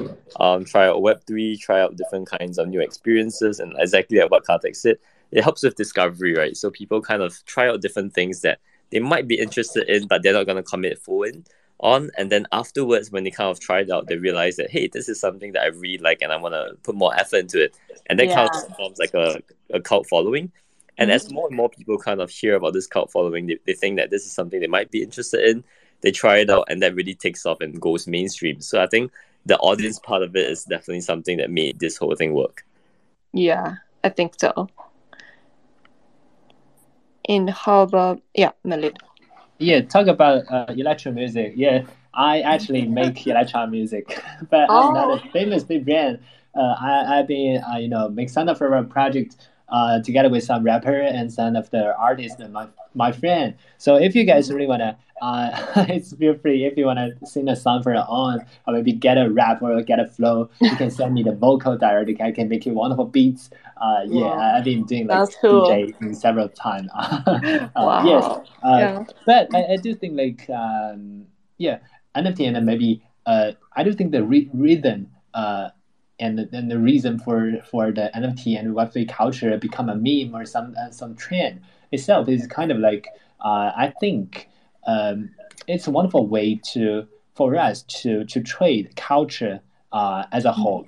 um, 0.41 0.65
try 0.65 0.89
out 0.89 1.03
Web 1.03 1.23
three, 1.27 1.57
try 1.57 1.81
out 1.81 1.97
different 1.97 2.29
kinds 2.29 2.59
of 2.59 2.69
new 2.69 2.81
experiences, 2.81 3.61
and 3.61 3.75
exactly 3.79 4.19
like 4.19 4.31
what 4.31 4.45
Karthik 4.45 4.77
said, 4.77 4.99
it 5.31 5.43
helps 5.43 5.63
with 5.63 5.77
discovery, 5.77 6.35
right? 6.35 6.57
So 6.57 6.71
people 6.71 7.01
kind 7.01 7.23
of 7.23 7.45
try 7.47 7.69
out 7.69 7.81
different 7.81 8.15
things 8.15 8.43
that 8.43 8.59
they 8.91 9.01
might 9.01 9.29
be 9.29 9.39
interested 9.39 9.89
in, 9.89 10.07
but 10.07 10.23
they're 10.23 10.33
not 10.33 10.47
gonna 10.47 10.63
commit 10.63 10.99
full 10.99 11.23
in 11.23 11.45
on, 11.81 12.11
and 12.19 12.31
then 12.31 12.47
afterwards, 12.53 13.11
when 13.11 13.25
they 13.25 13.31
kind 13.31 13.51
of 13.51 13.61
try 13.61 13.81
it 13.81 13.91
out, 13.91 14.09
they 14.09 14.17
realize 14.17 14.57
that 14.57 14.71
hey, 14.71 14.89
this 14.89 15.09
is 15.09 15.21
something 15.21 15.53
that 15.53 15.63
I 15.63 15.67
really 15.67 15.99
like, 15.99 16.23
and 16.23 16.33
I 16.33 16.37
want 16.37 16.55
to 16.55 16.77
put 16.83 16.95
more 16.95 17.15
effort 17.15 17.39
into 17.39 17.63
it, 17.63 17.77
and 18.07 18.19
that 18.19 18.29
yeah. 18.29 18.35
kind 18.35 18.51
of 18.53 18.77
forms 18.77 18.99
like 18.99 19.15
a, 19.15 19.43
a 19.71 19.81
cult 19.81 20.09
following. 20.09 20.51
And 20.97 21.13
as 21.13 21.27
mm-hmm. 21.27 21.35
more 21.35 21.47
and 21.47 21.57
more 21.57 21.69
people 21.69 21.97
kind 21.97 22.21
of 22.21 22.31
hear 22.31 22.57
about 22.57 22.73
this 22.73 22.89
cult 22.89 23.13
following, 23.13 23.47
they, 23.47 23.59
they 23.67 23.73
think 23.73 23.99
that 23.99 24.11
this 24.11 24.27
is 24.27 24.33
something 24.33 24.61
they 24.61 24.67
might 24.67 24.91
be 24.91 25.03
interested 25.03 25.49
in. 25.49 25.63
They 26.01 26.11
try 26.11 26.39
it 26.39 26.51
out, 26.51 26.67
and 26.69 26.83
that 26.83 26.95
really 26.95 27.15
takes 27.15 27.47
off 27.47 27.61
and 27.61 27.81
goes 27.81 28.07
mainstream. 28.07 28.61
So 28.61 28.83
I 28.83 28.87
think 28.87 29.13
the 29.47 29.59
audience 29.59 29.99
part 29.99 30.23
of 30.23 30.35
it 30.37 30.51
is 30.51 30.65
definitely 30.65 31.01
something 31.01 31.39
that 31.39 31.51
made 31.51 31.79
this 31.79 31.97
whole 31.97 32.15
thing 32.15 32.35
work. 32.35 32.65
Yeah, 33.33 33.77
I 34.03 34.09
think 34.09 34.35
so. 34.39 34.69
And 37.29 37.51
how 37.51 37.83
about 37.83 38.23
yeah, 38.35 38.53
Melit? 38.65 38.97
Yeah, 39.59 39.81
talk 39.81 40.07
about 40.07 40.51
uh, 40.51 40.67
electro 40.69 41.13
music. 41.13 41.55
Yeah, 41.57 41.85
I 42.15 42.41
actually 42.41 42.87
make 42.87 43.27
electro 43.27 43.67
music, 43.67 44.23
but 44.51 44.67
oh. 44.71 44.89
I'm 44.89 44.95
not 44.95 45.25
a 45.25 45.29
famous 45.31 45.65
big 45.65 45.85
band. 45.85 46.21
Uh, 46.55 46.75
I 46.81 47.19
I've 47.19 47.27
been 47.27 47.63
uh, 47.63 47.77
you 47.77 47.89
know 47.89 48.09
make 48.09 48.31
some 48.31 48.49
of 48.49 48.61
our 48.63 48.83
project 48.85 49.37
uh, 49.71 50.01
together 50.03 50.29
with 50.29 50.45
some 50.45 50.65
rapper 50.65 50.99
and 51.01 51.33
some 51.33 51.57
of 51.57 51.71
the 51.71 51.97
artists 51.97 52.41
and 52.41 52.53
my, 52.53 52.67
my 52.95 53.13
friend. 53.13 53.55
So 53.77 53.97
if 53.97 54.15
you 54.15 54.25
guys 54.25 54.51
really 54.51 54.67
wanna, 54.67 54.99
uh, 55.21 55.51
it's 55.89 56.15
feel 56.15 56.37
free 56.39 56.65
if 56.65 56.77
you 56.77 56.87
wanna 56.87 57.11
sing 57.25 57.49
a 57.49 57.57
song 57.57 57.83
for 57.83 57.93
your 57.93 58.07
own 58.09 58.41
or 58.67 58.75
maybe 58.75 58.93
get 58.93 59.19
a 59.19 59.31
rap 59.31 59.63
or 59.63 59.81
get 59.83 60.01
a 60.01 60.07
flow, 60.07 60.51
you 60.61 60.75
can 60.77 60.91
send 60.91 61.15
me 61.15 61.23
the 61.23 61.33
vocal 61.33 61.77
directly. 61.77 62.17
I 62.21 62.33
can 62.33 62.49
make 62.49 62.67
you 62.67 62.73
wonderful 62.73 63.07
beats. 63.07 63.51
Uh, 63.81 64.03
yeah, 64.07 64.23
wow. 64.23 64.57
I've 64.57 64.65
been 64.65 64.85
doing 64.85 65.07
like 65.07 65.29
cool. 65.41 65.67
DJ 65.69 66.17
several 66.17 66.49
times. 66.49 66.91
uh, 66.97 67.69
wow. 67.77 68.05
Yes, 68.05 68.25
uh, 68.65 68.79
yeah. 68.79 69.05
but 69.27 69.55
I, 69.55 69.75
I 69.75 69.77
do 69.77 69.95
think 69.95 70.17
like 70.17 70.49
um, 70.51 71.27
yeah, 71.59 71.79
NFT 72.17 72.55
and 72.55 72.67
maybe 72.67 73.03
uh, 73.27 73.53
I 73.77 73.85
do 73.85 73.93
think 73.93 74.13
the 74.13 74.25
re- 74.25 74.51
rhythm 74.53 75.09
uh, 75.35 75.69
and 76.21 76.49
then 76.51 76.69
the 76.69 76.79
reason 76.79 77.19
for 77.19 77.53
for 77.71 77.93
the 77.93 78.11
NFT 78.15 78.59
and 78.59 78.75
Web3 78.75 79.09
culture 79.09 79.57
become 79.57 79.89
a 79.89 79.95
meme 79.95 80.35
or 80.35 80.45
some 80.45 80.75
uh, 80.81 80.91
some 80.91 81.15
trend 81.15 81.61
itself 81.93 82.29
is 82.29 82.47
kind 82.47 82.71
of 82.71 82.79
like 82.79 83.09
uh, 83.41 83.73
I 83.77 83.93
think 84.01 84.49
um, 84.87 85.31
it's 85.67 85.87
a 85.87 85.91
wonderful 85.91 86.27
way 86.27 86.61
to 86.73 87.07
for 87.35 87.57
us 87.57 87.83
to 88.03 88.25
to 88.25 88.43
trade 88.43 88.97
culture 88.97 89.61
uh, 89.93 90.25
as 90.33 90.45
a 90.45 90.53
whole. 90.53 90.87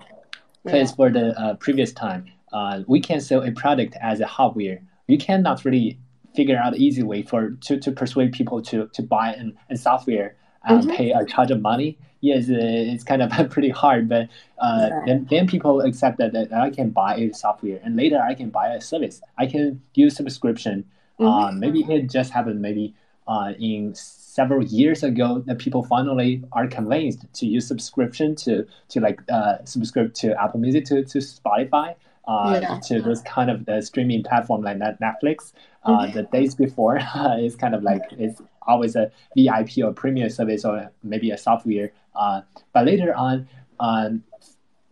Because 0.65 0.91
yeah. 0.91 0.97
for 0.97 1.11
the 1.11 1.41
uh, 1.41 1.55
previous 1.55 1.93
time, 1.93 2.31
uh, 2.53 2.83
we 2.87 3.01
can 3.01 3.21
sell 3.21 3.43
a 3.43 3.51
product 3.53 3.97
as 4.03 4.21
a 4.21 4.27
hardware. 4.27 4.83
You 5.07 5.17
cannot 5.17 5.65
really 5.65 5.99
figure 6.35 6.59
out 6.59 6.75
an 6.75 6.81
easy 6.81 7.03
way 7.03 7.23
for 7.23 7.51
to, 7.51 7.79
to 7.79 7.93
persuade 7.93 8.33
people 8.33 8.61
to 8.63 8.89
to 8.93 9.03
buy 9.03 9.33
an, 9.33 9.57
a 9.71 9.77
software 9.77 10.37
and 10.65 10.83
mm-hmm. 10.83 10.97
pay 10.97 11.11
a 11.11 11.25
charge 11.25 11.51
of 11.51 11.61
money 11.61 11.97
yes, 12.21 12.47
it's 12.49 13.05
kind 13.05 13.23
of 13.23 13.31
pretty 13.51 13.71
hard, 13.71 14.09
but 14.09 14.29
uh, 14.59 14.89
yeah. 14.91 15.03
then, 15.07 15.27
then 15.31 15.47
people 15.47 15.81
accept 15.81 16.19
that, 16.19 16.33
that 16.33 16.53
I 16.53 16.71
can 16.71 16.91
buy 16.91 17.17
a 17.17 17.33
software 17.33 17.81
and 17.83 17.97
later 17.97 18.21
I 18.21 18.35
can 18.35 18.51
buy 18.51 18.69
a 18.69 18.81
service. 18.81 19.21
I 19.39 19.47
can 19.47 19.83
use 19.95 20.17
subscription. 20.17 20.85
Mm-hmm. 21.19 21.27
Uh, 21.27 21.53
maybe 21.53 21.81
it 21.81 22.11
just 22.11 22.33
happened 22.33 22.63
maybe 22.63 22.95
uh, 23.27 23.53
in 23.59 23.95
several 23.95 24.65
years 24.65 25.03
ago 25.03 25.43
that 25.47 25.59
people 25.59 25.83
finally 25.85 26.43
are 26.53 26.67
convinced 26.67 27.27
to 27.35 27.47
use 27.47 27.67
subscription 27.67 28.35
to 28.37 28.67
to 28.89 29.01
like 29.01 29.21
uh, 29.31 29.57
subscribe 29.65 30.15
to 30.15 30.41
Apple 30.41 30.61
Music 30.61 30.85
to 30.87 31.05
to 31.05 31.19
Spotify. 31.19 31.95
Uh, 32.29 32.61
yeah. 32.63 32.79
to 32.79 33.01
those 33.03 33.23
kind 33.23 33.51
of 33.51 33.65
the 33.65 33.81
streaming 33.81 34.23
platform 34.23 34.63
like 34.63 34.79
Netflix. 34.79 35.53
Uh, 35.83 36.01
mm-hmm. 36.03 36.17
The 36.17 36.23
days 36.25 36.55
before 36.55 37.01
is 37.39 37.57
kind 37.57 37.75
of 37.75 37.83
like 37.83 38.03
it's 38.13 38.41
always 38.69 38.95
a 38.95 39.11
VIP 39.35 39.79
or 39.83 39.93
premium 39.93 40.31
service 40.31 40.65
or 40.65 40.93
maybe 41.03 41.31
a 41.31 41.39
software 41.39 41.91
uh, 42.15 42.43
but 42.73 42.87
later 42.87 43.15
on, 43.15 43.49
um, 43.79 44.25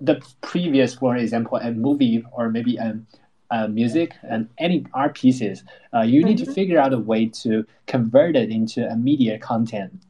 the 0.01 0.23
previous, 0.41 0.95
for 0.95 1.17
example, 1.17 1.59
a 1.59 1.73
movie 1.73 2.25
or 2.33 2.51
maybe 2.51 2.77
a, 2.77 2.99
a 3.51 3.69
music 3.69 4.15
and 4.23 4.49
any 4.59 4.87
art 4.95 5.15
pieces, 5.15 5.65
uh, 5.95 6.03
you 6.03 6.23
need 6.25 6.39
mm-hmm. 6.39 6.47
to 6.47 6.53
figure 6.53 6.79
out 6.79 6.93
a 6.93 6.99
way 6.99 7.27
to 7.27 7.67
convert 7.87 8.37
it 8.37 8.51
into 8.51 8.89
a 8.89 8.97
media 8.97 9.39
content 9.39 10.03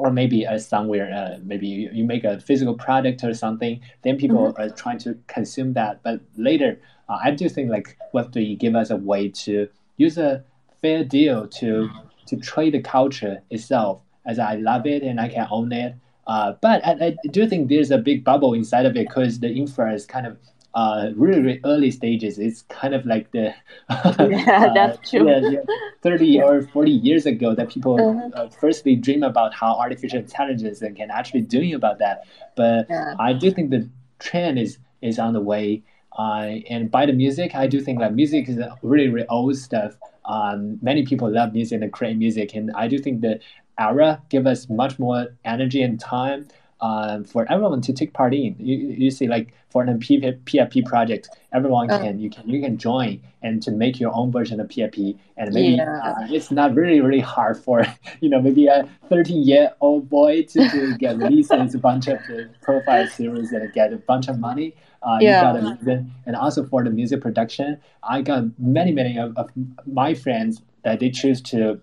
or 0.00 0.10
maybe 0.10 0.44
a 0.44 0.58
somewhere 0.58 1.12
uh, 1.12 1.38
maybe 1.44 1.66
you, 1.66 1.90
you, 1.92 2.04
make 2.04 2.24
a 2.24 2.40
physical 2.40 2.74
product 2.74 3.22
or 3.22 3.34
something 3.34 3.78
then 4.02 4.16
people 4.16 4.38
mm-hmm. 4.38 4.62
are 4.62 4.70
trying 4.70 4.98
to 4.98 5.14
consume 5.26 5.74
that. 5.74 6.02
But 6.02 6.20
later 6.36 6.80
uh, 7.08 7.18
i 7.22 7.30
do 7.30 7.48
think 7.48 7.70
like 7.70 7.98
web3 8.14 8.58
give 8.58 8.74
us 8.74 8.88
a 8.90 8.96
way 8.96 9.28
to 9.44 9.68
use 9.98 10.16
a 10.16 10.42
fair 10.80 11.04
deal 11.04 11.46
to 11.60 11.90
to 12.26 12.36
trade 12.36 12.72
the 12.74 12.80
culture 12.80 13.42
itself? 13.50 14.00
As 14.24 14.38
i 14.38 14.54
love 14.54 14.86
it 14.86 15.02
and 15.02 15.20
i 15.20 15.28
can 15.28 15.46
own 15.50 15.72
it. 15.72 15.94
Uh, 16.26 16.52
but 16.60 16.78
I, 16.86 16.92
I, 17.06 17.16
do 17.30 17.48
think 17.48 17.68
there's 17.68 17.90
a 17.90 17.98
big 17.98 18.22
bubble 18.24 18.54
inside 18.54 18.86
of 18.86 18.96
it 18.96 19.08
because 19.08 19.40
the 19.40 19.50
infra 19.50 19.92
is 19.92 20.06
kind 20.06 20.26
of 20.26 20.38
uh, 20.74 21.10
really, 21.16 21.40
really 21.40 21.60
early 21.64 21.90
stages. 21.90 22.38
It's 22.38 22.62
kind 22.62 22.94
of 22.94 23.04
like 23.04 23.30
the 23.32 23.54
yeah, 23.90 24.66
uh, 24.68 24.74
that's 24.74 25.10
true. 25.10 25.28
Yeah, 25.28 25.50
yeah, 25.50 25.60
thirty 26.02 26.40
or 26.42 26.62
forty 26.62 26.92
years 26.92 27.26
ago 27.26 27.54
that 27.54 27.70
people 27.70 27.94
uh-huh. 28.00 28.30
uh, 28.34 28.48
firstly 28.48 28.96
dream 28.96 29.22
about 29.22 29.52
how 29.54 29.74
artificial 29.74 30.18
intelligence 30.18 30.82
and 30.82 30.96
can 30.96 31.10
actually 31.10 31.42
doing 31.42 31.74
about 31.74 31.98
that. 31.98 32.24
But 32.56 32.86
yeah. 32.88 33.14
I 33.18 33.32
do 33.32 33.50
think 33.50 33.70
the 33.70 33.88
trend 34.18 34.58
is 34.58 34.78
is 35.02 35.18
on 35.18 35.32
the 35.32 35.40
way. 35.40 35.82
Uh, 36.18 36.58
and 36.68 36.90
by 36.90 37.06
the 37.06 37.12
music, 37.12 37.54
I 37.54 37.66
do 37.66 37.80
think 37.80 38.00
that 38.00 38.14
music 38.14 38.48
is 38.48 38.58
really, 38.82 39.08
really 39.08 39.26
old 39.28 39.56
stuff. 39.56 39.96
Um, 40.24 40.78
many 40.82 41.06
people 41.06 41.30
love 41.30 41.54
music 41.54 41.80
and 41.80 41.92
create 41.92 42.16
music, 42.16 42.54
and 42.54 42.70
I 42.72 42.88
do 42.88 42.98
think 42.98 43.22
that 43.22 43.40
era 43.78 44.22
give 44.28 44.46
us 44.46 44.68
much 44.68 44.98
more 44.98 45.28
energy 45.44 45.82
and 45.82 45.98
time 45.98 46.46
uh, 46.80 47.22
for 47.22 47.50
everyone 47.50 47.80
to 47.82 47.92
take 47.92 48.12
part 48.12 48.34
in. 48.34 48.56
You, 48.58 48.76
you 48.76 49.10
see, 49.10 49.28
like 49.28 49.52
for 49.68 49.82
an 49.82 49.98
PFP 49.98 50.84
project, 50.84 51.28
everyone 51.52 51.90
uh. 51.90 51.98
can 51.98 52.18
you 52.18 52.30
can 52.30 52.48
you 52.48 52.60
can 52.60 52.76
join 52.76 53.20
and 53.42 53.62
to 53.62 53.70
make 53.70 53.98
your 53.98 54.14
own 54.14 54.30
version 54.30 54.60
of 54.60 54.68
PFP. 54.68 55.18
And 55.36 55.54
maybe 55.54 55.76
yeah. 55.76 56.00
uh, 56.02 56.26
it's 56.28 56.50
not 56.50 56.74
really 56.74 57.00
really 57.00 57.20
hard 57.20 57.56
for 57.56 57.84
you 58.20 58.28
know 58.28 58.40
maybe 58.40 58.66
a 58.66 58.88
13 59.08 59.42
year 59.42 59.72
old 59.80 60.08
boy 60.08 60.42
to, 60.44 60.68
to 60.68 60.96
get 60.98 61.18
released 61.18 61.52
as 61.52 61.74
a 61.74 61.78
bunch 61.78 62.08
of 62.08 62.18
the 62.28 62.50
profile 62.62 63.06
series 63.06 63.52
and 63.52 63.72
get 63.72 63.92
a 63.92 63.96
bunch 63.96 64.28
of 64.28 64.38
money. 64.38 64.74
Uh, 65.02 65.18
yeah. 65.20 65.52
You 65.52 65.60
got 65.60 65.64
a 65.64 65.76
reason. 65.76 66.12
And 66.26 66.36
also 66.36 66.66
for 66.66 66.84
the 66.84 66.90
music 66.90 67.22
production, 67.22 67.80
I 68.02 68.22
got 68.22 68.44
many 68.58 68.92
many 68.92 69.18
of, 69.18 69.36
of 69.36 69.50
my 69.86 70.14
friends 70.14 70.62
that 70.82 71.00
they 71.00 71.10
choose 71.10 71.42
to 71.42 71.80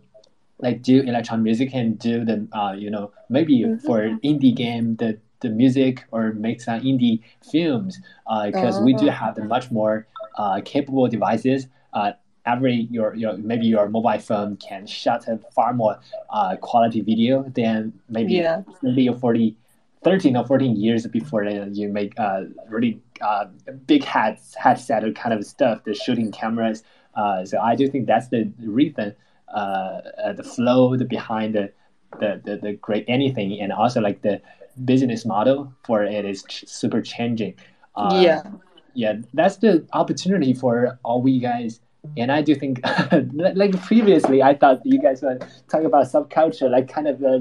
like 0.59 0.81
do 0.81 1.01
electronic 1.01 1.43
music 1.43 1.69
and 1.73 1.99
do 1.99 2.25
the 2.25 2.47
uh, 2.51 2.73
you 2.73 2.89
know 2.89 3.11
maybe 3.29 3.59
mm-hmm. 3.59 3.85
for 3.85 4.01
indie 4.23 4.55
game 4.55 4.95
the 4.97 5.17
the 5.39 5.49
music 5.49 6.05
or 6.11 6.33
make 6.33 6.59
some 6.61 6.79
indie 6.81 7.21
films 7.51 7.99
because 8.45 8.77
uh, 8.77 8.81
we 8.81 8.93
do 8.93 9.07
oh. 9.07 9.11
have 9.11 9.35
the 9.35 9.43
much 9.43 9.69
more 9.69 10.07
uh, 10.37 10.59
capable 10.65 11.07
devices. 11.07 11.67
Uh, 11.93 12.11
every 12.47 12.87
your 12.89 13.13
your 13.15 13.37
maybe 13.37 13.67
your 13.67 13.89
mobile 13.89 14.17
phone 14.17 14.55
can 14.57 14.87
shut 14.87 15.27
a 15.27 15.37
far 15.53 15.73
more 15.73 15.99
uh, 16.31 16.55
quality 16.57 17.01
video 17.01 17.43
than 17.55 17.93
maybe 18.09 18.33
Yeah. 18.33 18.61
30 18.81 19.09
or 19.09 19.15
40 19.15 19.55
13 20.03 20.37
or 20.37 20.45
14 20.45 20.75
years 20.75 21.05
before 21.07 21.45
uh, 21.45 21.65
you 21.65 21.89
make 21.89 22.13
uh, 22.17 22.43
really 22.69 23.01
uh, 23.21 23.45
big 23.85 24.03
heads 24.03 24.55
headset 24.55 25.03
kind 25.15 25.33
of 25.33 25.45
stuff 25.45 25.83
the 25.83 25.93
shooting 25.93 26.31
cameras 26.31 26.83
uh, 27.15 27.43
so 27.43 27.59
i 27.59 27.75
do 27.75 27.87
think 27.89 28.07
that's 28.07 28.29
the 28.29 28.49
reason 28.59 29.13
uh, 29.53 30.01
uh, 30.23 30.33
the 30.33 30.43
flow 30.43 30.95
the 30.95 31.05
behind 31.05 31.55
the, 31.55 31.71
the 32.19 32.41
the 32.43 32.57
the 32.57 32.73
great 32.73 33.05
anything 33.07 33.59
and 33.59 33.71
also 33.71 34.01
like 34.01 34.21
the 34.21 34.41
business 34.85 35.25
model 35.25 35.73
for 35.83 36.03
it 36.03 36.25
is 36.25 36.43
ch- 36.43 36.63
super 36.67 37.01
changing 37.01 37.53
uh, 37.97 38.21
yeah. 38.21 38.43
yeah, 38.93 39.13
that's 39.33 39.57
the 39.57 39.85
opportunity 39.93 40.53
for 40.53 40.99
all 41.03 41.21
we 41.21 41.39
guys. 41.39 41.81
And 42.15 42.31
I 42.31 42.41
do 42.41 42.55
think, 42.55 42.79
like 43.33 43.81
previously, 43.81 44.41
I 44.43 44.55
thought 44.55 44.81
you 44.85 45.01
guys 45.01 45.21
were 45.21 45.39
talking 45.67 45.87
about 45.87 46.05
subculture, 46.05 46.69
like 46.69 46.87
kind 46.87 47.07
of 47.07 47.23
uh, 47.23 47.39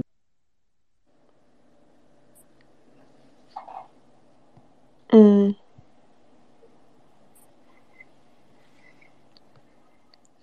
Mm. 5.12 5.54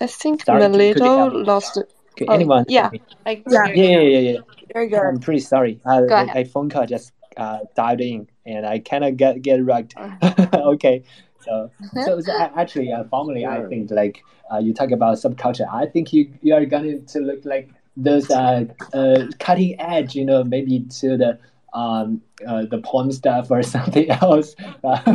I 0.03 0.07
think 0.07 0.43
Sorry, 0.43 0.59
could- 0.61 0.71
could 0.73 1.05
you 1.05 1.15
Melito 1.17 1.29
lost. 1.51 1.77
okay, 1.77 2.25
Oh, 2.27 2.33
anyone. 2.33 2.65
yeah. 2.67 2.89
I 3.25 3.41
Yeah. 3.49 3.67
Yeah, 3.67 3.85
yeah, 3.85 3.99
yeah, 4.01 4.19
yeah. 4.29 4.37
Very 4.73 4.87
good. 4.89 4.99
I'm 4.99 5.19
pretty 5.19 5.39
sorry. 5.39 5.79
Uh, 5.85 6.01
Go 6.01 6.15
ahead. 6.15 6.35
a 6.35 6.43
phone 6.43 6.69
call 6.69 6.85
just 6.85 7.13
uh, 7.37 7.59
dialed 7.75 8.01
in, 8.01 8.27
and 8.45 8.65
I 8.65 8.79
cannot 8.79 9.15
get 9.17 9.41
get 9.41 9.63
rugged. 9.63 9.93
okay, 10.73 11.03
so 11.45 11.71
so, 12.05 12.19
so 12.19 12.31
actually, 12.61 12.91
uh, 12.91 13.03
formally, 13.05 13.45
I 13.45 13.63
think 13.71 13.91
like 13.91 14.15
uh, 14.51 14.57
you 14.65 14.73
talk 14.73 14.91
about 14.91 15.17
subculture. 15.17 15.67
I 15.71 15.85
think 15.85 16.11
you 16.11 16.21
you 16.41 16.53
are 16.53 16.65
going 16.65 17.05
to 17.13 17.19
look 17.19 17.45
like 17.45 17.69
those 17.95 18.29
uh, 18.29 18.65
uh, 18.93 19.27
cutting 19.39 19.79
edge, 19.79 20.15
you 20.15 20.25
know, 20.25 20.43
maybe 20.43 20.81
to 20.99 21.15
the 21.17 21.39
um 21.73 22.21
uh, 22.47 22.65
the 22.65 22.77
porn 22.79 23.11
stuff 23.11 23.49
or 23.51 23.63
something 23.75 24.09
else. 24.09 24.55
Uh, 24.83 25.01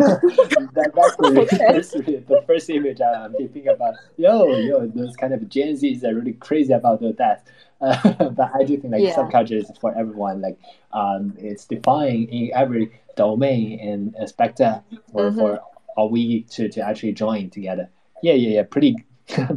that, 0.74 0.92
that's 0.94 1.16
the, 1.16 1.26
Okay. 1.42 1.72
first, 1.72 1.92
the 1.92 2.42
first 2.46 2.70
image 2.70 3.00
I'm 3.00 3.34
thinking 3.34 3.68
about. 3.68 3.94
Yo, 4.16 4.56
yo, 4.56 4.86
those 4.86 5.16
kind 5.16 5.32
of 5.34 5.48
Gen 5.48 5.74
Zs 5.74 6.04
are 6.04 6.14
really 6.14 6.32
crazy 6.34 6.72
about 6.72 7.00
that. 7.00 7.46
Uh, 7.80 8.28
but 8.30 8.50
I 8.54 8.64
do 8.64 8.76
think 8.76 8.92
like 8.92 9.02
Yeah. 9.04 9.14
subculture 9.16 9.56
is 9.62 9.70
for 9.80 9.96
everyone. 9.96 10.40
Like 10.40 10.59
um, 10.92 11.34
it's 11.38 11.64
defined 11.66 12.28
in 12.30 12.50
every 12.54 12.90
domain 13.16 13.78
and 13.80 14.14
uh, 14.16 14.26
specter 14.26 14.82
for, 15.12 15.30
Mhm. 15.30 15.38
for 15.38 15.61
all 15.96 16.11
we 16.11 16.42
to, 16.44 16.68
to 16.68 16.80
actually 16.80 17.12
join 17.12 17.50
together. 17.50 17.88
Yeah, 18.22 18.32
yeah, 18.34 18.50
yeah. 18.56 18.62
Pretty 18.64 18.96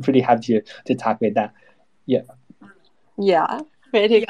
pretty 0.01 0.19
happy 0.21 0.41
to, 0.59 0.61
to 0.85 0.95
talk 0.95 1.19
with 1.21 1.33
that. 1.35 1.53
Yeah. 2.05 2.21
Yeah. 3.17 3.61
Pretty, 3.91 4.25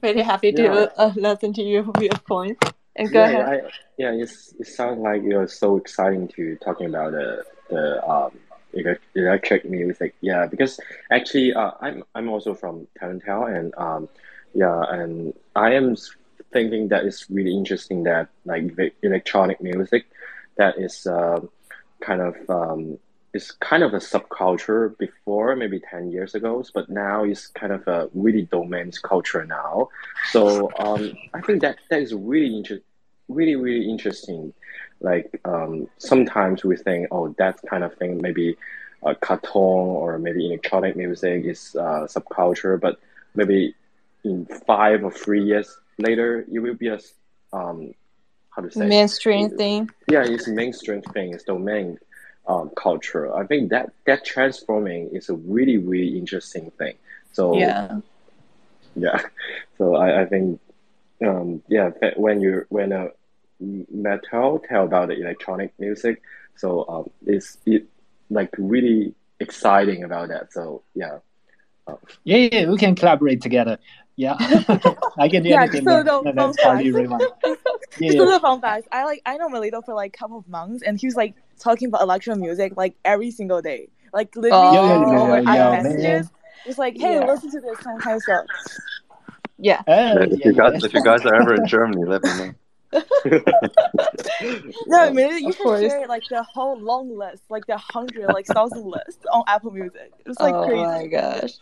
pretty 0.00 0.20
happy 0.22 0.52
to 0.52 0.62
Yeah. 0.62 0.86
uh, 0.96 1.12
listen 1.16 1.52
to 1.54 1.62
your 1.62 1.84
viewpoint. 1.96 2.58
And 2.96 3.12
go 3.12 3.20
yeah, 3.20 3.24
ahead. 3.24 3.48
I, 3.48 3.60
yeah, 3.98 4.12
it's, 4.12 4.54
it 4.58 4.66
sounds 4.66 5.00
like 5.00 5.22
you're 5.22 5.48
so 5.48 5.76
exciting 5.76 6.28
to 6.28 6.56
talking 6.56 6.86
about 6.86 7.12
the 7.12 7.44
the 7.70 8.08
um 8.08 8.32
electric 9.14 9.64
music. 9.64 10.14
Yeah, 10.20 10.46
because 10.46 10.78
actually, 11.10 11.54
uh, 11.54 11.72
I'm 11.80 12.04
I'm 12.14 12.28
also 12.28 12.54
from 12.54 12.86
Talentale, 13.00 13.56
and 13.56 13.74
um, 13.76 14.08
yeah, 14.54 14.82
and 14.90 15.34
I 15.54 15.74
am 15.74 15.96
thinking 16.52 16.88
that 16.88 17.04
it's 17.04 17.28
really 17.30 17.54
interesting 17.56 18.04
that 18.04 18.28
like 18.44 18.76
electronic 19.02 19.60
music, 19.60 20.06
that 20.56 20.78
is 20.78 21.06
uh, 21.06 21.40
kind 22.00 22.20
of 22.20 22.34
um, 22.50 22.98
is 23.36 23.52
kind 23.52 23.82
of 23.82 23.92
a 23.94 23.98
subculture 23.98 24.96
before 24.98 25.54
maybe 25.54 25.78
10 25.78 26.10
years 26.10 26.34
ago 26.34 26.64
but 26.74 26.88
now 26.88 27.22
it's 27.22 27.46
kind 27.48 27.72
of 27.72 27.86
a 27.86 28.08
really 28.14 28.42
domain 28.56 28.90
culture 29.02 29.44
now 29.44 29.88
so 30.30 30.70
um, 30.78 31.02
i 31.34 31.40
think 31.40 31.60
that 31.62 31.76
that 31.90 32.00
is 32.00 32.12
really 32.14 32.56
inter- 32.56 32.86
really 33.28 33.56
really 33.56 33.88
interesting 33.94 34.52
like 35.00 35.28
um, 35.44 35.86
sometimes 35.98 36.64
we 36.64 36.76
think 36.76 37.06
oh 37.10 37.34
that 37.38 37.56
kind 37.70 37.84
of 37.84 37.94
thing 38.00 38.12
maybe 38.20 38.56
a 39.04 39.14
cartoon 39.14 39.86
or 40.02 40.18
maybe 40.18 40.46
electronic 40.46 40.96
music 40.96 41.44
is 41.44 41.76
uh, 41.78 42.02
subculture 42.14 42.80
but 42.80 42.98
maybe 43.34 43.74
in 44.24 44.46
five 44.66 45.04
or 45.04 45.12
three 45.12 45.44
years 45.44 45.68
later 45.98 46.44
it 46.52 46.58
will 46.58 46.74
be 46.74 46.88
a 46.88 46.98
um, 47.52 47.94
how 48.50 48.62
to 48.62 48.70
say 48.70 48.86
Mainstream 48.86 49.50
thing. 49.50 49.90
yeah, 50.10 50.24
it's 50.24 50.48
mainstream 50.48 51.02
thing. 51.02 51.34
It's 51.34 51.44
domain 51.44 51.98
um, 52.48 52.70
culture. 52.76 53.34
I 53.34 53.46
think 53.46 53.70
that 53.70 53.92
that 54.06 54.24
transforming 54.24 55.10
is 55.12 55.28
a 55.28 55.34
really 55.34 55.78
really 55.78 56.18
interesting 56.18 56.70
thing. 56.78 56.94
So 57.32 57.56
Yeah. 57.56 58.00
yeah. 58.94 59.20
So 59.78 59.96
I, 59.96 60.22
I 60.22 60.26
think 60.26 60.60
um, 61.24 61.62
yeah 61.68 61.90
when 62.16 62.40
you 62.40 62.64
when 62.68 62.92
a 62.92 63.10
metal 63.60 64.62
tell 64.68 64.84
about 64.84 65.08
the 65.08 65.14
electronic 65.20 65.72
music, 65.78 66.22
so 66.56 66.84
um, 66.88 67.10
it's 67.26 67.58
it 67.66 67.86
like 68.30 68.50
really 68.58 69.14
exciting 69.40 70.04
about 70.04 70.28
that. 70.28 70.52
So 70.52 70.82
yeah. 70.94 71.18
Yeah, 72.24 72.48
yeah, 72.50 72.68
we 72.68 72.76
can 72.78 72.96
collaborate 72.96 73.40
together. 73.40 73.78
Yeah, 74.18 74.34
I 75.18 75.28
can 75.28 75.42
do 75.42 75.50
Yeah, 75.50 75.62
anything. 75.62 75.84
so 75.84 76.02
that- 76.02 76.04
the 76.06 76.22
that- 76.22 76.34
fun 76.34 76.34
that's 76.36 76.62
probably 76.62 76.84
fact- 76.92 76.94
really 76.96 77.06
one. 77.08 77.20
Yeah, 77.98 78.10
So 78.12 78.24
yeah. 78.24 78.30
the 78.32 78.40
fun 78.40 78.60
fact, 78.60 78.88
I 78.92 79.04
like 79.04 79.22
I 79.26 79.36
know 79.36 79.48
Melito 79.48 79.80
for 79.82 79.94
like 79.94 80.14
a 80.14 80.18
couple 80.18 80.38
of 80.38 80.48
months, 80.48 80.82
and 80.82 80.98
he 80.98 81.06
was 81.06 81.16
like 81.16 81.34
talking 81.58 81.88
about 81.88 82.00
electro 82.02 82.34
music 82.34 82.72
like 82.76 82.94
every 83.04 83.30
single 83.30 83.60
day, 83.62 83.88
like 84.12 84.34
literally 84.36 84.76
Oh, 84.78 85.04
over 85.22 85.38
yo, 85.40 85.44
iMessages. 85.44 86.02
man. 86.02 86.30
It's 86.66 86.78
like, 86.78 86.96
hey, 86.98 87.14
Yeah. 87.20 87.26
listen 87.26 87.50
to 87.52 87.60
this 87.60 87.76
kind 87.78 88.00
of 88.06 88.22
stuff. 88.22 88.44
Yeah. 89.58 89.82
Oh, 89.86 90.18
if 90.22 90.44
you 90.44 90.52
guys 90.52 90.72
yeah. 90.80 90.86
if 90.86 90.92
you 90.94 91.02
guys 91.02 91.24
are 91.24 91.34
ever 91.34 91.54
in 91.54 91.66
Germany, 91.66 92.04
let 92.04 92.22
me 92.24 92.30
know. 92.38 92.52
No, 94.86 95.10
Melito, 95.12 95.36
you 95.36 95.48
Of 95.48 95.56
should 95.56 95.62
course. 95.62 95.80
share 95.82 96.06
like 96.06 96.22
the 96.30 96.42
whole 96.42 96.78
long 96.78 97.16
list, 97.16 97.42
like 97.50 97.66
the 97.66 97.76
hundred, 97.78 98.26
like 98.32 98.46
thousand 98.46 98.84
list 98.84 99.24
on 99.32 99.44
Apple 99.46 99.70
Music. 99.72 100.12
It's 100.24 100.38
like 100.40 100.54
oh 100.54 100.66
crazy. 100.66 100.82
my 100.84 101.06
gosh. 101.06 101.52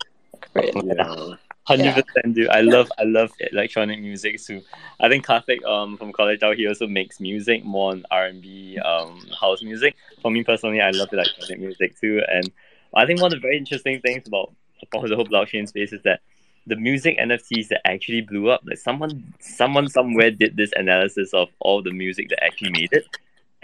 Crazy. 0.52 0.80
yeah. 0.84 1.34
Hundred 1.66 1.94
percent, 1.94 2.34
dude. 2.34 2.48
I 2.48 2.60
love 2.60 2.90
I 2.98 3.04
love 3.04 3.32
electronic 3.52 3.98
music 4.00 4.42
too. 4.42 4.62
I 5.00 5.08
think 5.08 5.24
Karthik 5.26 5.64
um 5.64 5.96
from 5.96 6.12
College 6.12 6.40
DAO 6.40 6.54
he 6.54 6.66
also 6.68 6.86
makes 6.86 7.20
music 7.20 7.64
more 7.64 7.92
on 7.92 8.04
R 8.10 8.26
and 8.26 8.42
B 8.42 8.78
um 8.78 9.18
house 9.40 9.62
music. 9.62 9.96
For 10.20 10.30
me 10.30 10.44
personally, 10.44 10.82
I 10.82 10.90
love 10.90 11.08
electronic 11.12 11.58
music 11.58 11.98
too, 11.98 12.20
and 12.28 12.52
I 12.94 13.06
think 13.06 13.20
one 13.20 13.32
of 13.32 13.40
the 13.40 13.42
very 13.46 13.56
interesting 13.56 14.00
things 14.00 14.26
about 14.26 14.52
about 14.82 15.08
the 15.08 15.16
whole 15.16 15.26
blockchain 15.26 15.66
space 15.66 15.92
is 15.94 16.02
that 16.02 16.20
the 16.66 16.76
music 16.76 17.16
NFTs 17.18 17.68
that 17.68 17.86
actually 17.86 18.20
blew 18.20 18.50
up. 18.50 18.60
Like 18.66 18.78
someone 18.78 19.32
someone 19.40 19.88
somewhere 19.88 20.30
did 20.30 20.56
this 20.58 20.72
analysis 20.76 21.32
of 21.32 21.48
all 21.60 21.82
the 21.82 21.92
music 21.92 22.28
that 22.28 22.44
actually 22.44 22.70
made 22.70 22.92
it, 22.92 23.06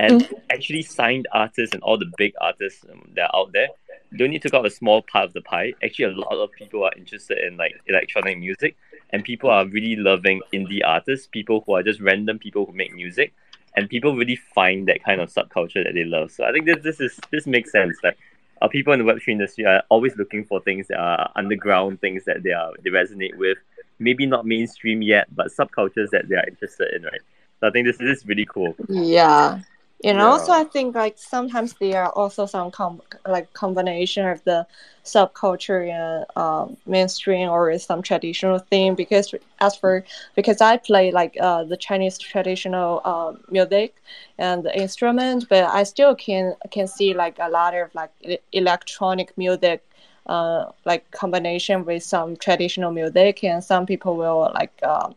and 0.01 0.35
actually 0.51 0.83
signed 0.83 1.27
artists 1.33 1.75
and 1.75 1.83
all 1.83 1.99
the 1.99 2.11
big 2.17 2.33
artists 2.41 2.85
um, 2.91 3.03
that 3.15 3.31
are 3.33 3.41
out 3.41 3.53
there 3.53 3.69
they 4.13 4.25
only 4.25 4.39
took 4.39 4.55
out 4.55 4.67
a 4.67 4.71
small 4.71 5.03
part 5.03 5.27
of 5.27 5.33
the 5.33 5.41
pie. 5.41 5.73
Actually, 5.83 6.07
a 6.07 6.17
lot 6.17 6.33
of 6.33 6.51
people 6.53 6.85
are 6.85 6.93
interested 6.97 7.39
in 7.39 7.57
like 7.57 7.81
electronic 7.87 8.39
music, 8.39 8.77
and 9.11 9.25
people 9.25 9.51
are 9.51 9.67
really 9.67 9.97
loving 9.97 10.41
indie 10.53 10.81
artists. 10.85 11.27
People 11.27 11.63
who 11.67 11.75
are 11.75 11.83
just 11.83 12.01
random 12.01 12.39
people 12.39 12.67
who 12.67 12.73
make 12.73 12.93
music, 12.95 13.33
and 13.77 13.89
people 13.89 14.17
really 14.17 14.37
find 14.37 14.89
that 14.89 15.05
kind 15.05 15.21
of 15.21 15.33
subculture 15.33 15.85
that 15.85 15.95
they 15.95 16.05
love. 16.05 16.31
So 16.31 16.45
I 16.45 16.53
think 16.53 16.67
this 16.67 16.83
this 16.83 17.01
is 17.01 17.21
this 17.31 17.47
makes 17.47 17.71
sense. 17.71 17.97
Like, 18.03 18.19
uh, 18.61 18.69
people 18.69 18.93
in 18.93 18.99
the 18.99 19.05
Web 19.05 19.21
three 19.23 19.33
industry 19.33 19.65
are 19.65 19.83
always 19.89 20.17
looking 20.17 20.45
for 20.45 20.61
things 20.61 20.89
that 20.89 20.99
are 20.99 21.31
underground, 21.37 22.01
things 22.01 22.25
that 22.25 22.43
they 22.43 22.53
are 22.53 22.73
they 22.83 22.91
resonate 22.91 23.37
with. 23.37 23.59
Maybe 24.01 24.27
not 24.27 24.47
mainstream 24.47 25.03
yet, 25.03 25.29
but 25.35 25.49
subcultures 25.49 26.11
that 26.11 26.29
they 26.29 26.35
are 26.35 26.49
interested 26.49 26.95
in, 26.95 27.03
right? 27.03 27.21
So 27.61 27.69
I 27.69 27.71
think 27.71 27.87
this, 27.87 27.99
this 27.99 28.21
is 28.21 28.27
really 28.27 28.47
cool. 28.47 28.75
Yeah. 28.89 29.61
And 30.03 30.19
Yeah. 30.19 30.27
also, 30.29 30.53
I 30.53 30.65
think 30.65 30.95
like 30.95 31.19
sometimes 31.19 31.75
there 31.75 32.03
are 32.05 32.13
also 32.13 32.47
some 32.47 32.71
com- 32.71 33.03
like 33.29 33.53
combination 33.53 34.27
of 34.27 34.43
the 34.45 34.67
subculture 35.05 35.91
and 35.91 36.25
um, 36.37 36.77
mainstream 36.87 37.51
or 37.51 37.77
some 37.79 38.03
traditional 38.03 38.59
thing. 38.59 38.95
Because 38.95 39.35
as 39.61 39.77
for 39.77 40.05
because 40.35 40.61
I 40.63 40.79
play 40.79 41.11
like 41.13 41.37
uh, 41.41 41.65
the 41.65 41.77
Chinese 41.77 42.19
traditional 42.19 43.03
um, 43.05 43.41
music 43.51 43.95
and 44.39 44.63
the 44.65 44.75
instrument, 44.79 45.47
but 45.51 45.65
I 45.65 45.83
still 45.83 46.15
can 46.15 46.55
can 46.71 46.87
see 46.87 47.13
like 47.13 47.37
a 47.39 47.51
lot 47.51 47.75
of 47.75 47.95
like 47.95 48.11
electronic 48.53 49.37
music 49.37 49.85
uh, 50.27 50.67
like 50.87 51.11
combination 51.11 51.85
with 51.85 52.03
some 52.03 52.37
traditional 52.37 52.91
music, 52.93 53.45
and 53.45 53.63
some 53.63 53.85
people 53.87 54.17
will 54.17 54.51
like 54.55 54.73
uh, 54.83 55.11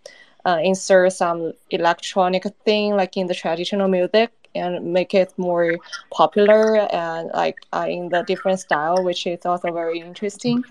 uh, 0.45 0.59
insert 0.61 1.13
some 1.13 1.53
electronic 1.69 2.43
thing 2.65 2.95
like 2.95 3.15
in 3.17 3.27
the 3.27 3.33
traditional 3.35 3.87
music 3.87 4.31
and 4.55 4.93
make 4.93 5.13
it 5.13 5.33
more 5.37 5.77
popular 6.11 6.77
and 6.91 7.29
like 7.33 7.57
uh, 7.73 7.85
in 7.89 8.09
the 8.09 8.23
different 8.23 8.59
style, 8.59 9.03
which 9.03 9.25
is 9.27 9.45
also 9.45 9.71
very 9.71 9.99
interesting. 9.99 10.63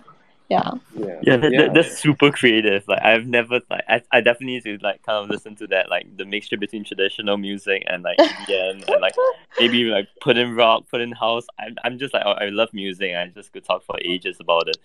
Yeah. 0.48 0.72
Yeah, 0.94 1.18
Yeah, 1.22 1.36
that, 1.38 1.52
yeah. 1.52 1.62
That, 1.62 1.74
that's 1.74 1.98
super 1.98 2.30
creative. 2.30 2.86
Like 2.86 3.02
I've 3.02 3.26
never 3.26 3.60
like 3.70 3.84
I, 3.88 4.02
I 4.12 4.20
definitely 4.20 4.54
need 4.54 4.64
to 4.64 4.78
like 4.82 5.02
kind 5.02 5.24
of 5.24 5.30
listen 5.30 5.56
to 5.56 5.66
that 5.68 5.88
like 5.88 6.16
the 6.16 6.26
mixture 6.26 6.58
between 6.58 6.84
traditional 6.84 7.38
music 7.38 7.82
and 7.86 8.02
like 8.02 8.18
EDM 8.18 8.84
and 8.88 9.00
like 9.00 9.14
maybe 9.58 9.84
like 9.84 10.08
put 10.20 10.36
in 10.36 10.54
rock, 10.54 10.84
put 10.90 11.00
in 11.00 11.12
house. 11.12 11.46
I'm 11.58 11.76
I'm 11.84 11.98
just 11.98 12.12
like 12.12 12.24
oh, 12.26 12.32
I 12.32 12.48
love 12.50 12.68
music. 12.74 13.14
I 13.16 13.28
just 13.28 13.52
could 13.52 13.64
talk 13.64 13.84
for 13.84 13.96
ages 14.04 14.36
about 14.40 14.68
it. 14.68 14.76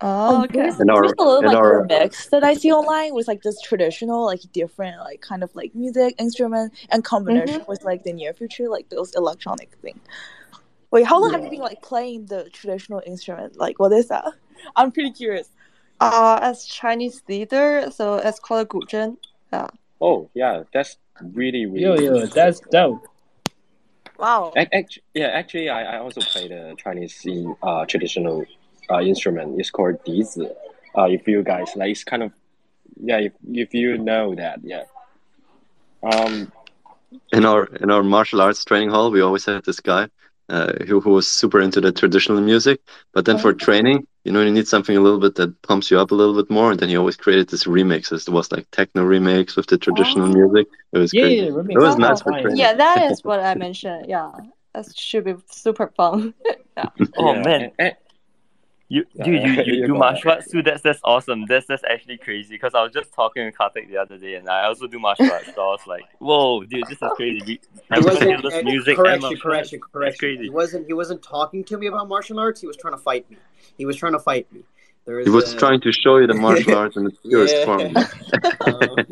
Oh, 0.00 0.44
okay. 0.44 0.60
There's, 0.60 0.80
In 0.80 0.90
our- 0.90 1.02
there's 1.02 1.12
a 1.18 1.22
little 1.22 1.38
in 1.40 1.46
like 1.46 1.56
our- 1.56 1.84
mix 1.84 2.28
that 2.28 2.44
I 2.44 2.54
see 2.54 2.70
online 2.72 3.14
with 3.14 3.26
like 3.26 3.42
this 3.42 3.60
traditional, 3.60 4.24
like 4.24 4.40
different, 4.52 4.98
like 5.00 5.20
kind 5.20 5.42
of 5.42 5.54
like 5.56 5.74
music 5.74 6.14
instrument 6.18 6.72
and 6.90 7.04
combination 7.04 7.64
with 7.66 7.82
like 7.82 8.04
the 8.04 8.12
near 8.12 8.32
future, 8.32 8.68
like 8.68 8.88
those 8.90 9.14
electronic 9.16 9.72
thing. 9.82 9.98
Wait, 10.92 11.04
how 11.04 11.20
long 11.20 11.32
have 11.32 11.42
you 11.42 11.50
been 11.50 11.58
like 11.60 11.82
playing 11.82 12.26
the 12.26 12.48
traditional 12.50 13.02
instrument? 13.06 13.58
Like, 13.58 13.78
what 13.78 13.92
is 13.92 14.08
that? 14.08 14.24
I'm 14.76 14.92
pretty 14.92 15.10
curious. 15.12 15.50
Uh, 16.00 16.38
as 16.42 16.64
Chinese 16.64 17.22
leader, 17.28 17.90
so 17.90 18.14
it's 18.14 18.38
called 18.38 18.68
Guzheng. 18.68 19.16
Yeah. 19.52 19.66
Oh, 20.00 20.30
yeah, 20.32 20.62
that's 20.72 20.96
really 21.20 21.66
really. 21.66 22.04
Yo, 22.04 22.14
yo, 22.18 22.26
that's 22.26 22.60
dope. 22.70 23.04
Wow. 24.16 24.52
Actually, 24.56 25.02
yeah, 25.14 25.26
actually, 25.28 25.68
I, 25.68 25.96
I 25.96 25.98
also 25.98 26.20
play 26.20 26.46
the 26.48 26.74
Chinese 26.78 27.20
in, 27.24 27.54
uh, 27.62 27.84
traditional 27.86 28.44
uh, 28.90 29.00
instrument. 29.00 29.60
It's 29.60 29.70
called 29.70 30.04
dizi. 30.04 30.50
Uh, 30.96 31.04
if 31.04 31.26
you 31.28 31.42
guys 31.42 31.70
like, 31.76 31.90
it's 31.90 32.04
kind 32.04 32.22
of 32.22 32.32
yeah. 33.00 33.18
If 33.18 33.32
if 33.52 33.74
you 33.74 33.98
know 33.98 34.34
that, 34.34 34.60
yeah. 34.62 34.84
Um. 36.02 36.52
in 37.32 37.44
our 37.44 37.64
in 37.82 37.90
our 37.90 38.02
martial 38.02 38.40
arts 38.42 38.62
training 38.64 38.90
hall 38.90 39.10
we 39.10 39.22
always 39.22 39.44
had 39.46 39.64
this 39.64 39.80
guy 39.80 40.06
uh, 40.50 40.72
who, 40.86 41.00
who 41.00 41.10
was 41.10 41.26
super 41.26 41.58
into 41.60 41.80
the 41.80 41.90
traditional 41.90 42.40
music 42.40 42.80
but 43.14 43.24
then 43.24 43.38
for 43.38 43.52
training 43.54 44.06
you 44.24 44.30
know 44.32 44.42
you 44.42 44.50
need 44.50 44.68
something 44.68 44.94
a 44.96 45.00
little 45.00 45.18
bit 45.18 45.34
that 45.36 45.50
pumps 45.62 45.90
you 45.90 45.98
up 45.98 46.10
a 46.10 46.14
little 46.14 46.34
bit 46.40 46.50
more 46.50 46.70
and 46.70 46.78
then 46.80 46.90
he 46.90 46.96
always 46.98 47.16
created 47.16 47.48
this 47.48 47.64
remixes 47.64 48.28
it 48.28 48.32
was 48.38 48.52
like 48.52 48.70
techno 48.72 49.02
remix 49.14 49.56
with 49.56 49.66
the 49.68 49.78
traditional 49.78 50.28
Oh. 50.28 50.38
music 50.38 50.66
it 50.92 50.98
was 50.98 51.10
Yeah, 51.14 51.22
great 51.22 51.38
yeah, 51.38 51.44
it 51.76 51.78
was 51.86 51.94
is 51.94 51.98
nice 51.98 52.20
for 52.20 52.32
training 52.32 52.56
Yeah, 52.58 52.74
that 52.74 53.10
is 53.10 53.24
what 53.24 53.40
I 53.40 53.54
mentioned. 53.54 54.04
Yeah. 54.06 54.30
That 54.74 54.84
should 54.94 55.24
be 55.24 55.34
super 55.50 55.88
fun. 55.96 56.34
yeah. 56.76 56.90
Oh 57.16 57.32
yeah, 57.34 57.42
man, 57.42 57.60
and- 57.62 57.72
and- 57.78 57.96
you 58.88 59.04
Yeah, 59.14 59.24
dude, 59.24 59.42
you, 59.42 59.50
you 59.64 59.72
you 59.80 59.86
do 59.86 59.94
martial 59.94 60.30
arts 60.30 60.50
too. 60.50 60.62
That's 60.62 60.82
that's 60.82 61.00
awesome. 61.04 61.44
That's 61.46 61.66
that's 61.66 61.84
actually 61.84 62.16
crazy. 62.18 62.54
Because 62.54 62.74
I 62.74 62.82
was 62.82 62.92
just 62.92 63.12
talking 63.12 63.44
with 63.44 63.54
Karthik 63.54 63.88
the 63.88 63.98
other 63.98 64.16
day, 64.18 64.34
and 64.36 64.48
I 64.48 64.64
also 64.64 64.86
do 64.86 64.98
martial 64.98 65.30
arts. 65.30 65.50
So 65.54 65.60
I 65.62 65.66
was 65.66 65.86
like, 65.86 66.04
whoa, 66.18 66.64
dude, 66.64 66.84
this 66.88 67.00
is 67.02 67.10
crazy. 67.16 67.44
He 67.44 67.60
I'm 67.90 68.02
wasn't 68.04 68.42
this 68.42 68.54
uh, 68.54 68.62
music 68.62 68.96
and 68.98 69.04
correction, 69.04 69.36
correction, 69.40 69.80
correction. 69.92 70.18
crazy. 70.18 70.42
He 70.44 70.50
wasn't. 70.50 70.86
He 70.86 70.92
wasn't 70.94 71.22
talking 71.22 71.64
to 71.64 71.76
me 71.76 71.86
about 71.88 72.08
martial 72.08 72.38
arts. 72.40 72.60
He 72.60 72.66
was 72.66 72.76
trying 72.76 72.94
to 72.94 72.98
fight 73.00 73.28
me. 73.30 73.36
He 73.76 73.84
was 73.86 73.96
trying 73.96 74.12
to 74.12 74.18
fight 74.20 74.50
me. 74.52 74.62
There 75.04 75.20
he 75.20 75.30
was 75.30 75.52
a- 75.54 75.56
trying 75.58 75.80
to 75.82 75.92
show 75.92 76.16
you 76.18 76.26
the 76.26 76.34
martial 76.34 76.74
arts 76.82 76.96
in 76.96 77.06
its 77.06 77.16
purest 77.18 77.54
Yeah. 77.56 77.64
form 77.64 77.96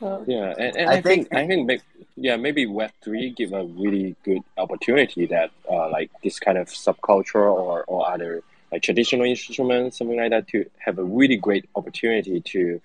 um, 0.00 0.22
Yeah, 0.26 0.54
and, 0.58 0.76
and 0.76 0.90
I 0.90 0.94
I, 0.94 1.00
think, 1.00 1.28
think- 1.28 1.34
I 1.34 1.46
think 1.46 1.66
may- 1.66 1.80
yeah 2.20 2.36
maybe 2.36 2.66
Web 2.66 2.90
three 3.02 3.30
give 3.30 3.52
a 3.52 3.64
really 3.64 4.16
good 4.24 4.42
opportunity 4.56 5.26
that 5.26 5.50
uh, 5.70 5.88
like 5.90 6.10
this 6.22 6.38
kind 6.38 6.58
of 6.58 6.68
subculture 6.68 7.36
or, 7.36 7.84
or 7.84 8.10
other 8.10 8.42
like 8.72 8.82
traditional 8.82 9.24
instruments 9.24 9.98
something 9.98 10.16
like 10.16 10.30
that 10.30 10.48
to 10.48 10.64
have 10.78 10.98
a 10.98 11.04
really 11.04 11.36
great 11.36 11.68
opportunity 11.74 12.40
to 12.40 12.80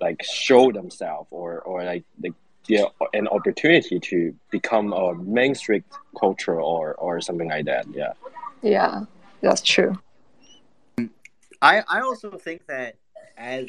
like 0.00 0.22
show 0.22 0.72
themselves 0.72 1.28
or 1.30 1.60
or 1.60 1.84
like 1.84 2.04
like 2.22 2.32
yeah 2.68 2.84
an 3.14 3.28
opportunity 3.28 3.98
to 4.00 4.34
become 4.50 4.92
a 4.92 5.14
mainstream 5.14 5.84
culture 6.18 6.60
or 6.60 6.94
or 6.94 7.20
something 7.20 7.48
like 7.48 7.64
that. 7.66 7.86
Yeah. 7.92 8.12
yeah, 8.62 9.04
that's 9.40 9.62
true. 9.62 9.98
I 11.62 11.82
I 11.88 12.00
also 12.00 12.30
think 12.38 12.66
that 12.66 12.96
as 13.36 13.66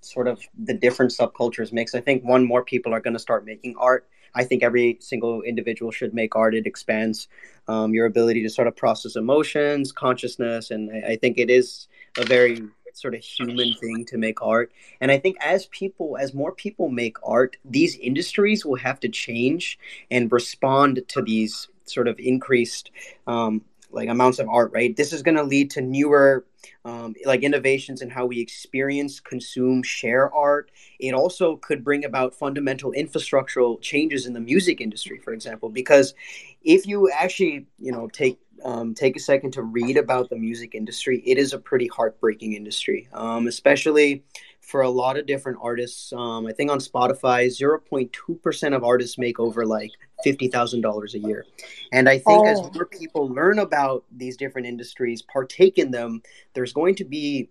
sort 0.00 0.28
of 0.28 0.40
the 0.58 0.74
different 0.74 1.12
subcultures 1.12 1.72
mix, 1.72 1.94
I 1.94 2.00
think 2.00 2.24
one 2.24 2.46
more 2.46 2.64
people 2.64 2.94
are 2.94 3.00
going 3.00 3.14
to 3.14 3.20
start 3.20 3.44
making 3.44 3.74
art. 3.78 4.06
I 4.34 4.44
think 4.44 4.62
every 4.62 4.98
single 5.00 5.42
individual 5.42 5.90
should 5.90 6.14
make 6.14 6.36
art. 6.36 6.54
It 6.54 6.66
expands 6.66 7.28
um, 7.68 7.94
your 7.94 8.06
ability 8.06 8.42
to 8.42 8.50
sort 8.50 8.68
of 8.68 8.76
process 8.76 9.16
emotions, 9.16 9.92
consciousness, 9.92 10.70
and 10.70 10.90
I, 10.92 11.12
I 11.12 11.16
think 11.16 11.38
it 11.38 11.50
is 11.50 11.88
a 12.18 12.24
very 12.24 12.62
sort 12.94 13.14
of 13.14 13.22
human 13.22 13.74
thing 13.74 14.04
to 14.06 14.18
make 14.18 14.42
art. 14.42 14.72
And 15.00 15.10
I 15.10 15.18
think 15.18 15.36
as 15.40 15.66
people, 15.66 16.16
as 16.18 16.34
more 16.34 16.52
people 16.52 16.88
make 16.88 17.16
art, 17.22 17.56
these 17.64 17.96
industries 17.96 18.64
will 18.64 18.76
have 18.76 19.00
to 19.00 19.08
change 19.08 19.78
and 20.10 20.30
respond 20.32 21.02
to 21.08 21.22
these 21.22 21.68
sort 21.84 22.08
of 22.08 22.18
increased 22.18 22.90
um, 23.26 23.62
like 23.90 24.08
amounts 24.08 24.38
of 24.38 24.48
art. 24.48 24.72
Right, 24.72 24.96
this 24.96 25.12
is 25.12 25.22
going 25.22 25.36
to 25.36 25.42
lead 25.42 25.70
to 25.70 25.80
newer 25.80 26.44
um, 26.84 27.14
like 27.24 27.42
innovations 27.42 28.02
in 28.02 28.10
how 28.10 28.26
we 28.26 28.40
experience, 28.40 29.20
consume, 29.20 29.82
share 29.82 30.32
art. 30.34 30.70
It 30.98 31.14
also 31.14 31.56
could 31.56 31.84
bring 31.84 32.04
about 32.04 32.34
fundamental 32.34 32.92
infrastructural 32.92 33.80
changes 33.80 34.26
in 34.26 34.32
the 34.32 34.40
music 34.40 34.80
industry, 34.80 35.18
for 35.18 35.32
example, 35.32 35.68
because 35.68 36.14
if 36.62 36.86
you 36.86 37.10
actually, 37.10 37.66
you 37.78 37.92
know, 37.92 38.08
take 38.08 38.38
um, 38.64 38.94
take 38.94 39.16
a 39.16 39.20
second 39.20 39.52
to 39.52 39.62
read 39.62 39.96
about 39.96 40.28
the 40.28 40.36
music 40.36 40.74
industry, 40.74 41.22
it 41.24 41.38
is 41.38 41.52
a 41.52 41.58
pretty 41.58 41.86
heartbreaking 41.86 42.52
industry, 42.52 43.08
um, 43.12 43.46
especially 43.46 44.22
for 44.70 44.82
a 44.82 44.88
lot 44.88 45.18
of 45.18 45.26
different 45.26 45.58
artists. 45.60 46.12
Um, 46.12 46.46
I 46.46 46.52
think 46.52 46.70
on 46.70 46.78
Spotify, 46.78 47.48
0.2% 47.48 48.76
of 48.76 48.84
artists 48.84 49.18
make 49.18 49.40
over 49.40 49.66
like 49.66 49.90
$50,000 50.24 51.14
a 51.14 51.18
year. 51.18 51.44
And 51.92 52.08
I 52.08 52.18
think 52.18 52.46
as 52.46 52.60
Oh. 52.60 52.70
more 52.72 52.86
people 52.86 53.28
learn 53.28 53.58
about 53.58 54.04
these 54.16 54.36
different 54.36 54.68
industries, 54.68 55.22
partake 55.22 55.76
in 55.76 55.90
them, 55.90 56.22
there's 56.54 56.72
going 56.72 56.94
to 56.96 57.04
be 57.04 57.50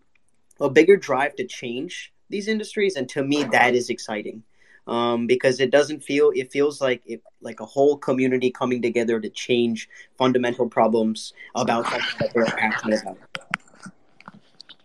a 0.62 0.70
bigger 0.70 0.96
drive 0.96 1.36
to 1.36 1.46
change 1.46 2.14
these 2.30 2.48
industries. 2.48 2.96
And 2.96 3.10
to 3.10 3.24
me, 3.24 3.44
that 3.52 3.76
is 3.76 3.90
exciting. 3.90 4.44
Um, 4.88 5.28
because 5.28 5.60
it 5.60 5.70
doesn't 5.70 6.02
feel 6.04 6.32
it 6.36 6.52
feels 6.52 6.82
like 6.82 7.04
it 7.06 7.22
like 7.42 7.60
a 7.60 7.66
whole 7.66 7.96
community 7.96 8.50
coming 8.50 8.82
together 8.82 9.20
to 9.20 9.30
change 9.30 9.88
fundamental 10.18 10.68
problems 10.68 11.34
about 11.54 11.86
something 11.86 12.16
that 12.20 12.34
they're 12.34 12.46
passionate 12.46 13.04
about. 13.04 13.18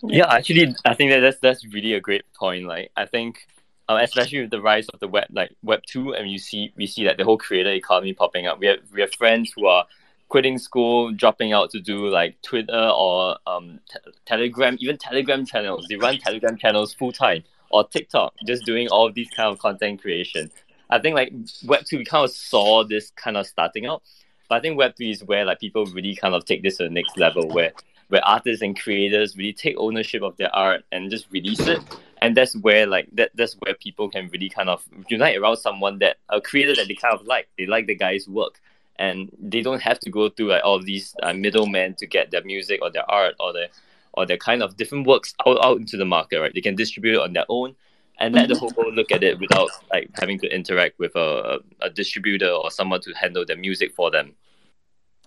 Yeah, 0.09 0.33
actually, 0.33 0.75
I 0.85 0.95
think 0.95 1.11
that 1.11 1.21
that's 1.21 1.39
that's 1.41 1.65
really 1.67 1.95
a 1.95 2.01
great 2.01 2.25
point. 2.35 2.67
Like, 2.67 2.91
I 2.97 3.07
think, 3.07 3.47
uh, 3.89 3.99
especially 4.03 4.43
with 4.43 4.51
the 4.51 4.61
rise 4.61 4.89
of 4.89 5.01
the 5.01 5.09
web, 5.09 5.27
like 5.33 5.55
Web 5.63 5.83
two, 5.87 6.15
and 6.15 6.31
you 6.31 6.39
see 6.39 6.73
we 6.77 6.87
see 6.87 7.05
that 7.05 7.17
the 7.17 7.25
whole 7.25 7.39
creator 7.39 7.73
economy 7.73 8.13
popping 8.13 8.47
up. 8.47 8.59
We 8.59 8.67
have 8.67 8.79
we 8.93 9.01
have 9.01 9.15
friends 9.15 9.53
who 9.55 9.67
are 9.67 9.87
quitting 10.29 10.59
school, 10.59 11.13
dropping 11.13 11.53
out 11.53 11.71
to 11.71 11.81
do 11.81 12.09
like 12.09 12.41
Twitter 12.43 12.91
or 12.95 13.37
um 13.47 13.81
te- 13.91 14.11
Telegram, 14.27 14.77
even 14.81 14.99
Telegram 14.99 15.47
channels. 15.47 15.87
They 15.89 15.97
run 15.97 16.19
Telegram 16.19 16.57
channels 16.57 16.93
full 16.93 17.13
time 17.13 17.45
or 17.71 17.87
TikTok, 17.87 18.35
just 18.47 18.65
doing 18.65 18.89
all 18.89 19.11
these 19.13 19.31
kind 19.31 19.51
of 19.51 19.59
content 19.59 20.01
creation. 20.01 20.51
I 20.91 20.99
think 20.99 21.15
like 21.15 21.33
Web 21.65 21.85
two, 21.89 21.99
we 21.99 22.05
kind 22.05 22.25
of 22.25 22.31
saw 22.31 22.85
this 22.85 23.11
kind 23.17 23.37
of 23.37 23.47
starting 23.47 23.87
out, 23.87 24.03
but 24.49 24.57
I 24.57 24.61
think 24.61 24.77
Web 24.77 24.97
three 24.97 25.11
is 25.11 25.25
where 25.25 25.45
like 25.45 25.61
people 25.61 25.87
really 25.87 26.15
kind 26.15 26.35
of 26.35 26.45
take 26.45 26.63
this 26.63 26.77
to 26.79 26.85
the 26.85 26.91
next 26.91 27.17
level, 27.17 27.49
where 27.49 27.73
where 28.09 28.25
artists 28.25 28.63
and 28.63 28.79
creators 28.79 29.37
really 29.37 29.53
take 29.53 29.77
ownership 29.79 30.23
of 30.23 30.37
their 30.37 30.55
art 30.55 30.85
and 30.93 31.11
just 31.11 31.27
release 31.31 31.61
it. 31.61 31.81
And 32.23 32.37
that's 32.37 32.57
where 32.57 32.87
like 32.87 33.09
that 33.13 33.31
that's 33.35 33.55
where 33.55 33.75
people 33.75 34.09
can 34.09 34.29
really 34.29 34.49
kind 34.49 34.69
of 34.69 34.83
unite 35.09 35.37
around 35.37 35.57
someone 35.57 35.99
that 35.99 36.17
a 36.29 36.41
creator 36.41 36.75
that 36.75 36.89
they 36.89 36.95
kind 36.95 37.19
of 37.19 37.27
like. 37.27 37.49
They 37.59 37.67
like 37.67 37.87
the 37.87 37.95
guy's 37.95 38.29
work. 38.29 38.61
And 38.97 39.31
they 39.41 39.61
don't 39.61 39.83
have 39.83 39.99
to 40.01 40.11
go 40.11 40.29
through 40.29 40.51
like 40.51 40.63
all 40.65 40.81
these 40.81 41.17
uh, 41.23 41.33
middlemen 41.33 41.95
to 41.97 42.07
get 42.07 42.31
their 42.31 42.45
music 42.45 42.81
or 42.81 42.91
their 42.91 43.11
art 43.11 43.35
or 43.41 43.53
their 43.53 43.69
or 44.13 44.25
their 44.25 44.37
kind 44.37 44.63
of 44.63 44.77
different 44.77 45.07
works 45.07 45.35
out, 45.47 45.63
out 45.65 45.79
into 45.79 45.97
the 45.97 46.05
market, 46.05 46.41
right? 46.41 46.55
They 46.55 46.61
can 46.61 46.77
distribute 46.77 47.15
it 47.15 47.21
on 47.21 47.33
their 47.33 47.45
own 47.49 47.75
and 48.19 48.35
let 48.35 48.49
the 48.49 48.57
whole 48.57 48.73
world 48.77 48.95
look 48.95 49.11
at 49.11 49.25
it 49.25 49.41
without 49.41 49.69
like 49.93 50.09
having 50.15 50.39
to 50.39 50.55
interact 50.55 50.99
with 50.99 51.15
a, 51.17 51.59
a 51.81 51.91
distributor 51.91 52.49
or 52.49 52.71
someone 52.71 53.01
to 53.01 53.13
handle 53.13 53.45
their 53.45 53.57
music 53.57 53.93
for 53.95 54.11
them. 54.11 54.35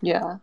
Yeah. 0.01 0.37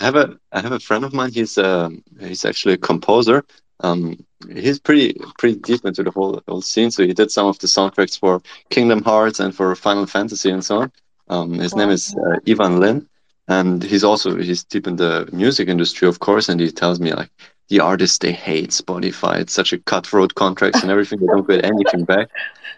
I 0.00 0.04
have 0.04 0.16
a 0.16 0.36
I 0.52 0.60
have 0.60 0.72
a 0.72 0.80
friend 0.80 1.04
of 1.04 1.12
mine. 1.12 1.32
He's 1.32 1.58
um 1.58 2.02
he's 2.20 2.44
actually 2.44 2.74
a 2.74 2.78
composer. 2.78 3.44
Um, 3.80 4.24
he's 4.48 4.78
pretty 4.78 5.14
pretty 5.38 5.58
deep 5.58 5.84
into 5.84 6.02
the 6.02 6.10
whole 6.10 6.42
whole 6.48 6.62
scene. 6.62 6.90
So 6.90 7.04
he 7.04 7.12
did 7.12 7.30
some 7.30 7.46
of 7.46 7.58
the 7.58 7.66
soundtracks 7.66 8.18
for 8.18 8.42
Kingdom 8.70 9.02
Hearts 9.02 9.40
and 9.40 9.54
for 9.54 9.74
Final 9.74 10.06
Fantasy 10.06 10.50
and 10.50 10.64
so 10.64 10.82
on. 10.82 10.92
Um, 11.28 11.54
his 11.54 11.74
name 11.74 11.90
is 11.90 12.14
uh, 12.16 12.38
Ivan 12.48 12.80
Lin, 12.80 13.08
and 13.48 13.82
he's 13.82 14.04
also 14.04 14.36
he's 14.36 14.64
deep 14.64 14.86
in 14.86 14.96
the 14.96 15.28
music 15.32 15.68
industry, 15.68 16.08
of 16.08 16.20
course. 16.20 16.48
And 16.48 16.60
he 16.60 16.70
tells 16.70 17.00
me 17.00 17.12
like 17.12 17.30
the 17.72 17.80
artists 17.80 18.18
they 18.18 18.32
hate 18.32 18.68
Spotify. 18.68 19.40
It's 19.40 19.54
such 19.54 19.72
a 19.72 19.78
cutthroat 19.78 20.34
contracts 20.34 20.82
and 20.82 20.90
everything. 20.90 21.20
They 21.20 21.26
don't 21.26 21.48
get 21.48 21.64
anything 21.72 22.04
back. 22.04 22.28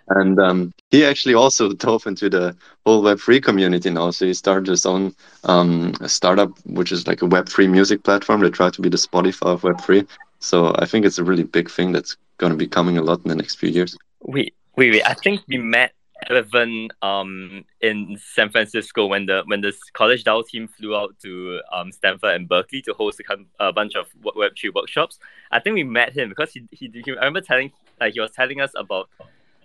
And 0.08 0.38
um, 0.38 0.72
he 0.92 1.04
actually 1.04 1.34
also 1.34 1.72
dove 1.84 2.06
into 2.06 2.30
the 2.30 2.56
whole 2.86 3.02
Web3 3.02 3.42
community 3.42 3.90
now. 3.90 4.12
So 4.12 4.26
he 4.26 4.34
started 4.34 4.68
his 4.68 4.86
own 4.86 5.12
um, 5.42 5.94
startup, 6.06 6.50
which 6.66 6.92
is 6.92 7.08
like 7.08 7.22
a 7.22 7.26
Web3 7.26 7.68
music 7.68 8.04
platform. 8.04 8.40
They 8.40 8.50
try 8.50 8.70
to 8.70 8.80
be 8.80 8.88
the 8.88 8.96
Spotify 8.96 9.48
of 9.54 9.62
Web3. 9.62 10.06
So 10.38 10.72
I 10.78 10.84
think 10.84 11.04
it's 11.04 11.18
a 11.18 11.24
really 11.24 11.42
big 11.42 11.68
thing 11.68 11.90
that's 11.90 12.16
going 12.38 12.52
to 12.52 12.56
be 12.56 12.68
coming 12.68 12.96
a 12.96 13.02
lot 13.02 13.20
in 13.24 13.30
the 13.30 13.34
next 13.34 13.56
few 13.56 13.70
years. 13.70 13.98
Wait, 14.20 14.54
wait. 14.76 15.02
I 15.04 15.14
think 15.14 15.40
we 15.48 15.58
met 15.58 15.92
Evan 16.28 16.88
um, 17.02 17.64
in 17.80 18.18
San 18.18 18.50
Francisco 18.50 19.06
when 19.06 19.26
the 19.26 19.42
when 19.46 19.60
the 19.60 19.72
College 19.92 20.24
DAO 20.24 20.46
team 20.46 20.68
flew 20.68 20.96
out 20.96 21.14
to 21.22 21.60
um, 21.72 21.92
Stanford 21.92 22.34
and 22.34 22.48
Berkeley 22.48 22.82
to 22.82 22.94
host 22.94 23.20
a, 23.20 23.66
a 23.68 23.72
bunch 23.72 23.94
of 23.94 24.06
Web 24.22 24.52
three 24.58 24.70
workshops. 24.70 25.18
I 25.50 25.60
think 25.60 25.74
we 25.74 25.84
met 25.84 26.16
him 26.16 26.28
because 26.28 26.52
he, 26.52 26.66
he, 26.70 26.90
he 26.92 27.12
I 27.12 27.14
remember 27.16 27.40
telling 27.40 27.72
like 28.00 28.14
he 28.14 28.20
was 28.20 28.30
telling 28.30 28.60
us 28.60 28.72
about 28.76 29.08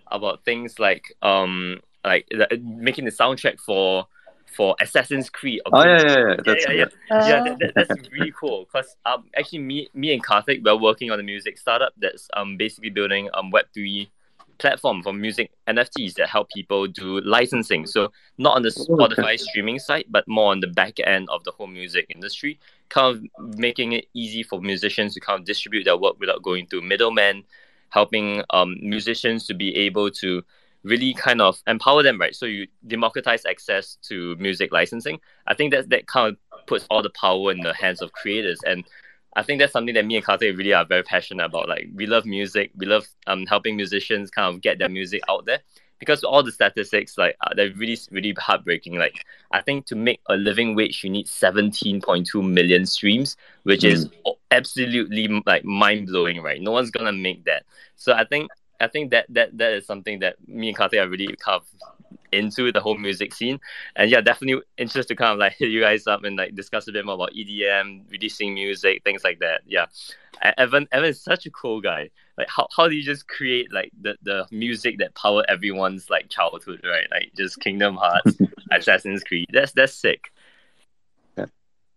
about 0.07 0.43
things 0.43 0.79
like 0.79 1.13
um 1.21 1.79
like 2.03 2.27
the, 2.29 2.47
making 2.63 3.05
the 3.05 3.11
soundtrack 3.11 3.59
for 3.59 4.07
for 4.45 4.75
Assassin's 4.81 5.29
Creed. 5.29 5.61
Oh 5.65 5.83
yeah, 5.83 6.01
yeah, 6.01 6.17
yeah, 6.17 6.35
that's 6.43 6.65
yeah, 6.65 6.71
yeah, 6.71 6.85
yeah. 7.11 7.27
yeah 7.27 7.43
that, 7.43 7.59
that, 7.59 7.73
that's 7.75 8.09
really 8.11 8.33
cool. 8.37 8.65
Cause 8.65 8.95
um, 9.05 9.25
actually, 9.37 9.59
me, 9.59 9.89
me 9.93 10.11
and 10.13 10.23
Karthik 10.23 10.63
we're 10.63 10.75
working 10.75 11.11
on 11.11 11.19
a 11.19 11.23
music 11.23 11.57
startup 11.57 11.93
that's 11.97 12.27
um 12.35 12.57
basically 12.57 12.89
building 12.89 13.29
um 13.33 13.51
Web 13.51 13.65
three 13.73 14.09
platform 14.59 15.01
for 15.01 15.13
music 15.13 15.51
NFTs 15.67 16.13
that 16.15 16.29
help 16.29 16.49
people 16.49 16.87
do 16.87 17.21
licensing. 17.21 17.85
So 17.85 18.11
not 18.37 18.55
on 18.55 18.61
the 18.61 18.69
Spotify 18.69 19.39
streaming 19.39 19.79
side, 19.79 20.05
but 20.09 20.27
more 20.27 20.51
on 20.51 20.59
the 20.59 20.67
back 20.67 20.99
end 21.03 21.27
of 21.29 21.43
the 21.43 21.51
whole 21.51 21.67
music 21.67 22.05
industry, 22.13 22.59
kind 22.89 23.15
of 23.15 23.57
making 23.57 23.93
it 23.93 24.05
easy 24.13 24.43
for 24.43 24.61
musicians 24.61 25.13
to 25.15 25.19
kind 25.19 25.39
of 25.39 25.45
distribute 25.45 25.85
their 25.85 25.97
work 25.97 26.19
without 26.19 26.43
going 26.43 26.67
through 26.67 26.81
middlemen, 26.81 27.43
helping 27.89 28.43
um, 28.51 28.75
musicians 28.81 29.47
to 29.47 29.53
be 29.53 29.75
able 29.75 30.11
to 30.11 30.43
really 30.83 31.13
kind 31.13 31.41
of 31.41 31.61
empower 31.67 32.03
them, 32.03 32.19
right? 32.19 32.35
So 32.35 32.45
you 32.45 32.67
democratize 32.87 33.45
access 33.45 33.97
to 34.03 34.35
music 34.37 34.71
licensing. 34.71 35.19
I 35.47 35.53
think 35.53 35.73
that 35.73 35.89
that 35.89 36.07
kind 36.07 36.35
of 36.35 36.65
puts 36.67 36.85
all 36.89 37.03
the 37.03 37.09
power 37.09 37.51
in 37.51 37.59
the 37.59 37.73
hands 37.73 38.01
of 38.01 38.11
creators 38.13 38.59
and 38.65 38.85
I 39.35 39.43
think 39.43 39.59
that's 39.59 39.73
something 39.73 39.93
that 39.95 40.05
me 40.05 40.15
and 40.15 40.25
Karthik 40.25 40.57
really 40.57 40.73
are 40.73 40.85
very 40.85 41.03
passionate 41.03 41.45
about. 41.45 41.69
Like 41.69 41.87
we 41.93 42.07
love 42.07 42.25
music, 42.25 42.71
we 42.75 42.85
love 42.85 43.07
um 43.27 43.45
helping 43.45 43.75
musicians 43.75 44.31
kind 44.31 44.53
of 44.53 44.61
get 44.61 44.79
their 44.79 44.89
music 44.89 45.21
out 45.29 45.45
there 45.45 45.59
because 45.99 46.23
all 46.23 46.41
the 46.41 46.51
statistics 46.51 47.17
like 47.17 47.35
uh, 47.41 47.53
they're 47.55 47.73
really 47.73 47.97
really 48.11 48.33
heartbreaking. 48.37 48.95
Like 48.95 49.25
I 49.51 49.61
think 49.61 49.85
to 49.87 49.95
make 49.95 50.19
a 50.27 50.35
living 50.35 50.75
wage, 50.75 51.03
you 51.03 51.09
need 51.09 51.27
seventeen 51.27 52.01
point 52.01 52.27
two 52.27 52.41
million 52.41 52.85
streams, 52.85 53.37
which 53.63 53.81
mm. 53.81 53.91
is 53.91 54.09
absolutely 54.51 55.27
like 55.45 55.63
mind 55.63 56.07
blowing. 56.07 56.41
Right? 56.41 56.61
No 56.61 56.71
one's 56.71 56.91
gonna 56.91 57.13
make 57.13 57.45
that. 57.45 57.63
So 57.97 58.13
I 58.13 58.25
think 58.25 58.49
I 58.79 58.87
think 58.87 59.11
that 59.11 59.25
that 59.29 59.57
that 59.57 59.73
is 59.73 59.85
something 59.85 60.19
that 60.19 60.35
me 60.47 60.69
and 60.69 60.77
Karthik 60.77 61.03
are 61.03 61.09
really 61.09 61.27
kind 61.35 61.61
of 61.61 61.67
into 62.31 62.71
the 62.71 62.79
whole 62.79 62.97
music 62.97 63.33
scene. 63.33 63.59
And 63.95 64.09
yeah, 64.09 64.21
definitely 64.21 64.63
interested 64.77 65.09
to 65.09 65.15
kind 65.15 65.33
of 65.33 65.39
like 65.39 65.53
hit 65.57 65.69
you 65.69 65.81
guys 65.81 66.07
up 66.07 66.23
and 66.23 66.37
like 66.37 66.55
discuss 66.55 66.87
a 66.87 66.91
bit 66.91 67.05
more 67.05 67.15
about 67.15 67.33
EDM, 67.33 68.09
releasing 68.11 68.53
music, 68.53 69.03
things 69.03 69.23
like 69.23 69.39
that. 69.39 69.61
Yeah. 69.65 69.87
Evan 70.57 70.87
Evan 70.91 71.09
is 71.09 71.21
such 71.21 71.45
a 71.45 71.51
cool 71.51 71.81
guy. 71.81 72.09
Like 72.37 72.47
how, 72.49 72.67
how 72.75 72.87
do 72.87 72.95
you 72.95 73.03
just 73.03 73.27
create 73.27 73.73
like 73.73 73.91
the, 73.99 74.15
the 74.23 74.47
music 74.51 74.99
that 74.99 75.13
power 75.15 75.43
everyone's 75.49 76.09
like 76.09 76.29
childhood, 76.29 76.81
right? 76.83 77.07
Like 77.11 77.31
just 77.35 77.59
Kingdom 77.59 77.95
Hearts, 77.95 78.37
Assassin's 78.71 79.23
Creed. 79.23 79.47
That's 79.51 79.73
that's 79.73 79.93
sick. 79.93 80.31
Yeah. 81.37 81.47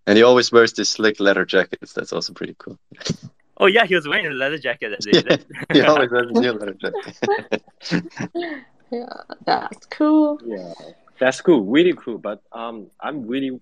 And 0.06 0.16
he 0.16 0.24
always 0.24 0.50
wears 0.50 0.72
these 0.72 0.88
slick 0.88 1.20
leather 1.20 1.44
jackets. 1.44 1.92
That's 1.92 2.12
also 2.12 2.32
pretty 2.32 2.56
cool. 2.58 2.78
Oh 3.58 3.66
yeah, 3.66 3.84
he 3.84 3.94
was 3.94 4.08
wearing 4.08 4.26
a 4.26 4.30
leather 4.30 4.58
jacket 4.58 4.88
that 4.90 5.00
day. 5.00 5.44
Yeah, 5.72 5.82
he 5.82 5.82
always 5.82 6.10
wears 6.10 6.30
a 6.30 6.32
new 6.32 6.52
leather 6.52 6.74
jacket. 6.74 8.64
Yeah, 8.92 9.08
that's 9.46 9.86
cool. 9.86 10.38
Yeah, 10.44 10.74
that's 11.18 11.40
cool. 11.40 11.64
Really 11.64 11.94
cool. 11.94 12.18
But 12.18 12.42
um, 12.52 12.90
I'm 13.00 13.26
really, 13.26 13.58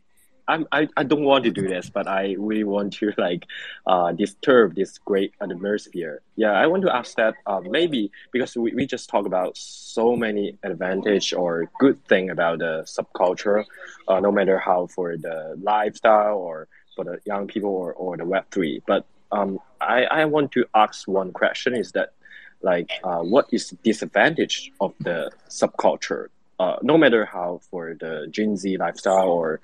I'm 0.48 0.66
I, 0.72 0.88
I 0.96 1.04
don't 1.04 1.22
want 1.22 1.44
to 1.44 1.52
do 1.52 1.68
this, 1.68 1.88
but 1.88 2.08
I 2.08 2.34
really 2.36 2.64
want 2.64 2.94
to 2.94 3.12
like, 3.16 3.46
uh, 3.86 4.10
disturb 4.10 4.74
this 4.74 4.98
great 4.98 5.32
atmosphere. 5.40 6.22
Yeah, 6.34 6.50
I 6.50 6.66
want 6.66 6.82
to 6.82 6.92
ask 6.92 7.14
that. 7.14 7.34
Uh, 7.46 7.60
maybe 7.60 8.10
because 8.32 8.56
we, 8.56 8.74
we 8.74 8.86
just 8.86 9.08
talk 9.08 9.24
about 9.24 9.56
so 9.56 10.16
many 10.16 10.58
advantage 10.64 11.32
or 11.32 11.70
good 11.78 12.04
thing 12.08 12.30
about 12.30 12.58
the 12.58 12.82
subculture, 12.82 13.64
uh, 14.08 14.18
no 14.18 14.32
matter 14.32 14.58
how 14.58 14.88
for 14.88 15.16
the 15.16 15.54
lifestyle 15.62 16.38
or 16.38 16.66
for 16.96 17.04
the 17.04 17.20
young 17.24 17.46
people 17.46 17.70
or, 17.70 17.92
or 17.92 18.16
the 18.16 18.24
Web 18.24 18.46
three. 18.50 18.82
But 18.84 19.06
um, 19.30 19.60
I 19.80 20.06
I 20.10 20.24
want 20.24 20.50
to 20.58 20.64
ask 20.74 21.06
one 21.06 21.30
question 21.30 21.76
is 21.76 21.92
that 21.92 22.14
like 22.62 22.90
uh, 23.04 23.20
what 23.20 23.46
is 23.52 23.70
the 23.70 23.76
disadvantage 23.76 24.72
of 24.80 24.94
the 25.00 25.30
subculture? 25.48 26.28
Uh, 26.58 26.76
no 26.82 26.98
matter 26.98 27.24
how 27.24 27.60
for 27.70 27.94
the 27.94 28.26
gen 28.30 28.56
z 28.56 28.76
lifestyle 28.76 29.30
or 29.30 29.60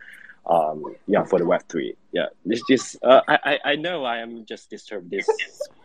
um, 0.46 0.94
yeah 1.06 1.24
for 1.24 1.38
the 1.38 1.44
web 1.44 1.62
3 1.68 1.94
yeah 2.12 2.26
this 2.44 2.62
just 2.70 2.96
uh, 3.02 3.20
I, 3.28 3.58
I 3.64 3.76
know 3.76 4.04
i 4.04 4.18
am 4.18 4.46
just 4.46 4.70
disturbed 4.70 5.10
this 5.10 5.28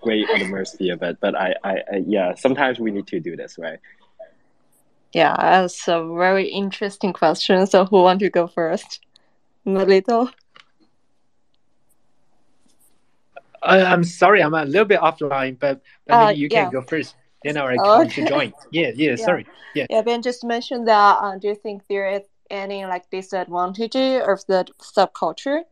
great 0.02 0.26
atmosphere 0.30 0.96
but 0.96 1.20
but 1.20 1.36
I, 1.36 1.56
I, 1.64 1.74
I 1.92 2.04
yeah 2.06 2.36
sometimes 2.36 2.80
we 2.80 2.92
need 2.92 3.08
to 3.08 3.20
do 3.20 3.36
this 3.36 3.58
right? 3.58 3.80
Yeah 5.14 5.36
that's 5.36 5.88
a 5.88 6.06
very 6.16 6.48
interesting 6.48 7.12
question. 7.12 7.68
So 7.68 7.86
who 7.86 8.04
want 8.04 8.20
to 8.22 8.30
go 8.30 8.48
first? 8.48 9.02
Melito? 9.66 10.30
Uh, 13.62 13.84
I'm 13.88 14.04
sorry, 14.04 14.42
I'm 14.42 14.54
a 14.54 14.66
little 14.66 14.86
bit 14.86 15.00
offline, 15.00 15.58
but, 15.60 15.82
but 16.08 16.14
uh, 16.14 16.26
maybe 16.28 16.40
you 16.40 16.48
yeah. 16.52 16.64
can 16.64 16.72
go 16.72 16.82
first. 16.82 17.16
Then 17.44 17.58
I 17.58 17.76
come 17.76 18.02
okay. 18.02 18.24
to 18.24 18.30
join. 18.30 18.54
Yeah, 18.72 18.92
yeah, 18.94 19.12
yeah, 19.12 19.16
sorry. 19.16 19.48
Yeah. 19.74 19.88
Yeah, 19.90 20.02
Ben 20.02 20.22
just 20.22 20.44
mentioned 20.44 20.88
that. 20.88 21.18
Uh, 21.22 21.38
do 21.38 21.48
you 21.48 21.56
think 21.56 21.82
there 21.90 22.10
is 22.12 22.22
any 22.52 22.86
like 22.86 23.10
disadvantage 23.10 23.96
of 23.96 24.46
the 24.48 24.68
subculture? 24.80 25.64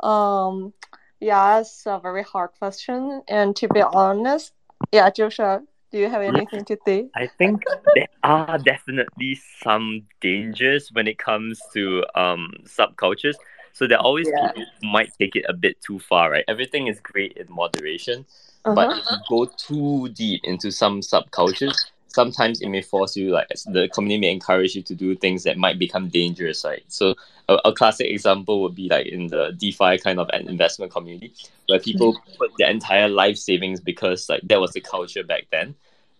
Um, 0.00 0.72
yeah, 1.20 1.60
it's 1.60 1.86
a 1.86 2.00
very 2.00 2.24
hard 2.24 2.50
question. 2.58 3.22
And 3.28 3.54
to 3.56 3.68
be 3.68 3.82
honest, 3.82 4.52
yeah, 4.92 5.08
Joshua, 5.10 5.62
do 5.92 5.98
you 5.98 6.10
have 6.10 6.22
anything 6.22 6.64
to 6.64 6.76
say? 6.84 7.08
I 7.14 7.26
think 7.26 7.62
there 7.94 8.08
are 8.22 8.58
definitely 8.58 9.38
some 9.62 10.02
dangers 10.20 10.90
when 10.92 11.06
it 11.06 11.18
comes 11.18 11.60
to 11.72 12.04
um 12.14 12.50
subcultures 12.64 13.36
so 13.76 13.86
there 13.86 13.98
are 13.98 14.04
always 14.04 14.26
yeah. 14.26 14.52
people 14.52 14.64
who 14.80 14.88
might 14.88 15.12
take 15.18 15.36
it 15.36 15.44
a 15.50 15.52
bit 15.52 15.76
too 15.82 15.98
far, 15.98 16.30
right? 16.30 16.44
Everything 16.48 16.86
is 16.86 16.98
great 16.98 17.32
in 17.36 17.46
moderation, 17.50 18.24
uh-huh. 18.64 18.74
but 18.74 18.96
if 18.96 19.04
you 19.10 19.18
go 19.28 19.44
too 19.58 20.08
deep 20.14 20.40
into 20.44 20.72
some 20.72 21.02
subcultures, 21.02 21.76
sometimes 22.08 22.62
it 22.62 22.70
may 22.70 22.80
force 22.80 23.18
you, 23.18 23.32
like 23.32 23.48
the 23.66 23.86
community 23.92 24.28
may 24.28 24.32
encourage 24.32 24.74
you 24.74 24.82
to 24.82 24.94
do 24.94 25.14
things 25.14 25.42
that 25.42 25.58
might 25.58 25.78
become 25.78 26.08
dangerous, 26.08 26.64
right? 26.64 26.84
So 26.88 27.16
a, 27.50 27.58
a 27.66 27.72
classic 27.74 28.06
example 28.06 28.62
would 28.62 28.74
be 28.74 28.88
like 28.88 29.08
in 29.08 29.26
the 29.26 29.54
DeFi 29.58 29.98
kind 29.98 30.20
of 30.20 30.30
an 30.32 30.48
investment 30.48 30.90
community, 30.90 31.34
where 31.68 31.78
people 31.78 32.14
mm-hmm. 32.14 32.36
put 32.38 32.52
their 32.56 32.70
entire 32.70 33.08
life 33.10 33.36
savings 33.36 33.78
because 33.78 34.30
like 34.30 34.40
that 34.44 34.58
was 34.58 34.72
the 34.72 34.80
culture 34.80 35.22
back 35.22 35.48
then 35.52 35.74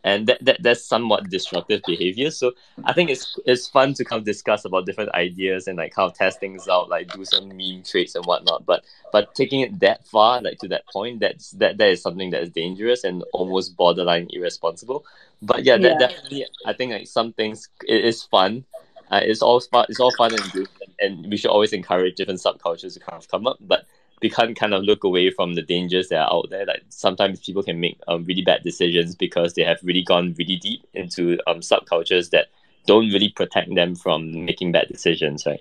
and 0.06 0.28
that, 0.28 0.42
that 0.44 0.62
that's 0.62 0.84
somewhat 0.84 1.28
disruptive 1.28 1.82
behavior. 1.86 2.30
So 2.30 2.52
i 2.84 2.92
think 2.92 3.10
it's 3.10 3.38
it's 3.44 3.66
fun 3.66 3.92
to 3.94 4.04
kind 4.04 4.20
of 4.20 4.24
discuss 4.24 4.64
about 4.64 4.86
different 4.86 5.10
ideas 5.12 5.66
and 5.66 5.76
like 5.76 5.92
how 5.94 6.08
test 6.08 6.38
things 6.40 6.68
out 6.68 6.88
like 6.88 7.12
do 7.12 7.24
some 7.24 7.48
meme 7.48 7.82
traits 7.82 8.14
and 8.14 8.24
whatnot. 8.24 8.64
But 8.64 8.84
but 9.12 9.34
taking 9.34 9.60
it 9.60 9.80
that 9.80 10.06
far 10.06 10.40
like 10.40 10.58
to 10.60 10.68
that 10.68 10.86
point 10.86 11.20
that's 11.20 11.50
that 11.62 11.76
that 11.78 11.88
is 11.88 12.00
something 12.00 12.30
that 12.30 12.42
is 12.42 12.50
dangerous 12.50 13.04
and 13.04 13.24
almost 13.32 13.76
borderline 13.76 14.28
irresponsible. 14.30 15.04
But 15.42 15.64
yeah, 15.64 15.74
yeah. 15.74 15.88
That, 15.88 15.98
definitely 15.98 16.46
i 16.64 16.72
think 16.72 16.92
like 16.92 17.06
some 17.06 17.32
things 17.32 17.68
it 17.86 18.04
is 18.04 18.22
fun. 18.22 18.64
Uh, 19.10 19.20
it's 19.22 19.42
all 19.42 19.60
fun 19.60 19.86
it's 19.88 20.00
all 20.00 20.14
fun 20.16 20.32
and 20.32 20.52
good 20.52 20.68
and 21.00 21.30
we 21.30 21.36
should 21.36 21.50
always 21.50 21.72
encourage 21.72 22.14
different 22.16 22.40
subcultures 22.40 22.94
to 22.94 23.00
kind 23.00 23.20
of 23.20 23.28
come 23.28 23.46
up. 23.46 23.58
But 23.60 23.86
we 24.22 24.30
can't 24.30 24.56
kind 24.56 24.72
of 24.74 24.82
look 24.82 25.04
away 25.04 25.30
from 25.30 25.54
the 25.54 25.62
dangers 25.62 26.08
that 26.08 26.18
are 26.18 26.32
out 26.32 26.48
there. 26.50 26.64
Like 26.64 26.82
sometimes 26.88 27.40
people 27.40 27.62
can 27.62 27.80
make 27.80 27.98
um, 28.08 28.24
really 28.24 28.42
bad 28.42 28.62
decisions 28.62 29.14
because 29.14 29.54
they 29.54 29.62
have 29.62 29.78
really 29.82 30.02
gone 30.02 30.34
really 30.38 30.56
deep 30.56 30.86
into 30.94 31.38
um, 31.46 31.60
subcultures 31.60 32.30
that 32.30 32.46
don't 32.86 33.10
really 33.10 33.28
protect 33.28 33.74
them 33.74 33.94
from 33.94 34.44
making 34.44 34.72
bad 34.72 34.88
decisions, 34.88 35.44
right? 35.44 35.60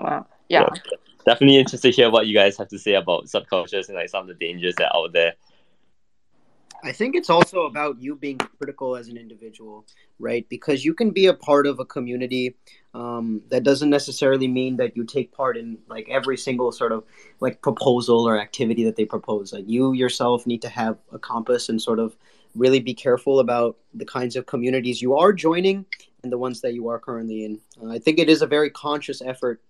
Wow. 0.00 0.26
Yeah. 0.48 0.68
So, 0.84 0.96
definitely 1.24 1.58
interested 1.58 1.92
to 1.92 1.96
hear 1.96 2.10
what 2.10 2.26
you 2.26 2.34
guys 2.34 2.56
have 2.58 2.68
to 2.68 2.78
say 2.78 2.94
about 2.94 3.26
subcultures 3.26 3.88
and 3.88 3.96
like 3.96 4.08
some 4.08 4.22
of 4.22 4.28
the 4.28 4.34
dangers 4.34 4.74
that 4.76 4.92
are 4.92 5.04
out 5.04 5.12
there. 5.12 5.34
I 6.86 6.92
think 6.92 7.16
it's 7.16 7.30
also 7.30 7.66
about 7.66 8.00
you 8.00 8.14
being 8.14 8.38
critical 8.38 8.94
as 8.94 9.08
an 9.08 9.16
individual, 9.16 9.84
right? 10.20 10.48
Because 10.48 10.84
you 10.84 10.94
can 10.94 11.10
be 11.10 11.26
a 11.26 11.34
part 11.34 11.66
of 11.66 11.80
a 11.80 11.84
community. 11.84 12.54
Um, 12.94 13.42
that 13.48 13.64
doesn't 13.64 13.90
necessarily 13.90 14.46
mean 14.46 14.76
that 14.76 14.96
you 14.96 15.04
take 15.04 15.32
part 15.32 15.56
in 15.56 15.78
like 15.88 16.08
every 16.08 16.36
single 16.36 16.70
sort 16.70 16.92
of 16.92 17.02
like 17.40 17.60
proposal 17.60 18.26
or 18.26 18.38
activity 18.38 18.84
that 18.84 18.94
they 18.94 19.04
propose. 19.04 19.52
Like 19.52 19.68
you 19.68 19.94
yourself 19.94 20.46
need 20.46 20.62
to 20.62 20.68
have 20.68 20.96
a 21.12 21.18
compass 21.18 21.68
and 21.68 21.82
sort 21.82 21.98
of 21.98 22.16
really 22.54 22.78
be 22.78 22.94
careful 22.94 23.40
about 23.40 23.76
the 23.92 24.04
kinds 24.04 24.36
of 24.36 24.46
communities 24.46 25.02
you 25.02 25.16
are 25.16 25.32
joining 25.32 25.84
and 26.22 26.32
the 26.32 26.38
ones 26.38 26.60
that 26.60 26.72
you 26.72 26.88
are 26.88 27.00
currently 27.00 27.44
in. 27.44 27.60
Uh, 27.82 27.90
I 27.90 27.98
think 27.98 28.20
it 28.20 28.30
is 28.30 28.42
a 28.42 28.46
very 28.46 28.70
conscious 28.70 29.20
effort 29.20 29.60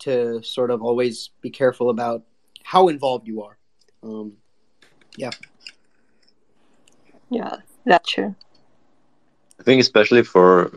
to 0.00 0.42
sort 0.42 0.70
of 0.70 0.82
always 0.82 1.30
be 1.40 1.48
careful 1.48 1.88
about 1.88 2.22
how 2.62 2.88
involved 2.88 3.26
you 3.26 3.42
are. 3.42 3.56
Um, 4.02 4.34
yeah. 5.16 5.30
Yeah, 7.30 7.56
that's 7.84 8.10
true. 8.10 8.34
I 9.58 9.62
think 9.62 9.80
especially 9.80 10.22
for 10.22 10.72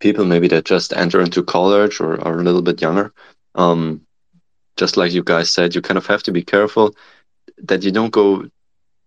people 0.00 0.24
maybe 0.24 0.48
that 0.48 0.64
just 0.64 0.92
enter 0.92 1.20
into 1.20 1.42
college 1.42 2.00
or 2.00 2.20
are 2.20 2.38
a 2.38 2.42
little 2.42 2.62
bit 2.62 2.80
younger, 2.80 3.12
um, 3.54 4.00
just 4.76 4.96
like 4.96 5.12
you 5.12 5.22
guys 5.22 5.50
said, 5.50 5.74
you 5.74 5.80
kind 5.80 5.98
of 5.98 6.06
have 6.06 6.22
to 6.24 6.32
be 6.32 6.42
careful 6.42 6.94
that 7.58 7.82
you 7.82 7.90
don't 7.92 8.10
go 8.10 8.44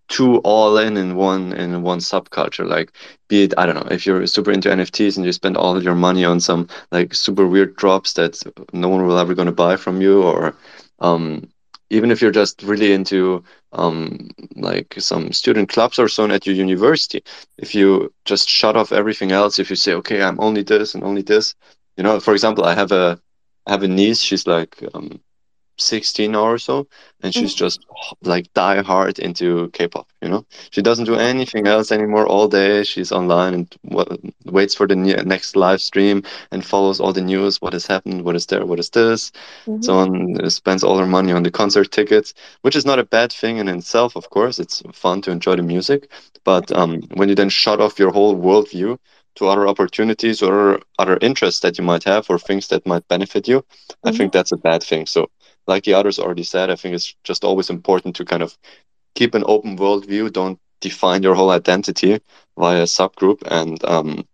too 0.07 0.37
all 0.39 0.77
in 0.77 0.95
in 0.95 1.15
one 1.15 1.51
in 1.53 1.81
one 1.81 1.99
subculture 1.99 2.65
like 2.65 2.93
be 3.27 3.43
it 3.43 3.53
i 3.57 3.65
don't 3.65 3.75
know 3.75 3.87
if 3.91 4.05
you're 4.05 4.25
super 4.25 4.51
into 4.51 4.69
nfts 4.69 5.17
and 5.17 5.25
you 5.25 5.33
spend 5.33 5.57
all 5.57 5.75
of 5.75 5.83
your 5.83 5.95
money 5.95 6.23
on 6.23 6.39
some 6.39 6.67
like 6.91 7.13
super 7.13 7.45
weird 7.45 7.75
drops 7.75 8.13
that 8.13 8.41
no 8.71 8.87
one 8.87 9.05
will 9.05 9.19
ever 9.19 9.35
going 9.35 9.47
to 9.47 9.51
buy 9.51 9.75
from 9.75 10.01
you 10.01 10.23
or 10.23 10.55
um, 10.99 11.47
even 11.89 12.09
if 12.09 12.21
you're 12.21 12.31
just 12.31 12.63
really 12.63 12.93
into 12.93 13.43
um, 13.77 14.29
like 14.55 14.95
some 14.99 15.31
student 15.33 15.69
clubs 15.69 15.99
or 15.99 16.07
so 16.09 16.23
on 16.23 16.31
at 16.31 16.45
your 16.45 16.55
university. 16.55 17.23
If 17.57 17.75
you 17.75 18.13
just 18.25 18.49
shut 18.49 18.75
off 18.77 18.91
everything 18.91 19.31
else 19.31 19.59
if 19.59 19.69
you 19.69 19.75
say 19.75 19.93
okay 19.95 20.21
i'm 20.21 20.39
only 20.39 20.63
this 20.63 20.95
and 20.95 21.03
only 21.03 21.21
this 21.23 21.55
you 21.97 22.03
know 22.03 22.19
for 22.19 22.33
example 22.33 22.65
i 22.65 22.75
have 22.75 22.91
a 22.91 23.19
I 23.67 23.71
have 23.71 23.83
a 23.83 23.87
niece 23.89 24.21
she's 24.21 24.47
like 24.47 24.81
um, 24.93 25.19
16 25.77 26.35
or 26.35 26.57
so 26.57 26.87
and 27.21 27.33
she's 27.33 27.53
mm-hmm. 27.53 27.65
just 27.65 27.85
like 28.23 28.51
die 28.53 28.81
hard 28.81 29.19
into 29.19 29.69
k-pop 29.71 30.07
you 30.21 30.29
know 30.29 30.45
she 30.71 30.81
doesn't 30.81 31.05
do 31.05 31.15
anything 31.15 31.67
else 31.67 31.91
anymore 31.91 32.25
all 32.25 32.47
day 32.47 32.83
she's 32.83 33.11
online 33.11 33.53
and 33.53 33.75
w- 33.87 34.31
waits 34.45 34.75
for 34.75 34.87
the 34.87 34.95
ne- 34.95 35.23
next 35.23 35.55
live 35.55 35.81
stream 35.81 36.23
and 36.51 36.65
follows 36.65 36.99
all 36.99 37.13
the 37.13 37.21
news 37.21 37.61
what 37.61 37.73
has 37.73 37.85
happened 37.85 38.23
what 38.23 38.35
is 38.35 38.45
there 38.47 38.65
what 38.65 38.79
is 38.79 38.89
this 38.91 39.31
mm-hmm. 39.65 39.81
so 39.81 39.97
on 39.97 40.39
uh, 40.43 40.49
spends 40.49 40.83
all 40.83 40.97
her 40.97 41.07
money 41.07 41.31
on 41.31 41.43
the 41.43 41.51
concert 41.51 41.91
tickets 41.91 42.33
which 42.61 42.75
is 42.75 42.85
not 42.85 42.99
a 42.99 43.03
bad 43.03 43.31
thing 43.31 43.57
in 43.57 43.67
itself 43.67 44.15
of 44.15 44.29
course 44.29 44.59
it's 44.59 44.81
fun 44.91 45.21
to 45.21 45.31
enjoy 45.31 45.55
the 45.55 45.63
music 45.63 46.09
but 46.43 46.71
um, 46.71 47.01
when 47.15 47.29
you 47.29 47.35
then 47.35 47.49
shut 47.49 47.81
off 47.81 47.99
your 47.99 48.11
whole 48.11 48.35
worldview 48.35 48.97
to 49.35 49.47
other 49.47 49.67
opportunities 49.67 50.41
or 50.41 50.79
other 50.97 51.17
interests 51.21 51.61
that 51.61 51.77
you 51.77 51.83
might 51.83 52.03
have 52.03 52.27
or 52.29 52.39
things 52.39 52.67
that 52.69 52.85
might 52.87 53.07
benefit 53.07 53.47
you 53.47 53.59
mm-hmm. 53.59 54.09
i 54.09 54.11
think 54.11 54.33
that's 54.33 54.51
a 54.51 54.57
bad 54.57 54.81
thing 54.83 55.05
so 55.05 55.29
like 55.67 55.83
the 55.83 55.93
others 55.93 56.19
already 56.19 56.43
said, 56.43 56.69
I 56.69 56.75
think 56.75 56.95
it's 56.95 57.13
just 57.23 57.43
always 57.43 57.69
important 57.69 58.15
to 58.17 58.25
kind 58.25 58.41
of 58.41 58.57
keep 59.15 59.35
an 59.35 59.43
open 59.45 59.75
world 59.75 60.05
view. 60.05 60.29
Don't 60.29 60.59
define 60.79 61.23
your 61.23 61.35
whole 61.35 61.51
identity 61.51 62.19
via 62.57 62.81
a 62.81 62.85
subgroup, 62.85 63.43
and 63.49 63.83
um, 63.85 64.25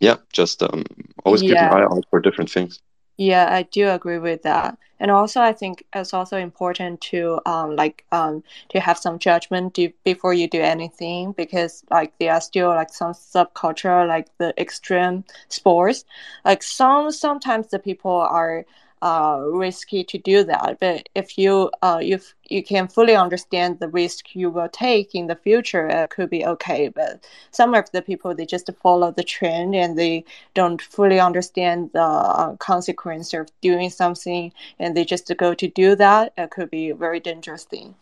yeah, 0.00 0.16
just 0.32 0.62
um, 0.62 0.84
always 1.24 1.42
yeah. 1.42 1.48
keep 1.48 1.58
an 1.58 1.82
eye 1.82 1.84
out 1.84 2.04
for 2.10 2.20
different 2.20 2.50
things. 2.50 2.80
Yeah, 3.16 3.48
I 3.52 3.62
do 3.62 3.88
agree 3.90 4.18
with 4.18 4.42
that. 4.42 4.76
And 5.00 5.10
also, 5.10 5.40
I 5.40 5.52
think 5.52 5.84
it's 5.94 6.14
also 6.14 6.36
important 6.36 7.00
to 7.02 7.40
um, 7.46 7.76
like 7.76 8.04
um, 8.10 8.42
to 8.70 8.80
have 8.80 8.98
some 8.98 9.18
judgment 9.18 9.74
do, 9.74 9.92
before 10.04 10.34
you 10.34 10.48
do 10.48 10.60
anything 10.60 11.32
because 11.32 11.84
like 11.90 12.12
there 12.18 12.32
are 12.32 12.40
still 12.40 12.68
like 12.68 12.92
some 12.92 13.12
subculture 13.12 14.06
like 14.08 14.28
the 14.38 14.58
extreme 14.60 15.24
sports. 15.48 16.04
Like 16.44 16.62
some 16.62 17.10
sometimes 17.10 17.68
the 17.68 17.78
people 17.78 18.12
are 18.12 18.64
uh, 19.04 19.38
risky 19.38 20.02
to 20.02 20.16
do 20.16 20.42
that. 20.44 20.78
But 20.80 21.10
if 21.14 21.36
you 21.36 21.70
uh, 21.82 22.00
if 22.02 22.34
you 22.48 22.62
can 22.64 22.88
fully 22.88 23.14
understand 23.14 23.78
the 23.78 23.88
risk 23.88 24.34
you 24.34 24.48
will 24.48 24.70
take 24.70 25.14
in 25.14 25.26
the 25.26 25.36
future, 25.36 25.86
it 25.86 26.08
could 26.08 26.30
be 26.30 26.46
okay. 26.46 26.88
But 26.88 27.26
some 27.50 27.74
of 27.74 27.90
the 27.92 28.00
people 28.00 28.34
they 28.34 28.46
just 28.46 28.70
follow 28.82 29.10
the 29.12 29.22
trend 29.22 29.74
and 29.74 29.98
they 29.98 30.24
don't 30.54 30.80
fully 30.80 31.20
understand 31.20 31.90
the 31.92 32.00
uh, 32.00 32.56
consequence 32.56 33.34
of 33.34 33.50
doing 33.60 33.90
something, 33.90 34.50
and 34.78 34.96
they 34.96 35.04
just 35.04 35.30
go 35.36 35.52
to 35.52 35.68
do 35.68 35.94
that. 35.96 36.32
It 36.38 36.50
could 36.50 36.70
be 36.70 36.92
very 36.92 37.20
dangerous 37.20 37.64
thing. 37.64 37.94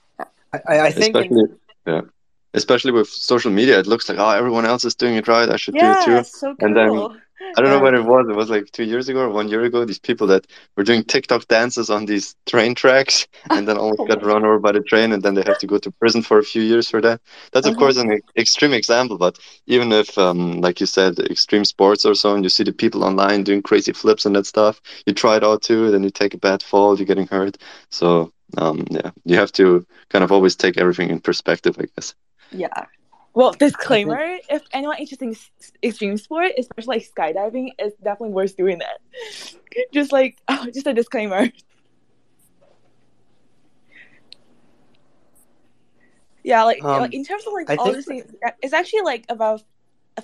I, 0.55 0.81
I 0.89 0.91
think. 0.93 1.17
Especially, 1.17 1.49
yeah 1.87 2.03
especially 2.55 2.93
with 2.93 3.09
social 3.09 3.51
media, 3.51 3.79
it 3.79 3.87
looks 3.87 4.09
like 4.09 4.19
oh 4.19 4.29
everyone 4.29 4.67
else 4.67 4.85
is 4.85 4.95
doing 4.95 5.15
it 5.15 5.27
right, 5.27 5.49
I 5.49 5.57
should 5.57 5.75
yeah, 5.75 6.05
do 6.05 6.13
it 6.13 6.19
too. 6.19 6.25
So 6.25 6.55
cool. 6.55 6.67
And 6.67 6.77
then 6.77 7.21
I 7.57 7.61
don't 7.61 7.71
know 7.71 7.81
what 7.81 7.95
it 7.95 8.05
was. 8.05 8.27
It 8.29 8.37
was 8.37 8.51
like 8.51 8.71
two 8.73 8.85
years 8.85 9.09
ago 9.09 9.21
or 9.21 9.29
one 9.29 9.49
year 9.49 9.63
ago. 9.63 9.85
These 9.85 9.99
people 9.99 10.27
that 10.29 10.47
were 10.77 10.85
doing 10.85 11.05
TikTok 11.05 11.49
dances 11.49 11.91
on 11.91 12.07
these 12.07 12.35
train 12.47 12.75
tracks 12.75 13.27
and 13.51 13.69
then 13.69 13.77
almost 13.77 14.09
got 14.09 14.25
run 14.25 14.45
over 14.45 14.59
by 14.59 14.73
the 14.73 14.81
train, 14.81 15.13
and 15.13 15.23
then 15.23 15.35
they 15.35 15.43
have 15.43 15.59
to 15.59 15.67
go 15.67 15.79
to 15.79 15.91
prison 15.91 16.23
for 16.23 16.39
a 16.39 16.43
few 16.43 16.63
years 16.63 16.89
for 16.89 17.01
that. 17.01 17.21
That's 17.53 17.67
of 17.67 17.73
uh-huh. 17.73 17.81
course 17.81 17.97
an 17.97 18.21
extreme 18.37 18.73
example, 18.73 19.19
but 19.19 19.39
even 19.67 19.93
if, 19.93 20.17
um, 20.17 20.61
like 20.61 20.81
you 20.81 20.87
said, 20.87 21.19
extreme 21.19 21.65
sports 21.65 22.05
or 22.05 22.15
so, 22.15 22.35
and 22.35 22.45
you 22.45 22.51
see 22.51 22.65
the 22.65 22.73
people 22.73 23.05
online 23.05 23.45
doing 23.45 23.63
crazy 23.63 23.93
flips 23.93 24.25
and 24.25 24.35
that 24.37 24.47
stuff, 24.47 24.81
you 25.07 25.13
try 25.13 25.37
it 25.37 25.45
out 25.45 25.63
too, 25.63 25.91
then 25.91 26.03
you 26.03 26.11
take 26.11 26.35
a 26.35 26.39
bad 26.39 26.63
fall, 26.63 26.97
you're 26.97 27.07
getting 27.07 27.27
hurt. 27.27 27.59
So 27.91 28.33
um, 28.59 28.87
yeah, 28.91 29.11
you 29.25 29.37
have 29.37 29.53
to 29.53 29.87
kind 30.09 30.25
of 30.25 30.33
always 30.33 30.57
take 30.57 30.79
everything 30.79 31.11
in 31.11 31.21
perspective, 31.21 31.77
I 31.79 31.87
guess. 31.95 32.15
Yeah, 32.51 32.87
well, 33.35 33.53
disclaimer: 33.53 34.39
if 34.51 34.63
anyone 34.73 34.99
interested 34.99 35.29
in 35.29 35.37
extreme 35.83 36.17
sport, 36.19 36.53
especially 36.59 36.99
like 36.99 37.11
skydiving, 37.15 37.71
it's 37.79 37.97
definitely 37.97 38.35
worth 38.35 38.57
doing 38.57 38.79
that. 38.79 39.01
just 39.93 40.13
like, 40.13 40.39
oh, 40.49 40.67
just 40.73 40.87
a 40.87 40.95
disclaimer. 40.95 41.51
Yeah, 46.45 46.65
like, 46.65 46.83
um, 46.83 47.03
like 47.03 47.15
in 47.15 47.25
terms 47.25 47.47
of 47.47 47.53
like 47.53 47.71
I 47.71 47.77
all 47.77 47.93
these 47.93 48.05
things, 48.05 48.25
it's 48.63 48.73
actually 48.73 49.03
like 49.03 49.25
about 49.29 49.63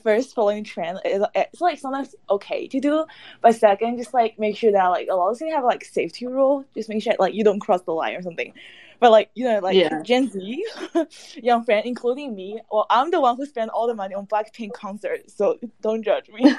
first 0.03 0.35
following 0.35 0.65
trend. 0.65 0.99
It's 1.05 1.61
like 1.61 1.79
sometimes 1.79 2.15
okay 2.29 2.69
to 2.69 2.81
do, 2.81 3.07
but 3.41 3.55
second, 3.55 3.99
just 3.99 4.13
like 4.13 4.39
make 4.39 4.57
sure 4.57 4.73
that 4.73 4.87
like 4.89 5.09
a 5.11 5.15
lot 5.15 5.31
of 5.31 5.39
things 5.39 5.55
have 5.55 5.65
like 5.65 5.85
safety 5.85 6.27
rule. 6.27 6.65
Just 6.75 6.89
make 6.89 7.03
sure 7.03 7.15
like 7.19 7.35
you 7.35 7.45
don't 7.45 7.61
cross 7.61 7.83
the 7.83 7.93
line 7.93 8.17
or 8.17 8.23
something. 8.23 8.53
But 9.01 9.13
like 9.13 9.31
you 9.35 9.45
know, 9.45 9.61
like 9.61 9.77
yeah. 9.77 10.03
Gen 10.03 10.29
Z, 10.31 10.65
young 11.43 11.65
friend, 11.65 11.87
including 11.87 12.35
me, 12.35 12.61
well, 12.71 12.87
I'm 12.91 13.11
the 13.11 13.21
one 13.21 13.37
who 13.37 13.47
spent 13.47 13.71
all 13.71 13.87
the 13.87 13.95
money 13.95 14.15
on 14.15 14.27
Blackpink 14.27 14.73
concert, 14.73 15.31
so 15.31 15.59
don't 15.81 16.03
judge 16.03 16.29
me. 16.31 16.43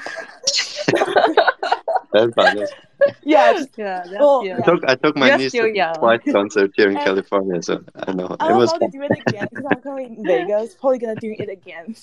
that's 2.12 2.34
fine. 2.34 2.66
Yes. 3.22 3.66
Yeah. 3.76 4.04
Well, 4.18 4.44
yeah. 4.44 4.58
I 4.58 4.62
took 4.62 4.84
I 4.86 4.94
took 4.94 5.16
my 5.16 5.28
You're 5.28 5.38
niece 5.38 5.52
to 5.52 5.92
twice 5.98 6.20
concert 6.30 6.70
here 6.76 6.90
in 6.90 6.96
and 6.96 7.04
California, 7.06 7.62
so 7.62 7.84
I 7.94 8.12
know 8.12 8.36
I 8.40 8.52
it 8.52 8.56
was. 8.56 8.72
I'm 8.72 8.76
about 8.76 8.92
to 8.92 8.98
do 8.98 9.02
it 9.02 9.10
again 9.26 9.48
because 9.50 9.66
I'm 9.70 9.82
coming 9.82 10.16
in 10.16 10.24
Vegas. 10.24 10.74
Probably 10.74 10.98
gonna 10.98 11.16
do 11.16 11.34
it 11.38 11.50
again. 11.50 11.94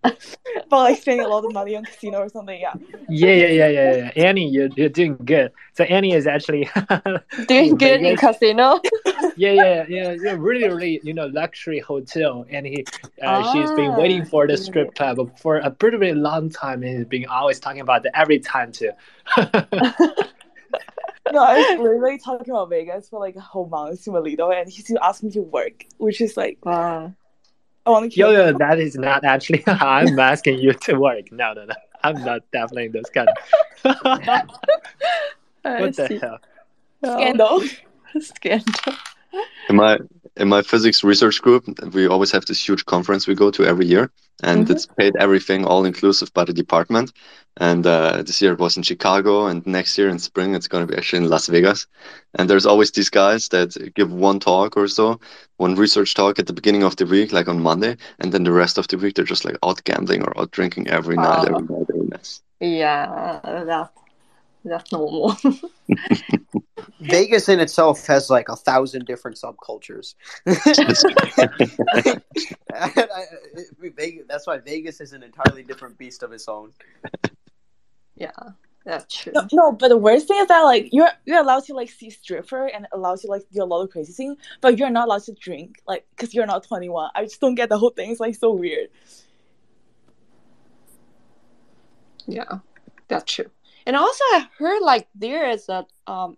but 0.02 0.70
like 0.70 1.00
spending 1.00 1.26
a 1.26 1.28
lot 1.28 1.44
of 1.44 1.52
money 1.52 1.76
on 1.76 1.84
casino 1.84 2.18
or 2.18 2.28
something. 2.28 2.60
Yeah. 2.60 2.74
Yeah, 3.08 3.32
yeah, 3.32 3.46
yeah, 3.46 3.68
yeah, 3.68 3.96
yeah. 3.96 4.24
Annie, 4.24 4.48
you're, 4.48 4.68
you're 4.76 4.88
doing 4.88 5.16
good. 5.24 5.50
So 5.74 5.84
Annie 5.84 6.12
is 6.12 6.26
actually 6.26 6.68
doing 7.48 7.76
good 7.76 8.02
in 8.02 8.16
casino. 8.16 8.80
yeah, 9.36 9.52
yeah, 9.52 9.84
yeah, 9.88 10.16
yeah. 10.20 10.36
Really, 10.38 10.68
really, 10.68 11.00
you 11.02 11.14
know, 11.14 11.26
luxury 11.26 11.80
hotel, 11.80 12.46
and 12.50 12.66
he, 12.66 12.84
uh, 13.22 13.26
ah, 13.26 13.52
she's 13.52 13.70
been 13.72 13.96
waiting 13.96 14.24
for 14.24 14.46
the 14.46 14.56
strip 14.56 14.94
club 14.94 15.18
for 15.38 15.58
a 15.58 15.70
pretty, 15.70 15.96
really 15.96 16.18
long 16.18 16.50
time, 16.50 16.82
and 16.82 16.98
he's 16.98 17.06
been 17.06 17.26
always 17.26 17.58
talking 17.58 17.80
about 17.80 18.04
it 18.04 18.12
every 18.14 18.38
time 18.38 18.72
too. 18.72 18.90
no, 19.36 19.44
I 21.44 21.58
was 21.58 21.78
literally 21.80 22.18
talking 22.18 22.50
about 22.50 22.70
Vegas 22.70 23.08
for 23.08 23.20
like 23.20 23.36
a 23.36 23.40
whole 23.40 23.68
month 23.68 24.04
to 24.04 24.12
Melito, 24.12 24.50
and 24.50 24.68
he 24.68 24.82
still 24.82 24.98
asked 25.02 25.22
me 25.22 25.30
to 25.32 25.42
work, 25.42 25.84
which 25.98 26.20
is 26.20 26.36
like, 26.36 26.64
wow. 26.64 27.12
I 27.88 27.90
want 27.90 28.10
to 28.10 28.14
kill 28.14 28.34
yo, 28.34 28.48
yo, 28.48 28.58
that 28.58 28.78
is 28.78 28.96
not 28.96 29.24
actually 29.24 29.64
I'm 29.66 30.18
asking 30.18 30.58
you 30.58 30.74
to 30.74 30.96
work. 30.96 31.32
No, 31.32 31.54
no, 31.54 31.64
no. 31.64 31.74
I'm 32.04 32.22
not 32.22 32.42
definitely 32.52 32.88
this 32.88 33.08
kind 33.08 33.30
of. 33.30 33.36
what 35.62 35.96
the 35.96 36.06
see. 36.06 36.18
hell? 36.18 36.38
Scandal. 37.02 37.62
Scandal. 38.20 38.92
In 39.70 39.76
my 39.76 39.98
in 40.38 40.48
my 40.48 40.62
physics 40.62 41.04
research 41.04 41.42
group, 41.42 41.64
we 41.92 42.06
always 42.06 42.30
have 42.30 42.46
this 42.46 42.66
huge 42.66 42.86
conference 42.86 43.26
we 43.26 43.34
go 43.34 43.50
to 43.50 43.64
every 43.64 43.86
year, 43.86 44.10
and 44.42 44.64
mm-hmm. 44.64 44.72
it's 44.72 44.86
paid 44.86 45.14
everything 45.16 45.64
all 45.64 45.84
inclusive 45.84 46.32
by 46.32 46.44
the 46.44 46.52
department. 46.52 47.12
And 47.56 47.84
uh, 47.86 48.22
this 48.22 48.40
year 48.40 48.52
it 48.52 48.60
was 48.60 48.76
in 48.76 48.84
Chicago, 48.84 49.46
and 49.46 49.66
next 49.66 49.98
year 49.98 50.08
in 50.08 50.18
spring 50.18 50.54
it's 50.54 50.68
going 50.68 50.86
to 50.86 50.92
be 50.92 50.96
actually 50.96 51.24
in 51.24 51.30
Las 51.30 51.48
Vegas. 51.48 51.86
And 52.34 52.48
there's 52.48 52.66
always 52.66 52.92
these 52.92 53.10
guys 53.10 53.48
that 53.48 53.94
give 53.94 54.12
one 54.12 54.38
talk 54.38 54.76
or 54.76 54.86
so, 54.86 55.20
one 55.56 55.74
research 55.74 56.14
talk 56.14 56.38
at 56.38 56.46
the 56.46 56.52
beginning 56.52 56.84
of 56.84 56.96
the 56.96 57.06
week, 57.06 57.32
like 57.32 57.48
on 57.48 57.60
Monday, 57.60 57.96
and 58.20 58.32
then 58.32 58.44
the 58.44 58.52
rest 58.52 58.78
of 58.78 58.86
the 58.88 58.96
week 58.96 59.16
they're 59.16 59.24
just 59.24 59.44
like 59.44 59.58
out 59.64 59.82
gambling 59.84 60.22
or 60.22 60.38
out 60.40 60.52
drinking 60.52 60.88
every 60.88 61.16
night, 61.16 61.48
every 61.48 61.62
night, 61.62 61.86
every 61.90 62.06
night. 62.06 62.40
Yeah, 62.60 63.40
that 63.42 63.92
that's 64.68 64.92
normal. 64.92 65.36
Vegas 67.00 67.48
in 67.48 67.60
itself 67.60 68.06
has 68.06 68.30
like 68.30 68.48
a 68.48 68.56
thousand 68.56 69.06
different 69.06 69.36
subcultures. 69.36 70.14
that's 74.28 74.46
why 74.46 74.58
Vegas 74.58 75.00
is 75.00 75.12
an 75.12 75.22
entirely 75.22 75.62
different 75.62 75.98
beast 75.98 76.22
of 76.22 76.32
its 76.32 76.48
own. 76.48 76.72
Yeah, 78.16 78.30
that's 78.84 79.14
true. 79.14 79.32
No, 79.34 79.46
no, 79.52 79.72
but 79.72 79.88
the 79.88 79.96
worst 79.96 80.28
thing 80.28 80.38
is 80.40 80.48
that 80.48 80.62
like 80.62 80.88
you're 80.92 81.10
you're 81.24 81.40
allowed 81.40 81.64
to 81.64 81.74
like 81.74 81.90
see 81.90 82.10
stripper 82.10 82.66
and 82.66 82.86
allowed 82.92 83.20
to 83.20 83.28
like 83.28 83.42
do 83.52 83.62
a 83.62 83.64
lot 83.64 83.82
of 83.82 83.90
crazy 83.90 84.12
things, 84.12 84.36
but 84.60 84.78
you're 84.78 84.90
not 84.90 85.06
allowed 85.06 85.22
to 85.24 85.34
drink 85.34 85.82
like 85.86 86.06
because 86.10 86.34
you're 86.34 86.46
not 86.46 86.64
21. 86.64 87.10
I 87.14 87.24
just 87.24 87.40
don't 87.40 87.54
get 87.54 87.68
the 87.68 87.78
whole 87.78 87.90
thing. 87.90 88.10
It's 88.10 88.20
like 88.20 88.34
so 88.34 88.52
weird. 88.52 88.88
Yeah, 92.26 92.58
that's 93.08 93.32
true. 93.32 93.50
And 93.88 93.96
also, 93.96 94.22
I 94.34 94.46
heard 94.58 94.82
like 94.82 95.08
there 95.14 95.48
is 95.48 95.68
a 95.70 95.86
um 96.06 96.36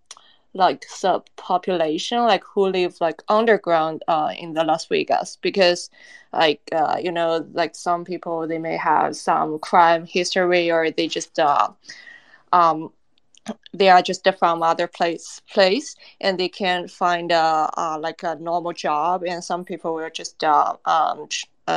like 0.54 0.84
subpopulation 0.86 2.26
like 2.26 2.44
who 2.44 2.68
live 2.68 2.96
like 3.00 3.22
underground 3.28 4.02
uh 4.08 4.32
in 4.38 4.54
the 4.54 4.64
Las 4.64 4.86
Vegas 4.86 5.36
because 5.42 5.90
like 6.32 6.60
uh 6.72 6.96
you 7.02 7.12
know 7.12 7.46
like 7.52 7.74
some 7.74 8.04
people 8.04 8.46
they 8.46 8.58
may 8.58 8.76
have 8.76 9.16
some 9.16 9.58
crime 9.58 10.06
history 10.06 10.70
or 10.70 10.90
they 10.92 11.08
just 11.08 11.38
uh 11.40 11.68
um 12.52 12.92
they 13.72 13.88
are 13.88 14.02
just 14.02 14.26
from 14.38 14.62
other 14.62 14.86
place 14.86 15.40
place 15.52 15.96
and 16.20 16.38
they 16.38 16.48
can 16.48 16.88
find 16.88 17.32
a 17.32 17.98
like 18.00 18.22
a 18.22 18.36
normal 18.36 18.72
job 18.72 19.24
and 19.26 19.42
some 19.42 19.64
people 19.64 19.94
will 19.94 20.10
just 20.10 20.42
uh, 20.44 20.76
um, 20.84 21.28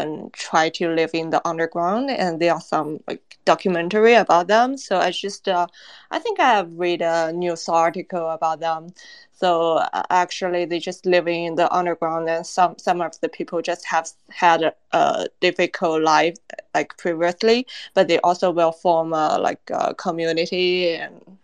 and 0.02 0.34
try 0.34 0.70
to 0.70 0.89
live 0.89 1.12
in 1.14 1.30
the 1.30 1.46
underground 1.48 2.10
and 2.10 2.39
there 2.39 2.54
are 2.54 2.62
some 2.62 3.00
like 3.08 3.38
documentary 3.46 4.14
about 4.14 4.48
them. 4.48 4.78
So 4.78 4.98
i 4.98 5.12
just 5.12 5.48
uh, 5.48 5.68
i 6.12 6.20
think 6.20 6.39
i 6.39 6.50
have 6.58 6.70
read 6.74 7.02
a 7.02 7.32
news 7.34 7.68
article 7.70 8.30
about 8.30 8.60
them. 8.60 8.94
So 9.34 9.78
uh, 9.78 10.04
actually 10.10 10.66
they 10.66 10.80
just 10.80 11.06
living 11.06 11.46
in 11.46 11.56
the 11.56 11.68
underground 11.80 12.30
and 12.30 12.46
some 12.46 12.78
some 12.78 13.02
of 13.02 13.20
the 13.22 13.30
people 13.30 13.62
just 13.62 13.86
have 13.86 14.08
had 14.30 14.62
a, 14.64 14.74
a 14.91 15.28
difficult 15.41 16.02
life 16.02 16.38
like 16.74 16.98
previously. 16.98 17.68
But 17.94 18.08
they 18.08 18.20
also 18.20 18.52
will 18.52 18.72
form 18.72 19.14
a, 19.14 19.38
like 19.39 19.70
a 19.70 19.94
community 19.96 20.96
and 20.96 21.38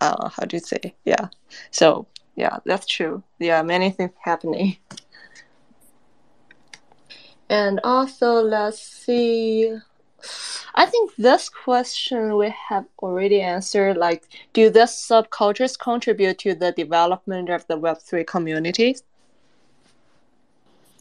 uh, 0.00 0.28
how 0.28 0.44
do 0.46 0.56
you 0.56 0.62
say? 0.72 0.94
Yeah. 1.04 1.28
So 1.70 2.06
yeah 2.36 2.58
that's 2.64 2.86
true. 2.86 3.22
There 3.38 3.56
are 3.56 3.64
many 3.64 3.90
things 3.90 4.12
happening 4.22 4.76
and 7.48 7.80
also, 7.84 8.42
let's 8.42 8.80
see. 8.80 9.76
I 10.74 10.86
think 10.86 11.14
this 11.16 11.48
question 11.48 12.36
we 12.36 12.52
have 12.68 12.86
already 12.98 13.40
answered. 13.40 13.96
Like, 13.96 14.24
do 14.52 14.70
the 14.70 14.80
subcultures 14.80 15.78
contribute 15.78 16.38
to 16.38 16.54
the 16.54 16.72
development 16.72 17.48
of 17.48 17.66
the 17.66 17.78
Web3 17.78 18.26
community? 18.26 18.96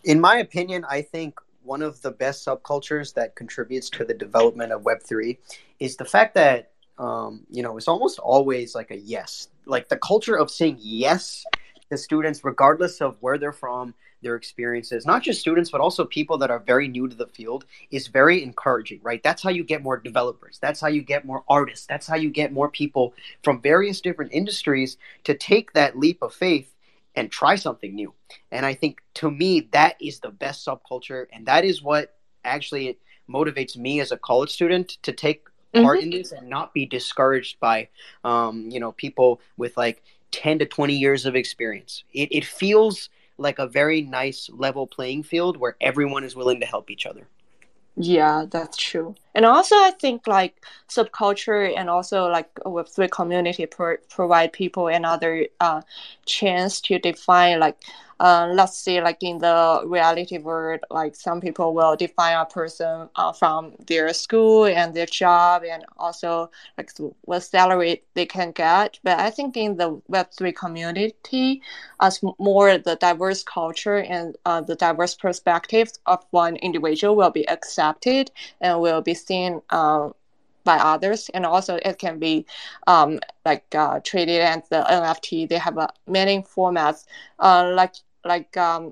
In 0.04 0.22
my 0.22 0.38
opinion, 0.38 0.86
I 0.88 1.02
think 1.02 1.40
one 1.64 1.82
of 1.82 2.02
the 2.02 2.12
best 2.12 2.46
subcultures 2.46 3.14
that 3.16 3.36
contributes 3.36 3.90
to 3.90 4.06
the 4.06 4.14
development 4.14 4.72
of 4.72 4.84
Web3 4.84 5.38
is 5.80 5.98
the 5.98 6.06
fact 6.06 6.36
that, 6.36 6.72
um, 7.00 7.42
you 7.50 7.64
know, 7.64 7.76
it's 7.76 7.88
almost 7.88 8.20
always 8.20 8.76
like 8.76 8.92
a 8.92 8.98
yes. 8.98 9.50
Like 9.66 9.90
the 9.90 9.98
culture 9.98 10.36
of 10.38 10.52
saying 10.52 10.78
yes 10.80 11.44
to 11.90 11.98
students, 11.98 12.44
regardless 12.44 13.02
of 13.02 13.18
where 13.20 13.40
they're 13.40 13.52
from, 13.52 13.96
their 14.26 14.36
experiences, 14.36 15.06
not 15.06 15.22
just 15.22 15.40
students, 15.40 15.70
but 15.70 15.80
also 15.80 16.04
people 16.04 16.38
that 16.40 16.50
are 16.50 16.60
very 16.60 16.88
new 16.88 17.08
to 17.08 17.16
the 17.16 17.28
field, 17.28 17.64
is 17.92 18.08
very 18.08 18.44
encouraging, 18.44 19.00
right? 19.04 19.22
That's 19.24 19.44
how 19.44 19.52
you 19.52 19.64
get 19.64 19.84
more 19.84 19.98
developers. 19.98 20.58
That's 20.60 20.82
how 20.82 20.88
you 20.88 21.04
get 21.04 21.26
more 21.26 21.44
artists. 21.48 21.86
That's 21.86 22.08
how 22.08 22.16
you 22.16 22.30
get 22.30 22.52
more 22.52 22.70
people 22.70 23.14
from 23.44 23.62
various 23.62 24.02
different 24.02 24.34
industries 24.34 24.98
to 25.26 25.36
take 25.36 25.74
that 25.74 25.98
leap 25.98 26.22
of 26.24 26.34
faith 26.34 26.74
and 27.16 27.32
try 27.32 27.56
something 27.56 27.94
new. 27.94 28.14
And 28.52 28.66
I 28.66 28.74
think 28.74 29.02
to 29.16 29.30
me, 29.30 29.70
that 29.72 29.96
is 30.02 30.20
the 30.20 30.32
best 30.32 30.66
subculture. 30.66 31.28
And 31.32 31.46
that 31.46 31.64
is 31.64 31.84
what 31.84 32.18
actually 32.44 32.98
motivates 33.30 33.78
me 33.78 34.00
as 34.00 34.12
a 34.12 34.18
college 34.18 34.50
student 34.50 34.98
to 35.04 35.14
take 35.14 35.46
part 35.74 36.00
mm-hmm. 36.00 36.06
in 36.06 36.10
this 36.10 36.32
and 36.32 36.50
not 36.50 36.74
be 36.74 36.86
discouraged 36.86 37.60
by, 37.60 37.90
um, 38.24 38.70
you 38.72 38.80
know, 38.80 38.92
people 38.94 39.40
with 39.56 39.78
like 39.78 40.04
10 40.32 40.60
to 40.60 40.66
20 40.66 40.96
years 40.96 41.26
of 41.26 41.36
experience. 41.36 42.04
It, 42.14 42.30
it 42.32 42.46
feels 42.46 43.10
like 43.38 43.60
a 43.60 43.68
very 43.68 44.02
nice 44.02 44.50
level 44.54 44.88
playing 44.88 45.24
field 45.24 45.58
where 45.58 45.76
everyone 45.82 46.24
is 46.24 46.36
willing 46.36 46.60
to 46.60 46.66
help 46.66 46.90
each 46.90 47.06
other. 47.06 47.28
Yeah, 47.98 48.46
that's 48.50 48.76
true. 48.76 49.16
And 49.34 49.46
also, 49.46 49.76
I 49.76 49.92
think 49.92 50.28
like 50.28 50.66
subculture 50.90 51.74
and 51.78 51.90
also 51.90 52.28
like 52.28 52.54
Web3 52.56 53.10
community 53.10 53.66
pro- 53.66 53.98
provide 54.10 54.52
people 54.52 54.88
another 54.88 55.48
uh, 55.62 55.82
chance 56.26 56.82
to 56.82 57.00
define 57.00 57.60
like 57.60 57.78
uh, 58.20 58.48
let's 58.54 58.78
say 58.78 59.02
like 59.02 59.22
in 59.22 59.40
the 59.40 59.84
reality 59.86 60.38
world 60.38 60.80
like 60.90 61.16
some 61.16 61.42
people 61.42 61.74
will 61.74 61.96
define 61.96 62.38
a 62.38 62.46
person 62.46 63.10
uh, 63.16 63.32
from 63.34 63.74
their 63.88 64.14
school 64.14 64.66
and 64.66 64.94
their 64.94 65.06
job 65.06 65.64
and 65.64 65.86
also 65.98 66.50
like 66.78 66.92
what 67.22 67.42
salary 67.42 68.02
they 68.14 68.26
can 68.26 68.52
get. 68.52 69.00
But 69.04 69.20
i 69.20 69.30
think 69.30 69.58
in 69.58 69.78
the 69.78 70.02
web3 70.10 70.56
community 70.56 71.62
as 72.00 72.22
more 72.40 72.78
the 72.78 72.96
diverse 72.96 73.44
culture 73.44 73.98
and 73.98 74.36
uh, 74.46 74.62
the 74.62 74.76
diverse 74.76 75.16
perspectives 75.16 76.00
of 76.06 76.26
one 76.32 76.56
individual 76.58 77.16
will 77.16 77.32
be 77.32 77.48
accepted 77.50 78.32
and 78.62 78.80
will 78.80 79.02
be 79.02 79.14
seen 79.14 79.62
uh, 79.70 80.10
by 80.66 80.78
others. 80.78 81.30
And 81.34 81.46
also 81.46 81.80
it 81.86 82.00
can 82.00 82.20
be 82.20 82.46
um, 82.88 83.20
like 83.46 83.74
uh, 83.76 84.00
traded 84.04 84.42
as 84.42 84.68
the 84.70 84.84
nft 84.90 85.50
they 85.50 85.58
have 85.58 85.78
uh, 85.78 85.88
many 86.08 86.42
formats 86.42 87.06
uh, 87.40 87.72
like 87.76 87.96
like 88.26 88.58
um, 88.58 88.92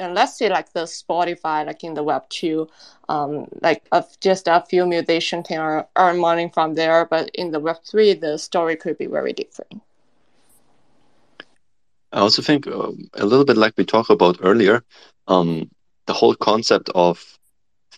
let's 0.00 0.36
say 0.38 0.48
like 0.48 0.72
the 0.72 0.82
spotify 0.84 1.66
like 1.66 1.84
in 1.84 1.94
the 1.94 2.02
web 2.02 2.28
2 2.28 2.68
um, 3.08 3.46
like 3.62 3.84
just 4.20 4.48
a 4.48 4.64
few 4.68 4.86
musicians 4.86 5.46
can 5.48 5.84
earn 5.96 6.18
money 6.18 6.50
from 6.52 6.74
there 6.74 7.06
but 7.06 7.30
in 7.34 7.50
the 7.52 7.60
web 7.60 7.76
3 7.84 8.14
the 8.14 8.38
story 8.38 8.76
could 8.76 8.98
be 8.98 9.06
very 9.06 9.32
different. 9.32 9.82
I 12.12 12.20
also 12.20 12.42
think 12.42 12.66
uh, 12.66 12.92
a 13.14 13.26
little 13.26 13.44
bit 13.44 13.56
like 13.56 13.74
we 13.76 13.84
talked 13.84 14.10
about 14.10 14.38
earlier 14.40 14.82
um, 15.28 15.70
the 16.06 16.14
whole 16.14 16.34
concept 16.34 16.90
of 16.94 17.38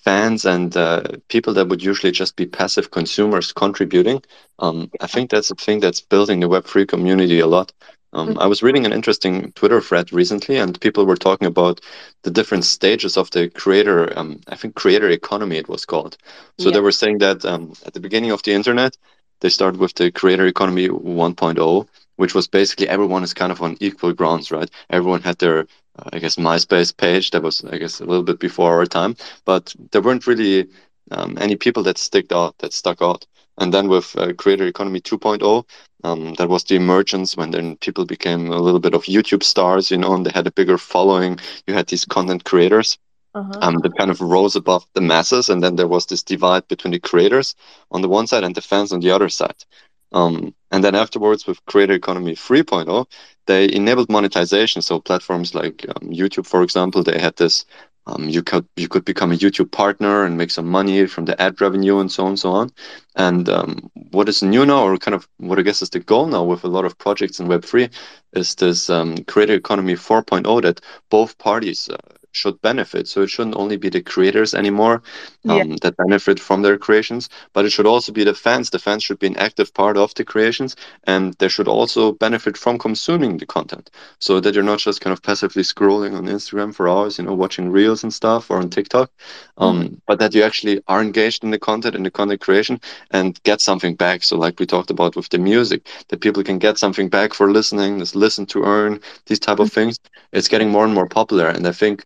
fans 0.09 0.47
and 0.47 0.75
uh, 0.75 1.03
people 1.29 1.53
that 1.53 1.69
would 1.69 1.83
usually 1.83 2.11
just 2.23 2.35
be 2.35 2.47
passive 2.47 2.91
consumers 2.91 3.53
contributing. 3.53 4.23
Um, 4.59 4.91
I 5.03 5.07
think 5.07 5.29
that's 5.29 5.51
a 5.51 5.55
thing 5.55 5.81
that's 5.81 6.01
building 6.01 6.41
the 6.41 6.49
Web3 6.49 6.89
community 6.89 7.41
a 7.41 7.47
lot. 7.47 7.73
Um, 8.15 8.29
mm-hmm. 8.29 8.39
I 8.45 8.47
was 8.47 8.63
reading 8.63 8.87
an 8.87 8.95
interesting 8.95 9.53
Twitter 9.53 9.83
thread 9.83 10.11
recently, 10.11 10.57
and 10.57 10.81
people 10.81 11.05
were 11.05 11.27
talking 11.27 11.47
about 11.47 11.83
the 12.23 12.31
different 12.31 12.65
stages 12.65 13.19
of 13.19 13.31
the 13.33 13.51
creator. 13.51 14.19
Um, 14.19 14.41
I 14.49 14.57
think 14.57 14.75
creator 14.83 15.11
economy 15.11 15.59
it 15.59 15.69
was 15.69 15.85
called. 15.85 16.17
So 16.59 16.69
yeah. 16.69 16.75
they 16.75 16.81
were 16.81 16.99
saying 17.03 17.19
that 17.19 17.45
um, 17.45 17.75
at 17.85 17.93
the 17.93 18.05
beginning 18.07 18.31
of 18.31 18.43
the 18.43 18.55
internet, 18.55 18.97
they 19.41 19.51
started 19.51 19.79
with 19.79 19.93
the 19.95 20.11
creator 20.11 20.47
economy 20.47 20.89
1.0, 20.89 21.87
which 22.17 22.35
was 22.35 22.49
basically 22.49 22.89
everyone 22.89 23.25
is 23.25 23.35
kind 23.35 23.53
of 23.53 23.61
on 23.61 23.77
equal 23.79 24.15
grounds, 24.15 24.51
right? 24.51 24.71
Everyone 24.89 25.21
had 25.21 25.37
their 25.39 25.67
I 26.13 26.19
guess 26.19 26.37
MySpace 26.37 26.97
page 26.97 27.31
that 27.31 27.43
was 27.43 27.65
I 27.65 27.79
guess 27.79 28.01
a 28.01 28.05
little 28.05 28.25
bit 28.25 28.39
before 28.39 28.75
our 28.75 28.87
time, 28.87 29.17
but 29.45 29.75
there 29.93 30.03
weren't 30.03 30.27
really 30.27 30.69
um, 31.11 31.39
any 31.41 31.57
people 31.57 31.83
that 31.85 31.99
sticked 31.99 32.33
out 32.33 32.59
that 32.59 32.73
stuck 32.73 33.03
out. 33.03 33.27
And 33.59 33.75
then 33.75 33.89
with 33.89 34.17
uh, 34.17 34.33
Creator 34.35 34.67
Economy 34.67 35.01
2.0, 35.01 35.65
um, 36.05 36.35
that 36.35 36.49
was 36.49 36.65
the 36.65 36.77
emergence 36.77 37.37
when 37.37 37.51
then 37.51 37.77
people 37.79 38.05
became 38.05 38.53
a 38.53 38.61
little 38.61 38.79
bit 38.79 38.95
of 38.95 39.05
YouTube 39.05 39.43
stars, 39.43 39.91
you 39.91 39.99
know, 39.99 40.15
and 40.15 40.25
they 40.25 40.31
had 40.33 40.47
a 40.47 40.53
bigger 40.53 40.79
following. 40.79 41.39
You 41.67 41.75
had 41.75 41.89
these 41.89 42.05
content 42.05 42.45
creators. 42.45 42.99
Uh-huh. 43.35 43.59
Um, 43.61 43.79
that 43.83 43.97
kind 43.97 44.11
of 44.11 44.23
rose 44.23 44.57
above 44.57 44.87
the 44.95 45.03
masses, 45.03 45.51
and 45.51 45.63
then 45.63 45.77
there 45.77 45.87
was 45.87 46.07
this 46.07 46.23
divide 46.23 46.67
between 46.67 46.93
the 46.93 46.99
creators 46.99 47.55
on 47.91 48.01
the 48.01 48.09
one 48.09 48.27
side 48.27 48.43
and 48.43 48.55
the 48.55 48.63
fans 48.63 48.91
on 48.91 49.01
the 49.01 49.11
other 49.11 49.29
side. 49.29 49.65
Um, 50.13 50.55
and 50.71 50.85
then 50.85 50.95
afterwards, 50.95 51.47
with 51.47 51.65
Creator 51.67 51.95
Economy 51.95 52.35
3.0, 52.35 53.07
they 53.47 53.73
enabled 53.73 54.11
monetization. 54.11 54.83
So 54.83 55.01
platforms 55.01 55.55
like 55.55 55.85
um, 55.89 56.11
YouTube, 56.11 56.47
for 56.47 56.63
example, 56.63 57.03
they 57.03 57.19
had 57.19 57.37
this. 57.37 57.65
Um, 58.07 58.27
you 58.27 58.43
could 58.43 58.67
you 58.77 58.89
could 58.89 59.05
become 59.05 59.33
a 59.33 59.37
YouTube 59.37 59.71
partner 59.71 60.25
and 60.25 60.39
make 60.39 60.51
some 60.51 60.67
money 60.67 61.07
from 61.07 61.27
the 61.27 61.39
ad 61.43 61.61
revenue 61.61 61.99
and 61.99 62.11
so 62.11 62.23
on 62.25 62.31
and 62.31 62.39
so 62.39 62.53
on. 62.53 62.71
And 63.17 63.49
um, 63.51 63.91
what 64.13 64.31
is 64.31 64.43
new 64.43 64.65
now, 64.65 64.85
or 64.85 64.97
kind 64.97 65.15
of 65.15 65.29
what 65.37 65.59
I 65.59 65.63
guess 65.63 65.83
is 65.83 65.91
the 65.91 66.01
goal 66.01 66.27
now 66.27 66.43
with 66.43 66.65
a 66.65 66.69
lot 66.69 66.87
of 66.87 66.97
projects 66.97 67.39
in 67.39 67.49
Web3, 67.49 67.91
is 68.33 68.55
this 68.55 68.89
um, 68.89 69.25
Creator 69.25 69.55
Economy 69.55 69.93
4.0 69.95 70.63
that 70.63 70.81
both 71.11 71.37
parties 71.37 71.91
uh, 71.91 71.99
should 72.33 72.61
benefit. 72.63 73.09
So 73.09 73.23
it 73.23 73.31
shouldn't 73.31 73.57
only 73.57 73.77
be 73.77 73.89
the 73.89 74.03
creators 74.03 74.55
anymore 74.55 75.03
um, 75.49 75.71
yeah. 75.71 75.77
that 75.83 75.97
benefit 75.97 76.39
from 76.41 76.63
their 76.63 76.79
creations, 76.79 77.29
but 77.53 77.65
it 77.65 77.71
should 77.71 77.87
also 77.87 78.13
be 78.13 78.25
the 78.25 78.35
fans. 78.35 78.71
The 78.71 78.79
fans 78.79 79.03
should 79.03 79.19
be 79.19 79.27
an 79.27 79.37
active 79.37 79.73
part 79.75 79.97
of 79.97 80.15
the 80.15 80.25
creations, 80.25 80.77
and 81.05 81.35
they 81.35 81.49
should 81.49 81.69
also 81.69 82.13
benefit 82.13 82.57
from 82.57 82.79
consuming 82.79 83.39
the 83.39 83.47
content, 83.47 83.91
so 84.19 84.41
that 84.41 84.55
you're 84.55 84.63
not 84.63 84.79
just 84.79 85.01
kind 85.01 85.13
of 85.13 85.23
passively 85.23 85.63
scrolling 85.63 86.17
on 86.17 86.27
Instagram 86.27 86.75
for 86.75 86.89
hours, 86.89 87.19
you 87.19 87.25
know, 87.25 87.35
watching 87.35 87.71
reels 87.71 88.03
and 88.03 88.13
stuff 88.13 88.51
or 88.51 88.59
on 88.59 88.71
TikTok, 88.71 89.11
um, 89.57 89.83
mm-hmm. 89.83 89.95
but 90.07 90.19
that 90.19 90.35
you 90.35 90.43
actually 90.43 90.83
are 90.89 91.03
engaged 91.03 91.45
in 91.45 91.51
the 91.51 91.59
content 91.59 91.95
and 91.95 92.05
the 92.05 92.11
content 92.11 92.41
creation 92.41 92.81
and 93.11 93.43
get 93.43 93.61
something 93.61 93.95
back. 93.95 94.23
So 94.23 94.37
like 94.37 94.61
we 94.61 94.67
talked 94.67 94.91
about 94.91 95.17
with 95.17 95.29
the 95.31 95.39
music, 95.39 95.87
that 96.09 96.21
people 96.21 96.43
can 96.43 96.59
get 96.59 96.79
something 96.79 97.09
back 97.09 97.35
for 97.35 97.51
listening, 97.51 97.99
this 97.99 98.15
listen 98.15 98.47
to 98.47 98.65
earn, 98.65 99.01
these 99.27 99.41
type 99.41 99.55
mm-hmm. 99.55 99.63
of 99.63 99.73
things. 99.73 99.99
It's 100.33 100.49
getting 100.49 100.71
more 100.71 100.85
and 100.85 100.95
more 100.95 101.09
popular, 101.09 101.49
and 101.49 101.67
I 101.67 101.73
think 101.73 102.05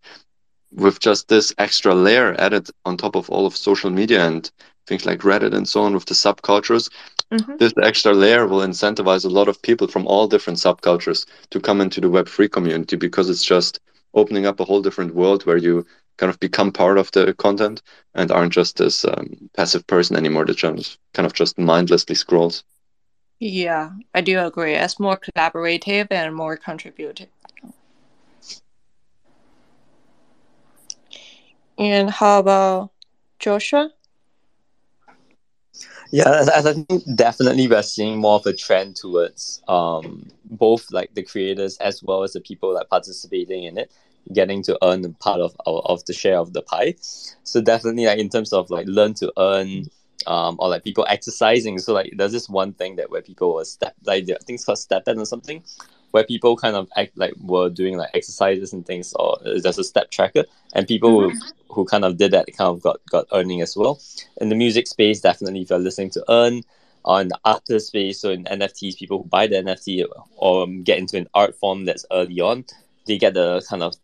with 0.75 1.01
just 1.01 1.29
this 1.29 1.53
extra 1.59 1.95
layer 1.95 2.35
added 2.39 2.69
on 2.85 2.97
top 2.97 3.17
of 3.17 3.29
all 3.31 3.47
of 3.47 3.57
social 3.57 3.91
media 3.91 4.27
and 4.27 4.51
things 4.87 5.07
like 5.07 5.21
Reddit 5.21 5.55
and 5.55 5.69
so 5.69 5.83
on 5.83 5.95
with 5.95 6.07
the 6.07 6.15
subcultures, 6.15 6.91
mm-hmm. 7.31 7.57
this 7.59 7.73
extra 7.83 8.13
layer 8.13 8.47
will 8.47 8.61
incentivize 8.61 9.25
a 9.25 9.29
lot 9.29 9.49
of 9.49 9.63
people 9.63 9.87
from 9.87 10.07
all 10.07 10.27
different 10.27 10.59
subcultures 10.59 11.27
to 11.51 11.61
come 11.61 11.81
into 11.81 12.01
the 12.01 12.09
Web3 12.09 12.51
community 12.51 12.97
because 12.97 13.31
it's 13.31 13.45
just 13.45 13.81
opening 14.15 14.47
up 14.47 14.61
a 14.61 14.65
whole 14.65 14.83
different 14.83 15.15
world 15.15 15.47
where 15.47 15.57
you 15.57 15.87
kind 16.19 16.31
of 16.31 16.39
become 16.41 16.73
part 16.73 16.99
of 16.99 17.11
the 17.13 17.33
content 17.35 17.83
and 18.15 18.31
aren't 18.31 18.53
just 18.53 18.77
this 18.77 19.05
um, 19.05 19.51
passive 19.57 19.87
person 19.87 20.17
anymore 20.17 20.45
that 20.45 20.57
just 20.57 20.99
kind 21.15 21.27
of 21.27 21.33
just 21.33 21.59
mindlessly 21.59 22.15
scrolls. 22.15 22.65
Yeah, 23.41 23.91
I 24.15 24.21
do 24.21 24.39
agree. 24.39 24.75
It's 24.75 25.01
more 25.01 25.17
collaborative 25.17 26.09
and 26.11 26.35
more 26.35 26.57
contributive. 26.57 27.29
And 31.79 32.11
how 32.11 32.41
about 32.41 32.91
Joshua? 33.39 33.91
Yeah, 36.11 36.45
I 36.55 36.61
think 36.61 36.89
definitely 37.15 37.69
we're 37.69 37.83
seeing 37.83 38.19
more 38.19 38.35
of 38.37 38.47
a 38.47 38.53
trend 38.53 38.97
towards 38.97 39.63
um, 39.67 40.29
both 40.45 40.91
like 40.93 41.15
the 41.15 41.23
creators 41.23 41.79
as 41.79 42.03
well 42.03 42.23
as 42.23 42.35
the 42.35 42.41
people 42.41 42.75
like 42.75 42.91
participating 42.91 43.65
in 43.65 43.79
it 43.79 43.91
getting 44.33 44.63
to 44.63 44.79
earn 44.83 45.05
a 45.05 45.09
part 45.11 45.41
of 45.41 45.55
of 45.67 46.05
the 46.05 46.13
share 46.13 46.39
of 46.39 46.53
the 46.53 46.63
pie. 46.63 46.95
So 47.45 47.61
definitely 47.61 48.07
like 48.07 48.19
in 48.19 48.29
terms 48.29 48.53
of 48.53 48.71
like 48.71 48.87
learn 48.87 49.15
to 49.15 49.33
earn 49.39 49.87
um, 50.27 50.57
or 50.59 50.69
like 50.69 50.85
people 50.85 51.07
exercising. 51.09 51.79
So 51.79 51.93
like 51.93 52.13
there's 52.17 52.33
this 52.33 52.49
one 52.49 52.73
thing 52.73 52.97
that 52.97 53.11
where 53.11 53.23
people 53.23 53.55
were 53.55 53.65
step 53.65 53.95
like 54.05 54.25
I 54.25 54.37
think 54.45 54.57
it's 54.57 54.65
called 54.65 54.79
StepN 54.79 55.19
or 55.19 55.27
something, 55.27 55.63
where 56.13 56.25
people 56.25 56.57
kind 56.57 56.77
of 56.77 56.89
act 56.97 57.17
like 57.17 57.35
were 57.41 57.69
doing 57.69 57.97
like 57.97 58.11
exercises 58.15 58.73
and 58.73 58.87
things, 58.87 59.13
or 59.15 59.39
there's 59.43 59.79
a 59.79 59.85
step 59.85 60.11
tracker, 60.11 60.45
and 60.75 60.87
people 60.87 61.11
mm-hmm. 61.11 61.39
who, 61.69 61.75
who 61.75 61.85
kind 61.85 62.05
of 62.05 62.17
did 62.17 62.31
that 62.31 62.47
kind 62.57 62.69
of 62.69 62.81
got 62.83 63.01
got 63.11 63.27
earning 63.33 63.61
as 63.61 63.77
well. 63.77 64.01
In 64.41 64.49
the 64.49 64.55
music 64.55 64.87
space, 64.87 65.21
definitely 65.21 65.63
if 65.63 65.71
you're 65.71 65.79
listening 65.79 66.11
to 66.11 66.25
earn. 66.29 66.63
On 67.05 67.27
the 67.27 67.39
artist 67.45 67.89
space, 67.89 68.21
so 68.21 68.31
in 68.31 68.45
NFTs, 68.45 68.97
people 68.97 69.19
who 69.19 69.29
buy 69.29 69.49
the 69.49 69.57
NFT 69.57 70.05
or 70.37 70.69
get 70.85 70.99
into 70.99 71.17
an 71.17 71.27
art 71.35 71.59
form 71.59 71.85
that's 71.85 72.07
early 72.13 72.41
on, 72.41 72.65
they 73.09 73.19
get 73.19 73.35
the 73.35 73.61
kind 73.69 73.83
of 73.83 73.97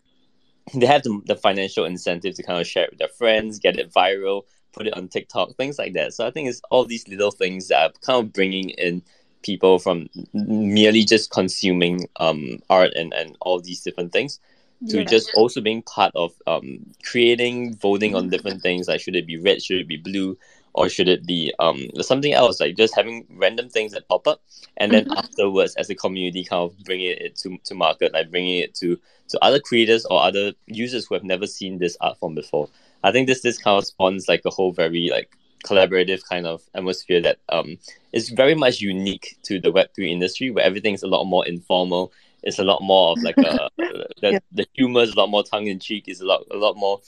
they 0.75 0.87
have 0.87 1.05
the, 1.05 1.21
the 1.27 1.37
financial 1.37 1.85
incentive 1.85 2.35
to 2.35 2.43
kind 2.43 2.61
of 2.61 2.67
share 2.67 2.85
it 2.85 2.91
with 2.91 2.99
their 2.99 3.09
friends, 3.09 3.61
get 3.61 3.79
it 3.79 3.93
viral, 3.93 4.43
put 4.73 4.87
it 4.87 4.97
on 4.97 5.09
TikTok, 5.09 5.57
things 5.57 5.79
like 5.79 5.93
that. 5.95 6.13
So 6.13 6.27
I 6.27 6.31
think 6.31 6.49
it's 6.49 6.61
all 6.71 6.85
these 6.85 7.07
little 7.09 7.31
things 7.31 7.69
that 7.69 7.83
are 7.83 7.93
kind 8.01 8.25
of 8.27 8.33
bringing 8.33 8.71
in 8.71 9.03
people 9.43 9.79
from 9.79 10.09
merely 10.33 11.05
just 11.05 11.31
consuming 11.31 12.09
um, 12.17 12.59
art 12.69 12.93
and, 12.95 13.13
and 13.15 13.37
all 13.41 13.61
these 13.61 13.83
different 13.83 14.13
things 14.13 14.41
to 14.89 14.99
yeah. 14.99 15.05
just 15.05 15.31
also 15.35 15.61
being 15.61 15.83
part 15.83 16.13
of 16.15 16.33
um, 16.47 16.87
creating, 17.05 17.75
voting 17.77 18.15
on 18.15 18.29
different 18.29 18.63
things. 18.63 18.89
Like 18.89 19.01
should 19.01 19.17
it 19.17 19.27
be 19.27 19.37
red, 19.37 19.63
should 19.63 19.81
it 19.81 19.89
be 19.89 19.97
blue, 19.97 20.39
or 20.73 20.89
should 20.89 21.09
it 21.09 21.27
be 21.27 21.53
um, 21.59 21.89
something 22.01 22.33
else? 22.33 22.61
Like 22.61 22.77
just 22.77 22.95
having 22.95 23.27
random 23.31 23.69
things 23.69 23.93
that 23.93 24.09
pop 24.09 24.29
up, 24.29 24.41
and 24.77 24.93
then 24.93 25.05
mm-hmm. 25.05 25.19
afterwards, 25.19 25.75
as 25.75 25.91
a 25.91 25.95
community, 25.95 26.45
kind 26.45 26.71
of 26.71 26.79
bringing 26.85 27.11
it 27.11 27.35
to, 27.37 27.59
to 27.65 27.75
market, 27.75 28.13
like 28.13 28.31
bringing 28.31 28.59
it 28.59 28.75
to 28.77 28.99
to 29.29 29.45
other 29.45 29.61
creators 29.61 30.05
or 30.07 30.23
other 30.23 30.53
users 30.67 31.07
who 31.07 31.15
have 31.15 31.25
never 31.25 31.47
seen 31.47 31.79
this 31.79 31.97
art 32.01 32.17
form 32.19 32.35
before. 32.35 32.69
I 33.03 33.11
think 33.13 33.27
this 33.27 33.43
this 33.43 33.59
kind 33.59 33.79
of 33.79 33.87
spawns 33.87 34.29
like 34.29 34.43
a 34.45 34.51
whole 34.51 34.73
very 34.73 35.09
like 35.11 35.37
collaborative 35.65 36.23
kind 36.29 36.47
of 36.47 36.63
atmosphere 36.75 37.21
that 37.21 37.39
um 37.49 37.79
is 38.13 38.31
very 38.31 38.55
much 38.55 38.81
unique 38.81 39.37
to 39.43 39.61
the 39.61 39.73
Web 39.73 39.89
three 39.95 40.13
industry, 40.13 40.51
where 40.51 40.65
everything's 40.65 41.03
a 41.03 41.09
lot 41.09 41.25
more 41.25 41.47
informal. 41.47 42.13
It's 42.43 42.59
a 42.59 42.65
lot 42.65 42.83
more 42.83 43.13
of 43.13 43.23
like 43.23 43.37
a, 43.39 43.69
the, 43.79 44.09
yeah. 44.23 44.39
the 44.53 44.67
humor 44.75 45.01
is 45.03 45.13
a 45.13 45.17
lot 45.17 45.29
more 45.29 45.43
tongue 45.43 45.67
in 45.67 45.81
cheek. 45.81 46.05
It's 46.07 46.21
a 46.21 46.27
lot 46.27 46.45
a 46.51 46.57
lot 46.57 46.77
more 46.77 47.01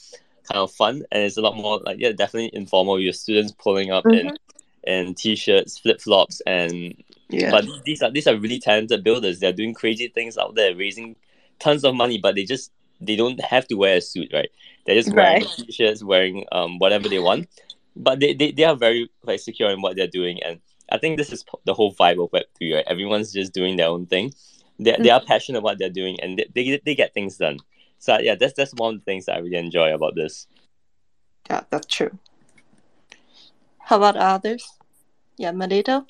kind 0.50 0.58
of 0.58 0.72
fun, 0.72 1.04
and 1.12 1.22
it's 1.22 1.36
a 1.36 1.42
lot 1.42 1.56
more 1.56 1.80
like 1.80 1.98
yeah, 1.98 2.12
definitely 2.12 2.50
informal. 2.52 3.00
Your 3.00 3.12
students 3.12 3.52
pulling 3.52 3.90
up 3.90 4.04
mm-hmm. 4.04 4.28
in 4.28 4.36
in 5.08 5.14
t-shirts, 5.14 5.78
flip 5.78 6.00
flops, 6.00 6.40
and 6.46 6.94
yeah. 7.28 7.50
But 7.50 7.66
these 7.84 8.02
are 8.02 8.10
these 8.10 8.26
are 8.26 8.36
really 8.36 8.58
talented 8.58 9.04
builders. 9.04 9.38
They're 9.38 9.52
doing 9.52 9.74
crazy 9.74 10.08
things 10.08 10.36
out 10.36 10.54
there, 10.54 10.74
raising 10.74 11.16
tons 11.58 11.84
of 11.84 11.94
money, 11.94 12.18
but 12.18 12.34
they 12.34 12.44
just 12.44 12.72
they 13.00 13.16
don't 13.16 13.40
have 13.42 13.66
to 13.68 13.76
wear 13.76 13.96
a 13.96 14.00
suit, 14.00 14.30
right? 14.32 14.50
They're 14.86 14.96
just 14.96 15.14
wearing 15.14 15.44
right. 15.44 15.54
t-shirts, 15.56 16.02
wearing 16.02 16.44
um 16.52 16.78
whatever 16.78 17.08
they 17.08 17.18
want, 17.18 17.48
but 17.96 18.20
they, 18.20 18.34
they, 18.34 18.52
they 18.52 18.64
are 18.64 18.76
very 18.76 19.10
like 19.24 19.40
secure 19.40 19.70
in 19.70 19.82
what 19.82 19.96
they're 19.96 20.06
doing, 20.06 20.42
and 20.42 20.60
I 20.90 20.98
think 20.98 21.16
this 21.16 21.32
is 21.32 21.44
the 21.64 21.74
whole 21.74 21.94
vibe 21.94 22.22
of 22.22 22.32
Web 22.32 22.44
three, 22.56 22.74
right? 22.74 22.84
Everyone's 22.86 23.32
just 23.32 23.52
doing 23.52 23.76
their 23.76 23.88
own 23.88 24.06
thing. 24.06 24.32
They 24.78 24.92
mm-hmm. 24.92 25.02
they 25.02 25.10
are 25.10 25.20
passionate 25.20 25.58
about 25.58 25.64
what 25.64 25.78
they're 25.78 25.90
doing, 25.90 26.18
and 26.20 26.38
they, 26.38 26.46
they 26.54 26.80
they 26.84 26.94
get 26.94 27.14
things 27.14 27.36
done. 27.36 27.58
So 27.98 28.18
yeah, 28.18 28.34
that's 28.34 28.54
that's 28.54 28.72
one 28.74 28.94
of 28.94 29.00
the 29.00 29.04
things 29.04 29.26
that 29.26 29.36
I 29.36 29.38
really 29.38 29.56
enjoy 29.56 29.94
about 29.94 30.14
this. 30.14 30.46
Yeah, 31.48 31.62
that's 31.70 31.86
true. 31.86 32.18
How 33.78 33.96
about 33.96 34.16
others? 34.16 34.68
Yeah, 35.36 35.52
Melito. 35.52 36.06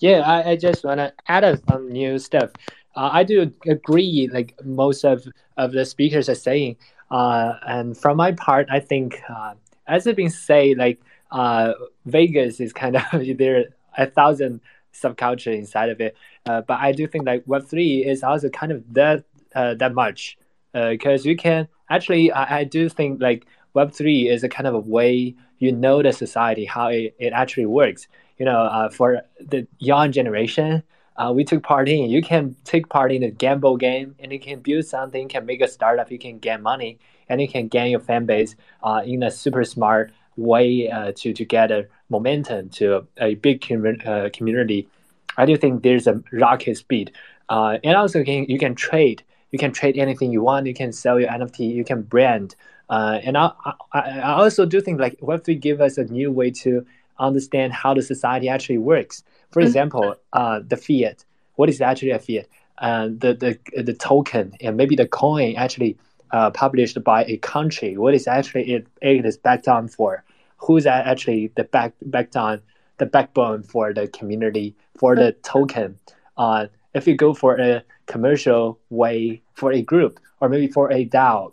Yeah, 0.00 0.20
I, 0.20 0.50
I 0.50 0.56
just 0.56 0.82
wanna 0.82 1.12
add 1.28 1.62
some 1.68 1.92
new 1.92 2.18
stuff 2.18 2.50
uh, 2.94 3.10
I 3.12 3.24
do 3.24 3.52
agree, 3.66 4.28
like 4.32 4.54
most 4.64 5.04
of, 5.04 5.26
of 5.56 5.72
the 5.72 5.84
speakers 5.84 6.28
are 6.28 6.34
saying. 6.34 6.76
Uh, 7.10 7.54
and 7.66 7.96
from 7.96 8.16
my 8.16 8.32
part, 8.32 8.68
I 8.70 8.80
think, 8.80 9.20
uh, 9.28 9.54
as 9.86 10.06
it's 10.06 10.16
been 10.16 10.30
said, 10.30 10.76
like 10.78 11.00
uh, 11.30 11.72
Vegas 12.06 12.60
is 12.60 12.72
kind 12.72 12.96
of 12.96 13.04
there 13.38 13.66
a 13.96 14.06
thousand 14.06 14.60
subculture 14.92 15.56
inside 15.56 15.90
of 15.90 16.00
it. 16.00 16.16
Uh, 16.46 16.60
but 16.60 16.78
I 16.80 16.92
do 16.92 17.06
think 17.06 17.26
like 17.26 17.42
Web 17.46 17.66
three 17.66 18.04
is 18.04 18.22
also 18.22 18.48
kind 18.48 18.72
of 18.72 18.84
that 18.94 19.24
uh, 19.54 19.74
that 19.74 19.94
much 19.94 20.38
because 20.72 21.26
you 21.26 21.36
can 21.36 21.68
actually. 21.90 22.32
I, 22.32 22.60
I 22.60 22.64
do 22.64 22.88
think 22.88 23.20
like 23.20 23.46
Web 23.74 23.92
three 23.92 24.28
is 24.28 24.44
a 24.44 24.48
kind 24.48 24.66
of 24.66 24.74
a 24.74 24.80
way 24.80 25.34
you 25.58 25.72
know 25.72 26.02
the 26.02 26.12
society 26.12 26.64
how 26.64 26.88
it, 26.88 27.14
it 27.18 27.32
actually 27.32 27.66
works. 27.66 28.06
You 28.38 28.46
know, 28.46 28.88
for 28.92 29.22
the 29.38 29.68
young 29.78 30.10
generation, 30.10 30.82
uh, 31.16 31.32
we 31.34 31.44
took 31.44 31.62
part 31.62 31.88
in. 31.88 32.10
You 32.10 32.22
can 32.22 32.56
take 32.64 32.88
part 32.88 33.12
in 33.12 33.22
a 33.22 33.30
gamble 33.30 33.76
game, 33.76 34.14
and 34.18 34.32
you 34.32 34.40
can 34.40 34.60
build 34.60 34.84
something, 34.84 35.28
can 35.28 35.46
make 35.46 35.60
a 35.60 35.68
startup, 35.68 36.10
you 36.10 36.18
can 36.18 36.38
get 36.38 36.62
money, 36.62 36.98
and 37.28 37.40
you 37.40 37.48
can 37.48 37.68
gain 37.68 37.90
your 37.90 38.00
fan 38.00 38.26
base 38.26 38.56
uh, 38.82 39.02
in 39.04 39.22
a 39.22 39.30
super 39.30 39.64
smart 39.64 40.12
way 40.36 40.90
uh, 40.90 41.12
to 41.14 41.32
to 41.34 41.44
get 41.44 41.70
a 41.70 41.86
momentum 42.08 42.70
to 42.70 43.06
a, 43.18 43.24
a 43.24 43.34
big 43.36 43.66
com- 43.66 43.98
uh, 44.06 44.28
community. 44.32 44.88
I 45.36 45.46
do 45.46 45.56
think 45.56 45.82
there's 45.82 46.06
a 46.06 46.22
rocket 46.32 46.76
speed, 46.76 47.12
uh, 47.48 47.78
and 47.84 47.96
also 47.96 48.24
can, 48.24 48.44
you 48.44 48.58
can 48.58 48.74
trade. 48.74 49.22
You 49.50 49.58
can 49.58 49.72
trade 49.72 49.98
anything 49.98 50.32
you 50.32 50.42
want. 50.42 50.66
You 50.66 50.74
can 50.74 50.92
sell 50.92 51.20
your 51.20 51.28
NFT. 51.28 51.74
You 51.74 51.84
can 51.84 52.02
brand. 52.02 52.56
Uh, 52.88 53.20
and 53.22 53.36
I, 53.38 53.52
I, 53.92 54.00
I 54.00 54.32
also 54.32 54.66
do 54.66 54.80
think 54.80 55.00
like 55.00 55.18
Web3 55.20 55.60
give 55.60 55.80
us 55.80 55.98
a 55.98 56.04
new 56.04 56.30
way 56.32 56.50
to 56.62 56.84
understand 57.18 57.72
how 57.72 57.94
the 57.94 58.02
society 58.02 58.48
actually 58.48 58.78
works. 58.78 59.22
For 59.50 59.60
mm-hmm. 59.60 59.66
example, 59.66 60.14
uh, 60.32 60.60
the 60.66 60.76
fiat. 60.76 61.24
What 61.56 61.68
is 61.68 61.80
actually 61.80 62.10
a 62.10 62.18
fiat? 62.18 62.48
Uh, 62.78 63.08
the 63.08 63.34
the 63.34 63.82
the 63.82 63.92
token 63.94 64.54
and 64.60 64.76
maybe 64.76 64.96
the 64.96 65.06
coin 65.06 65.54
actually 65.56 65.96
uh, 66.32 66.50
published 66.50 67.02
by 67.04 67.24
a 67.24 67.36
country. 67.38 67.96
What 67.96 68.14
is 68.14 68.26
actually 68.26 68.72
it, 68.72 68.86
it 69.00 69.24
is 69.24 69.36
backed 69.36 69.68
on 69.68 69.88
for? 69.88 70.24
Who's 70.56 70.86
actually 70.86 71.52
the 71.54 71.64
back 71.64 71.92
backed 72.02 72.36
on 72.36 72.62
the 72.98 73.06
backbone 73.06 73.62
for 73.62 73.92
the 73.92 74.08
community 74.08 74.74
for 74.96 75.14
the 75.14 75.32
token? 75.42 75.98
Uh, 76.36 76.66
if 76.94 77.06
you 77.06 77.16
go 77.16 77.34
for 77.34 77.60
a 77.60 77.82
commercial 78.06 78.78
way 78.90 79.42
for 79.54 79.72
a 79.72 79.82
group 79.82 80.18
or 80.40 80.48
maybe 80.48 80.66
for 80.66 80.90
a 80.92 81.06
DAO, 81.06 81.52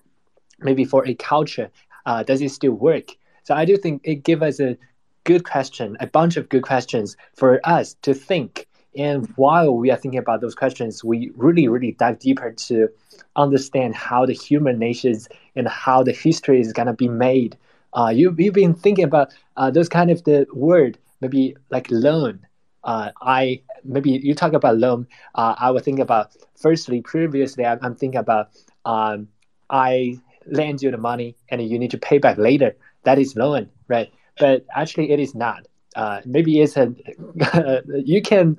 maybe 0.60 0.86
for 0.86 1.08
a 1.08 1.14
culture, 1.16 1.70
uh, 2.06 2.24
does 2.24 2.42
it 2.42 2.52
still 2.52 2.74
work? 2.74 3.16
So 3.44 3.56
I 3.56 3.66
do 3.66 3.78
think 3.78 4.02
it 4.04 4.24
gives 4.24 4.42
us 4.42 4.60
a 4.60 4.78
good 5.24 5.44
question, 5.44 5.98
a 6.00 6.08
bunch 6.08 6.38
of 6.38 6.50
good 6.50 6.64
questions 6.64 7.16
for 7.36 7.60
us 7.64 7.96
to 8.02 8.14
think. 8.14 8.68
And 8.98 9.28
while 9.36 9.76
we 9.76 9.92
are 9.92 9.98
thinking 9.98 10.20
about 10.20 10.42
those 10.42 10.56
questions, 10.56 11.04
we 11.04 11.32
really, 11.36 11.68
really 11.68 11.92
dive 11.94 12.20
deeper 12.20 12.52
to 12.52 12.90
understand 13.36 13.96
how 13.96 14.26
the 14.26 14.34
human 14.34 14.80
nations 14.80 15.30
and 15.56 15.68
how 15.68 16.04
the 16.04 16.12
history 16.12 16.60
is 16.60 16.74
gonna 16.74 16.94
be 16.94 17.08
made. 17.08 17.58
Uh, 17.94 18.12
you, 18.14 18.36
you've 18.38 18.54
been 18.54 18.74
thinking 18.74 19.06
about 19.06 19.34
uh, 19.58 19.70
those 19.70 19.90
kind 19.90 20.12
of 20.12 20.24
the 20.24 20.48
word, 20.54 20.98
maybe 21.22 21.56
like 21.70 21.88
loan. 21.90 22.40
Uh, 22.84 23.12
I 23.22 23.62
maybe 23.84 24.12
you 24.12 24.34
talk 24.34 24.54
about 24.54 24.78
loan. 24.78 25.08
Uh, 25.36 25.56
I 25.58 25.72
would 25.72 25.84
think 25.84 26.00
about 26.00 26.36
firstly, 26.56 27.02
previously, 27.02 27.66
I'm, 27.66 27.80
I'm 27.82 27.96
thinking 27.96 28.20
about 28.20 28.50
um, 28.86 29.28
I 29.70 30.18
lend 30.46 30.82
you 30.82 30.92
the 30.92 30.98
money 30.98 31.36
and 31.50 31.62
you 31.62 31.78
need 31.78 31.92
to 31.92 31.98
pay 31.98 32.18
back 32.18 32.38
later. 32.38 32.76
That 33.04 33.20
is 33.20 33.36
loan, 33.36 33.70
right? 33.88 34.12
But 34.40 34.66
actually 34.76 35.12
it 35.12 35.20
is 35.20 35.36
not. 35.36 35.68
Uh, 35.96 36.22
maybe 36.26 36.62
it's 36.62 36.78
a 36.78 36.94
you 38.06 38.22
can 38.22 38.58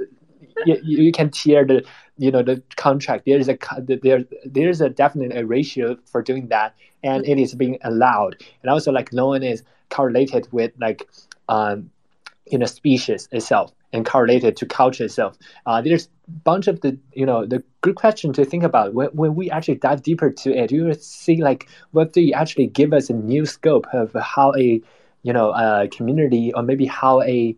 you, 0.66 0.78
you 0.82 1.12
can 1.12 1.30
tear 1.30 1.64
the 1.64 1.84
you 2.18 2.30
know 2.30 2.42
the 2.42 2.62
contract. 2.76 3.24
There 3.26 3.38
is 3.38 3.48
a 3.48 3.58
there 3.78 4.24
there 4.44 4.68
is 4.68 4.80
a 4.80 4.90
definite 4.90 5.36
a 5.36 5.46
ratio 5.46 5.96
for 6.04 6.22
doing 6.22 6.48
that, 6.48 6.74
and 7.02 7.26
it 7.26 7.38
is 7.38 7.54
being 7.54 7.78
allowed. 7.82 8.36
And 8.62 8.70
also 8.70 8.92
like 8.92 9.12
loan 9.12 9.42
is 9.42 9.62
correlated 9.90 10.48
with 10.52 10.72
like 10.78 11.08
um 11.48 11.90
you 12.46 12.58
know 12.58 12.66
species 12.66 13.28
itself 13.32 13.72
and 13.92 14.06
correlated 14.06 14.56
to 14.56 14.66
culture 14.66 15.04
itself. 15.04 15.36
Uh, 15.66 15.80
there's 15.80 16.08
a 16.28 16.30
bunch 16.44 16.68
of 16.68 16.80
the 16.80 16.98
you 17.12 17.26
know 17.26 17.46
the 17.46 17.62
good 17.80 17.96
question 17.96 18.32
to 18.34 18.44
think 18.44 18.62
about 18.62 18.94
when, 18.94 19.08
when 19.08 19.34
we 19.34 19.50
actually 19.50 19.76
dive 19.76 20.02
deeper 20.02 20.30
to 20.30 20.54
it. 20.54 20.70
You 20.70 20.92
see 20.94 21.42
like 21.42 21.68
what 21.92 22.12
do 22.12 22.20
you 22.20 22.32
actually 22.34 22.66
give 22.66 22.92
us 22.92 23.08
a 23.10 23.14
new 23.14 23.46
scope 23.46 23.86
of 23.92 24.12
how 24.14 24.54
a 24.56 24.82
you 25.22 25.32
know 25.32 25.50
a 25.52 25.88
community 25.88 26.52
or 26.54 26.62
maybe 26.62 26.86
how 26.86 27.22
a 27.22 27.54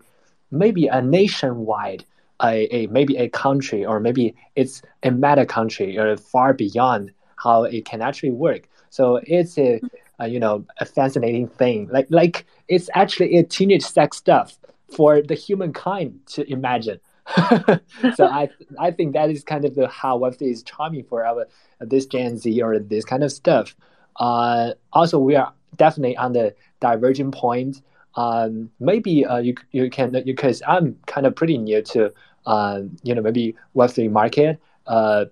maybe 0.50 0.86
a 0.86 1.00
nationwide 1.00 2.04
a, 2.42 2.74
a 2.74 2.86
maybe 2.88 3.16
a 3.16 3.28
country 3.28 3.84
or 3.84 4.00
maybe 4.00 4.34
it's 4.56 4.82
a 5.02 5.10
meta 5.10 5.46
country 5.46 5.98
or 5.98 6.16
far 6.16 6.52
beyond 6.52 7.12
how 7.36 7.64
it 7.64 7.84
can 7.84 8.02
actually 8.02 8.30
work. 8.30 8.68
So 8.90 9.20
it's 9.24 9.58
a, 9.58 9.80
a 10.18 10.28
you 10.28 10.38
know 10.38 10.64
a 10.78 10.84
fascinating 10.84 11.48
thing. 11.48 11.88
Like 11.90 12.06
like 12.10 12.46
it's 12.68 12.90
actually 12.94 13.36
a 13.38 13.44
teenage 13.44 13.82
sex 13.84 14.16
stuff 14.16 14.58
for 14.94 15.22
the 15.22 15.34
humankind 15.34 16.20
to 16.34 16.50
imagine. 16.50 17.00
So 18.16 18.26
I 18.26 18.48
I 18.78 18.90
think 18.90 19.12
that 19.14 19.30
is 19.30 19.44
kind 19.44 19.64
of 19.64 19.74
the 19.74 19.86
how 19.88 20.18
Web3 20.18 20.42
is 20.50 20.62
charming 20.64 21.04
for 21.04 21.24
our 21.24 21.46
this 21.80 22.06
Gen 22.06 22.36
Z 22.36 22.60
or 22.60 22.78
this 22.78 23.04
kind 23.04 23.22
of 23.22 23.30
stuff. 23.30 23.76
Uh, 24.16 24.72
also, 24.92 25.18
we 25.18 25.36
are 25.36 25.52
definitely 25.76 26.16
on 26.16 26.32
the 26.32 26.54
diverging 26.82 27.30
point 27.30 27.82
um, 28.14 28.70
maybe 28.78 29.24
uh, 29.24 29.38
you 29.38 29.54
you 29.72 29.88
can 29.88 30.10
because 30.24 30.62
I'm 30.66 30.98
kind 31.06 31.26
of 31.26 31.34
pretty 31.34 31.56
new 31.58 31.82
to 31.82 32.12
uh, 32.46 32.82
you 33.02 33.14
know 33.14 33.22
maybe 33.22 33.56
Web 33.74 33.90
three 33.90 34.08
market. 34.08 34.60
Uh, 34.86 35.26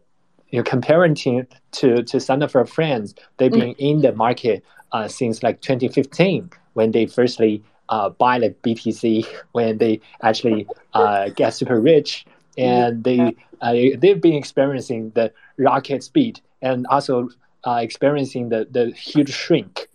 you 0.51 0.59
know, 0.59 0.65
comparing 0.65 1.15
to 1.15 1.47
to, 1.73 2.03
to 2.03 2.21
some 2.21 2.43
of 2.43 2.57
our 2.57 2.67
friends, 2.67 3.15
they've 3.37 3.53
been 3.53 3.75
mm. 3.75 3.79
in 3.79 4.01
the 4.01 4.13
market 4.13 4.65
uh, 4.93 5.07
since 5.07 5.43
like 5.43 5.61
2015 5.61 6.51
when 6.75 6.91
they 6.91 7.07
firstly 7.07 7.63
uh, 7.89 8.09
buy 8.09 8.39
like 8.39 8.61
BTC 8.63 9.27
when 9.53 9.79
they 9.79 10.01
actually 10.23 10.67
uh, 10.95 11.29
get 11.31 11.51
super 11.51 11.81
rich 11.81 12.27
and 12.59 13.05
they 13.05 13.37
uh, 13.61 13.73
they've 13.99 14.21
been 14.21 14.35
experiencing 14.35 15.11
the 15.11 15.33
rocket 15.59 16.03
speed 16.03 16.41
and 16.63 16.87
also 16.89 17.29
uh, 17.65 17.79
experiencing 17.83 18.49
the 18.49 18.67
the 18.71 18.91
huge 18.93 19.33
shrink. 19.33 19.89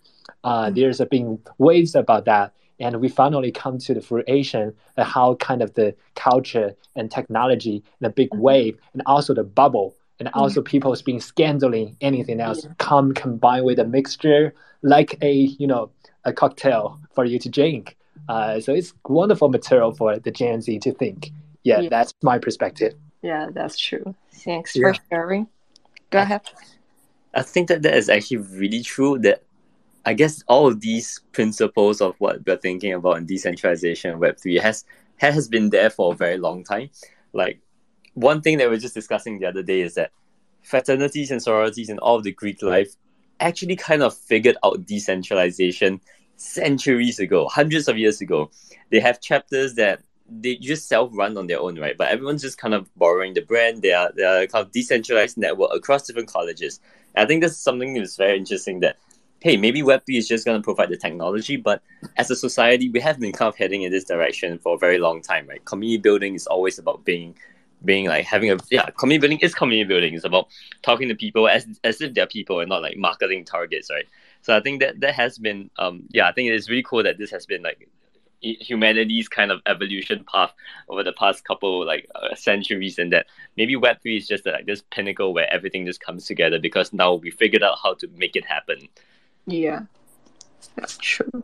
Uh, 0.46 0.70
mm. 0.70 0.74
there's 0.76 1.00
been 1.10 1.38
waves 1.58 1.94
about 1.94 2.24
that, 2.24 2.52
and 2.78 3.00
we 3.00 3.08
finally 3.08 3.50
come 3.50 3.78
to 3.78 3.92
the 3.92 4.00
fruition 4.00 4.72
of 4.96 5.06
how 5.06 5.34
kind 5.34 5.60
of 5.60 5.74
the 5.74 5.94
culture 6.14 6.74
and 6.94 7.10
technology, 7.10 7.82
the 8.00 8.08
big 8.08 8.30
mm-hmm. 8.30 8.42
wave, 8.42 8.78
and 8.92 9.02
also 9.06 9.34
the 9.34 9.42
bubble, 9.42 9.96
and 10.20 10.28
mm. 10.28 10.32
also 10.34 10.62
people's 10.62 11.02
being 11.02 11.18
scandaling 11.18 11.96
anything 12.00 12.40
else 12.40 12.66
come 12.78 13.12
combined 13.12 13.64
with 13.64 13.78
a 13.78 13.84
mixture 13.84 14.54
like 14.82 15.18
a 15.20 15.32
you 15.32 15.66
know 15.66 15.90
a 16.24 16.32
cocktail 16.32 16.98
for 17.14 17.24
you 17.24 17.38
to 17.38 17.48
drink. 17.48 17.96
Uh, 18.28 18.60
so 18.60 18.72
it's 18.72 18.92
wonderful 19.08 19.48
material 19.48 19.92
for 19.92 20.18
the 20.18 20.30
Gen 20.30 20.60
Z 20.60 20.78
to 20.80 20.92
think. 20.92 21.32
Yeah, 21.64 21.80
yeah. 21.80 21.88
that's 21.88 22.14
my 22.22 22.38
perspective. 22.38 22.94
Yeah, 23.22 23.48
that's 23.52 23.78
true. 23.78 24.14
Thanks 24.32 24.76
yeah. 24.76 24.92
for 24.92 24.94
sharing. 25.10 25.48
Go 26.10 26.20
ahead. 26.20 26.42
I 27.34 27.42
think 27.42 27.68
that 27.68 27.82
that 27.82 27.94
is 27.94 28.08
actually 28.08 28.38
really 28.38 28.82
true. 28.82 29.18
That 29.18 29.42
I 30.06 30.14
guess 30.14 30.42
all 30.46 30.68
of 30.68 30.80
these 30.80 31.20
principles 31.32 32.00
of 32.00 32.14
what 32.20 32.46
we're 32.46 32.56
thinking 32.56 32.92
about 32.92 33.18
in 33.18 33.26
decentralization 33.26 34.20
Web 34.20 34.38
three 34.38 34.54
has 34.54 34.84
has 35.18 35.48
been 35.48 35.70
there 35.70 35.90
for 35.90 36.12
a 36.12 36.16
very 36.16 36.38
long 36.38 36.62
time. 36.62 36.90
Like 37.32 37.60
one 38.14 38.40
thing 38.40 38.58
that 38.58 38.70
we 38.70 38.76
are 38.76 38.80
just 38.80 38.94
discussing 38.94 39.40
the 39.40 39.46
other 39.46 39.64
day 39.64 39.80
is 39.80 39.94
that 39.94 40.12
fraternities 40.62 41.32
and 41.32 41.42
sororities 41.42 41.88
and 41.88 41.98
all 41.98 42.16
of 42.16 42.22
the 42.22 42.32
Greek 42.32 42.62
life 42.62 42.94
actually 43.40 43.76
kind 43.76 44.02
of 44.02 44.16
figured 44.16 44.56
out 44.64 44.86
decentralization 44.86 46.00
centuries 46.36 47.18
ago, 47.18 47.48
hundreds 47.48 47.88
of 47.88 47.98
years 47.98 48.20
ago. 48.20 48.50
They 48.90 49.00
have 49.00 49.20
chapters 49.20 49.74
that 49.74 50.02
they 50.28 50.56
just 50.56 50.88
self-run 50.88 51.36
on 51.36 51.46
their 51.46 51.60
own, 51.60 51.78
right? 51.78 51.96
But 51.96 52.08
everyone's 52.08 52.42
just 52.42 52.58
kind 52.58 52.74
of 52.74 52.88
borrowing 52.96 53.34
the 53.34 53.42
brand. 53.42 53.82
They 53.82 53.92
are 53.92 54.12
they 54.14 54.22
are 54.22 54.46
kind 54.46 54.64
of 54.64 54.72
decentralized 54.72 55.36
network 55.36 55.70
across 55.74 56.06
different 56.06 56.28
colleges. 56.28 56.78
And 57.14 57.24
I 57.24 57.26
think 57.26 57.42
that's 57.42 57.56
something 57.56 57.94
that's 57.94 58.16
very 58.16 58.38
interesting. 58.38 58.80
That 58.80 58.98
hey, 59.46 59.56
maybe 59.56 59.82
Web 59.82 60.04
three 60.04 60.16
is 60.16 60.26
just 60.26 60.44
going 60.44 60.60
to 60.60 60.64
provide 60.64 60.88
the 60.88 60.96
technology, 60.96 61.56
but 61.56 61.80
as 62.16 62.30
a 62.32 62.36
society, 62.36 62.90
we 62.90 62.98
have 63.00 63.20
been 63.20 63.32
kind 63.32 63.48
of 63.48 63.56
heading 63.56 63.82
in 63.82 63.92
this 63.92 64.04
direction 64.04 64.58
for 64.58 64.74
a 64.74 64.78
very 64.78 64.98
long 64.98 65.22
time, 65.22 65.46
right? 65.46 65.64
Community 65.64 65.98
building 65.98 66.34
is 66.34 66.48
always 66.48 66.80
about 66.80 67.04
being 67.04 67.36
being 67.84 68.06
like 68.06 68.24
having 68.24 68.50
a 68.50 68.56
yeah 68.70 68.88
community 68.98 69.20
building 69.20 69.38
is 69.40 69.54
community 69.54 69.86
building. 69.86 70.14
It's 70.14 70.24
about 70.24 70.48
talking 70.82 71.08
to 71.08 71.14
people 71.14 71.46
as 71.48 71.66
as 71.84 72.00
if 72.00 72.12
they're 72.14 72.26
people 72.26 72.58
and 72.58 72.68
not 72.68 72.82
like 72.82 72.96
marketing 72.96 73.44
targets 73.44 73.88
right? 73.88 74.06
So 74.42 74.56
i 74.56 74.60
think 74.60 74.80
that 74.80 75.00
that 75.00 75.14
has 75.14 75.38
been 75.38 75.70
um 75.76 76.04
yeah 76.10 76.28
i 76.28 76.32
think 76.32 76.48
it's 76.50 76.70
really 76.70 76.84
cool 76.84 77.02
that 77.02 77.18
this 77.18 77.32
has 77.32 77.46
been 77.46 77.62
like 77.62 77.88
humanity's 78.40 79.28
kind 79.28 79.50
of 79.50 79.60
evolution 79.66 80.24
path 80.30 80.52
over 80.88 81.02
the 81.02 81.12
past 81.14 81.44
couple 81.44 81.84
like 81.84 82.08
uh, 82.14 82.34
centuries 82.34 82.98
and 82.98 83.12
that 83.12 83.26
maybe 83.56 83.74
web3 83.74 84.18
is 84.18 84.28
just 84.28 84.46
like 84.46 84.66
this 84.66 84.82
pinnacle 84.92 85.34
where 85.34 85.52
everything 85.52 85.84
just 85.84 86.00
comes 86.00 86.26
together 86.26 86.58
because 86.60 86.92
now 86.92 87.14
we 87.14 87.30
figured 87.30 87.64
out 87.64 87.76
how 87.82 87.94
to 87.94 88.06
make 88.16 88.36
it 88.36 88.44
happen 88.44 88.88
yeah 89.46 89.80
that's 90.76 90.96
true 90.98 91.42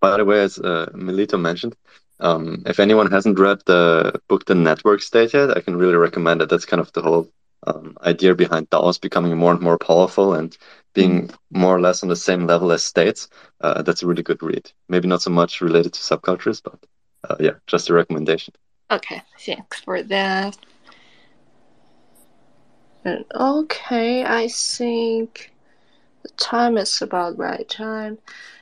by 0.00 0.16
the 0.16 0.24
way 0.24 0.40
as 0.40 0.58
uh, 0.58 0.90
Melito 0.94 1.36
mentioned 1.36 1.76
um, 2.20 2.62
if 2.66 2.80
anyone 2.80 3.10
hasn't 3.10 3.38
read 3.38 3.60
the 3.66 4.20
book 4.28 4.44
The 4.44 4.54
Network 4.54 5.02
State 5.02 5.34
yet, 5.34 5.56
I 5.56 5.60
can 5.60 5.76
really 5.76 5.94
recommend 5.94 6.42
it. 6.42 6.48
That's 6.48 6.64
kind 6.64 6.80
of 6.80 6.92
the 6.92 7.02
whole 7.02 7.30
um, 7.66 7.96
idea 8.02 8.34
behind 8.34 8.70
DAOs 8.70 9.00
becoming 9.00 9.36
more 9.36 9.52
and 9.52 9.60
more 9.60 9.78
powerful 9.78 10.34
and 10.34 10.56
being 10.94 11.30
more 11.50 11.76
or 11.76 11.80
less 11.80 12.02
on 12.02 12.08
the 12.08 12.16
same 12.16 12.46
level 12.46 12.72
as 12.72 12.84
states. 12.84 13.28
Uh, 13.60 13.82
that's 13.82 14.02
a 14.02 14.06
really 14.06 14.22
good 14.22 14.42
read. 14.42 14.70
Maybe 14.88 15.08
not 15.08 15.22
so 15.22 15.30
much 15.30 15.60
related 15.60 15.92
to 15.92 16.00
subcultures, 16.00 16.62
but 16.62 16.78
uh, 17.28 17.36
yeah, 17.38 17.54
just 17.66 17.90
a 17.90 17.94
recommendation. 17.94 18.54
Okay, 18.90 19.22
thanks 19.38 19.80
for 19.80 20.02
that. 20.02 20.56
And 23.04 23.24
okay, 23.34 24.24
I 24.24 24.48
think 24.48 25.52
the 26.22 26.28
time 26.30 26.76
is 26.76 27.02
about 27.02 27.38
right 27.38 27.68
time. 27.68 28.18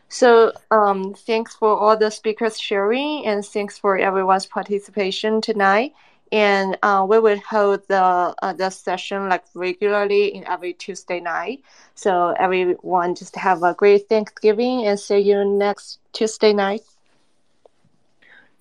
So 0.09 0.53
um, 0.71 1.15
thanks 1.15 1.55
for 1.55 1.77
all 1.77 1.97
the 1.97 2.11
speakers 2.11 2.61
sharing 2.61 3.27
and 3.27 3.45
thanks 3.45 3.79
for 3.79 3.99
everyone's 3.99 4.47
participation 4.47 5.41
tonight. 5.41 5.95
And 6.33 6.77
uh, 6.83 7.07
we 7.09 7.21
will 7.21 7.39
hold 7.49 7.87
the 7.89 8.35
uh, 8.43 8.53
the 8.53 8.71
session 8.71 9.29
like 9.29 9.45
regularly 9.55 10.35
in 10.35 10.45
every 10.47 10.73
Tuesday 10.73 11.21
night. 11.21 11.63
So 11.95 12.35
everyone 12.39 13.15
just 13.15 13.37
have 13.37 13.63
a 13.63 13.75
great 13.75 14.09
Thanksgiving 14.09 14.87
and 14.87 14.99
see 14.99 15.19
you 15.19 15.45
next 15.45 16.01
Tuesday 16.13 16.53
night. 16.53 16.83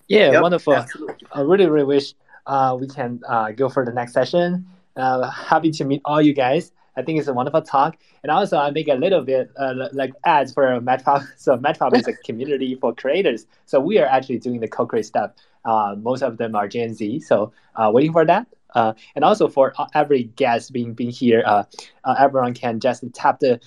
Yeah, 0.07 0.31
yep, 0.31 0.43
wonderful. 0.43 0.75
Absolutely. 0.75 1.27
I 1.31 1.41
really, 1.41 1.67
really 1.67 1.85
wish 1.85 2.13
uh, 2.45 2.77
we 2.79 2.87
can 2.87 3.21
uh, 3.27 3.51
go 3.51 3.69
for 3.69 3.83
the 3.83 3.91
next 3.91 4.13
session. 4.13 4.67
Uh, 4.95 5.29
happy 5.29 5.71
to 5.71 5.85
meet 5.85 6.01
all 6.05 6.21
you 6.21 6.33
guys. 6.33 6.71
I 6.97 7.01
think 7.01 7.19
it's 7.19 7.27
a 7.27 7.33
wonderful 7.33 7.61
talk. 7.61 7.97
And 8.23 8.31
also, 8.31 8.57
I 8.57 8.71
make 8.71 8.87
a 8.87 8.93
little 8.93 9.21
bit 9.21 9.51
uh, 9.57 9.73
like 9.93 10.13
ads 10.25 10.53
for 10.53 10.79
MagiPop. 10.79 11.27
So 11.37 11.57
MagiPop 11.57 11.97
is 11.97 12.07
a 12.07 12.13
community 12.25 12.75
for 12.75 12.93
creators. 12.93 13.45
So 13.65 13.79
we 13.79 13.99
are 13.99 14.05
actually 14.05 14.39
doing 14.39 14.59
the 14.59 14.67
co-create 14.67 15.05
stuff. 15.05 15.31
Uh, 15.65 15.95
most 15.97 16.21
of 16.21 16.37
them 16.37 16.55
are 16.55 16.67
Gen 16.67 16.93
Z. 16.93 17.19
So 17.21 17.51
uh, 17.75 17.91
waiting 17.93 18.13
for 18.13 18.25
that. 18.25 18.47
Uh, 18.73 18.93
and 19.15 19.23
also 19.23 19.47
for 19.47 19.73
every 19.93 20.23
guest 20.23 20.73
being 20.73 20.93
being 20.93 21.09
here, 21.09 21.43
uh, 21.45 21.63
uh, 22.03 22.15
everyone 22.19 22.53
can 22.53 22.79
just 22.79 23.03
tap 23.13 23.39
the 23.39 23.59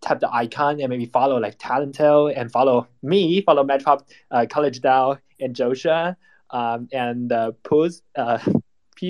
tap 0.00 0.20
the 0.20 0.28
icon 0.32 0.80
and 0.80 0.88
maybe 0.88 1.04
follow 1.06 1.38
like 1.38 1.58
Talentale 1.58 2.32
and 2.34 2.50
follow 2.50 2.86
me, 3.02 3.42
follow 3.42 3.64
MagiPop, 3.64 4.02
College 4.48 4.80
DAO, 4.80 5.18
and 5.40 5.54
Joshua, 5.54 6.16
um, 6.50 6.88
and 6.92 7.32
uh, 7.32 7.52
Puz, 7.64 8.02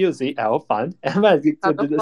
Puzzle 0.03 0.61
fund. 0.61 0.97
Am 1.05 1.25
I 1.25 1.41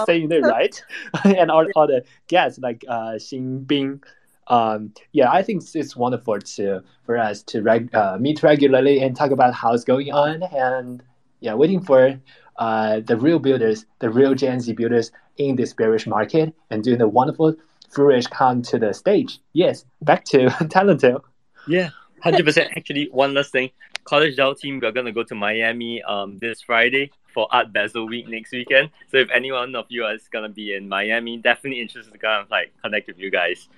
saying 0.07 0.31
it 0.31 0.43
right? 0.43 0.83
and 1.25 1.51
all, 1.51 1.67
all 1.75 1.87
the 1.87 2.05
guests 2.29 2.59
like 2.59 2.85
uh, 2.89 3.13
Xin 3.13 3.67
Bing. 3.67 4.03
Um, 4.49 4.93
yeah, 5.13 5.31
I 5.31 5.43
think 5.43 5.63
it's 5.75 5.97
wonderful 5.97 6.39
to 6.41 6.83
for 7.05 7.17
us 7.17 7.43
to 7.45 7.63
reg- 7.63 7.95
uh, 7.95 8.19
meet 8.19 8.43
regularly 8.43 9.01
and 9.01 9.17
talk 9.17 9.31
about 9.31 9.55
how's 9.55 9.85
going 9.85 10.13
on, 10.13 10.43
and 10.43 11.03
yeah, 11.41 11.55
waiting 11.55 11.81
for 11.81 12.21
uh, 12.57 13.01
the 13.01 13.17
real 13.17 13.39
builders, 13.39 13.87
the 14.01 14.11
real 14.11 14.35
Gen 14.35 14.61
Z 14.61 14.73
builders 14.73 15.13
in 15.37 15.57
this 15.57 15.73
bearish 15.73 16.07
market, 16.07 16.55
and 16.71 16.83
doing 16.83 16.99
the 16.99 17.09
wonderful 17.09 17.55
flourish 17.91 18.27
come 18.27 18.63
to 18.63 18.79
the 18.79 18.93
stage. 18.93 19.39
Yes, 19.53 19.85
back 20.01 20.25
to 20.27 20.47
Talentale. 20.75 21.23
Yeah, 21.67 21.91
hundred 22.21 22.45
percent. 22.45 22.71
Actually, 22.77 23.09
one 23.13 23.35
last 23.35 23.53
thing, 23.53 23.71
College 24.05 24.37
DAO 24.37 24.59
team, 24.59 24.81
we're 24.81 24.93
gonna 24.93 25.13
go 25.13 25.23
to 25.23 25.35
Miami 25.35 26.03
um 26.03 26.39
this 26.39 26.61
Friday 26.63 27.11
for 27.33 27.47
Art 27.51 27.73
Basel 27.73 28.07
Week 28.07 28.29
next 28.29 28.53
weekend. 28.53 28.91
So 29.11 29.17
if 29.19 29.31
anyone 29.31 29.75
of 29.75 29.87
you 29.89 30.07
is 30.07 30.29
gonna 30.33 30.49
be 30.49 30.75
in 30.75 30.89
Miami, 30.89 31.39
definitely 31.39 31.81
interested 31.81 32.13
to 32.13 32.19
come 32.19 32.47
like 32.51 32.73
connect 32.83 33.09
with 33.09 33.19
you 33.19 33.31
guys. 33.31 33.69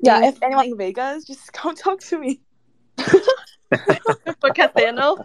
Yeah, 0.00 0.26
if 0.26 0.42
anyone 0.42 0.66
in 0.66 0.76
Vegas, 0.76 1.24
just 1.24 1.52
come 1.52 1.74
talk 1.74 2.00
to 2.00 2.18
me. 2.18 2.40
for 2.98 4.50
Cathano. 4.50 5.24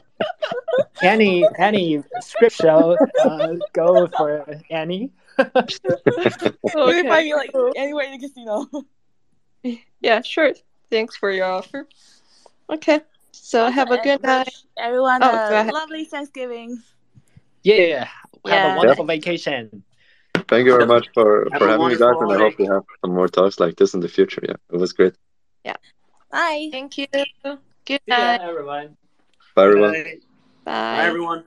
Any 1.02 1.46
any 1.58 2.04
script 2.20 2.56
show, 2.56 2.98
uh, 3.24 3.56
go 3.74 4.08
for 4.08 4.46
Annie. 4.70 5.12
okay. 5.40 5.78
You 5.96 6.52
can 6.74 7.08
find 7.08 7.26
me 7.26 7.34
like 7.34 7.52
anywhere 7.76 8.06
in 8.06 8.20
the 8.20 8.28
casino. 8.28 8.68
Yeah, 10.02 10.22
sure. 10.22 10.54
Thanks 10.92 11.16
for 11.16 11.32
your 11.32 11.46
offer. 11.46 11.88
Okay. 12.74 13.02
So 13.32 13.70
have 13.70 13.92
a 13.92 13.98
good 13.98 14.24
night. 14.24 14.50
Everyone, 14.78 15.22
oh, 15.24 15.30
a 15.30 15.70
lovely 15.72 16.06
Thanksgiving. 16.06 16.82
Yeah. 17.64 18.06
Have 18.06 18.10
yeah. 18.46 18.74
a 18.74 18.78
wonderful 18.78 19.06
vacation. 19.06 19.84
Thank 20.48 20.66
you 20.66 20.74
very 20.74 20.86
much 20.86 21.08
for, 21.14 21.48
for 21.58 21.68
having 21.68 21.88
me 21.88 21.96
back, 21.96 22.16
and 22.20 22.32
I 22.32 22.38
hope 22.38 22.58
we 22.58 22.66
have 22.66 22.84
some 23.02 23.14
more 23.14 23.28
talks 23.28 23.60
like 23.60 23.76
this 23.78 23.94
in 23.94 24.02
the 24.02 24.10
future. 24.10 24.42
Yeah, 24.44 24.56
it 24.72 24.78
was 24.78 24.92
great. 24.94 25.14
Yeah. 25.64 25.78
Bye. 26.32 26.70
Thank 26.72 26.98
you. 26.98 27.08
Good 27.86 28.02
night, 28.08 28.42
everyone. 28.42 28.98
Bye, 29.56 29.66
everyone. 29.66 29.94
Bye. 29.94 30.18
Bye, 30.66 31.06
everyone. 31.06 31.44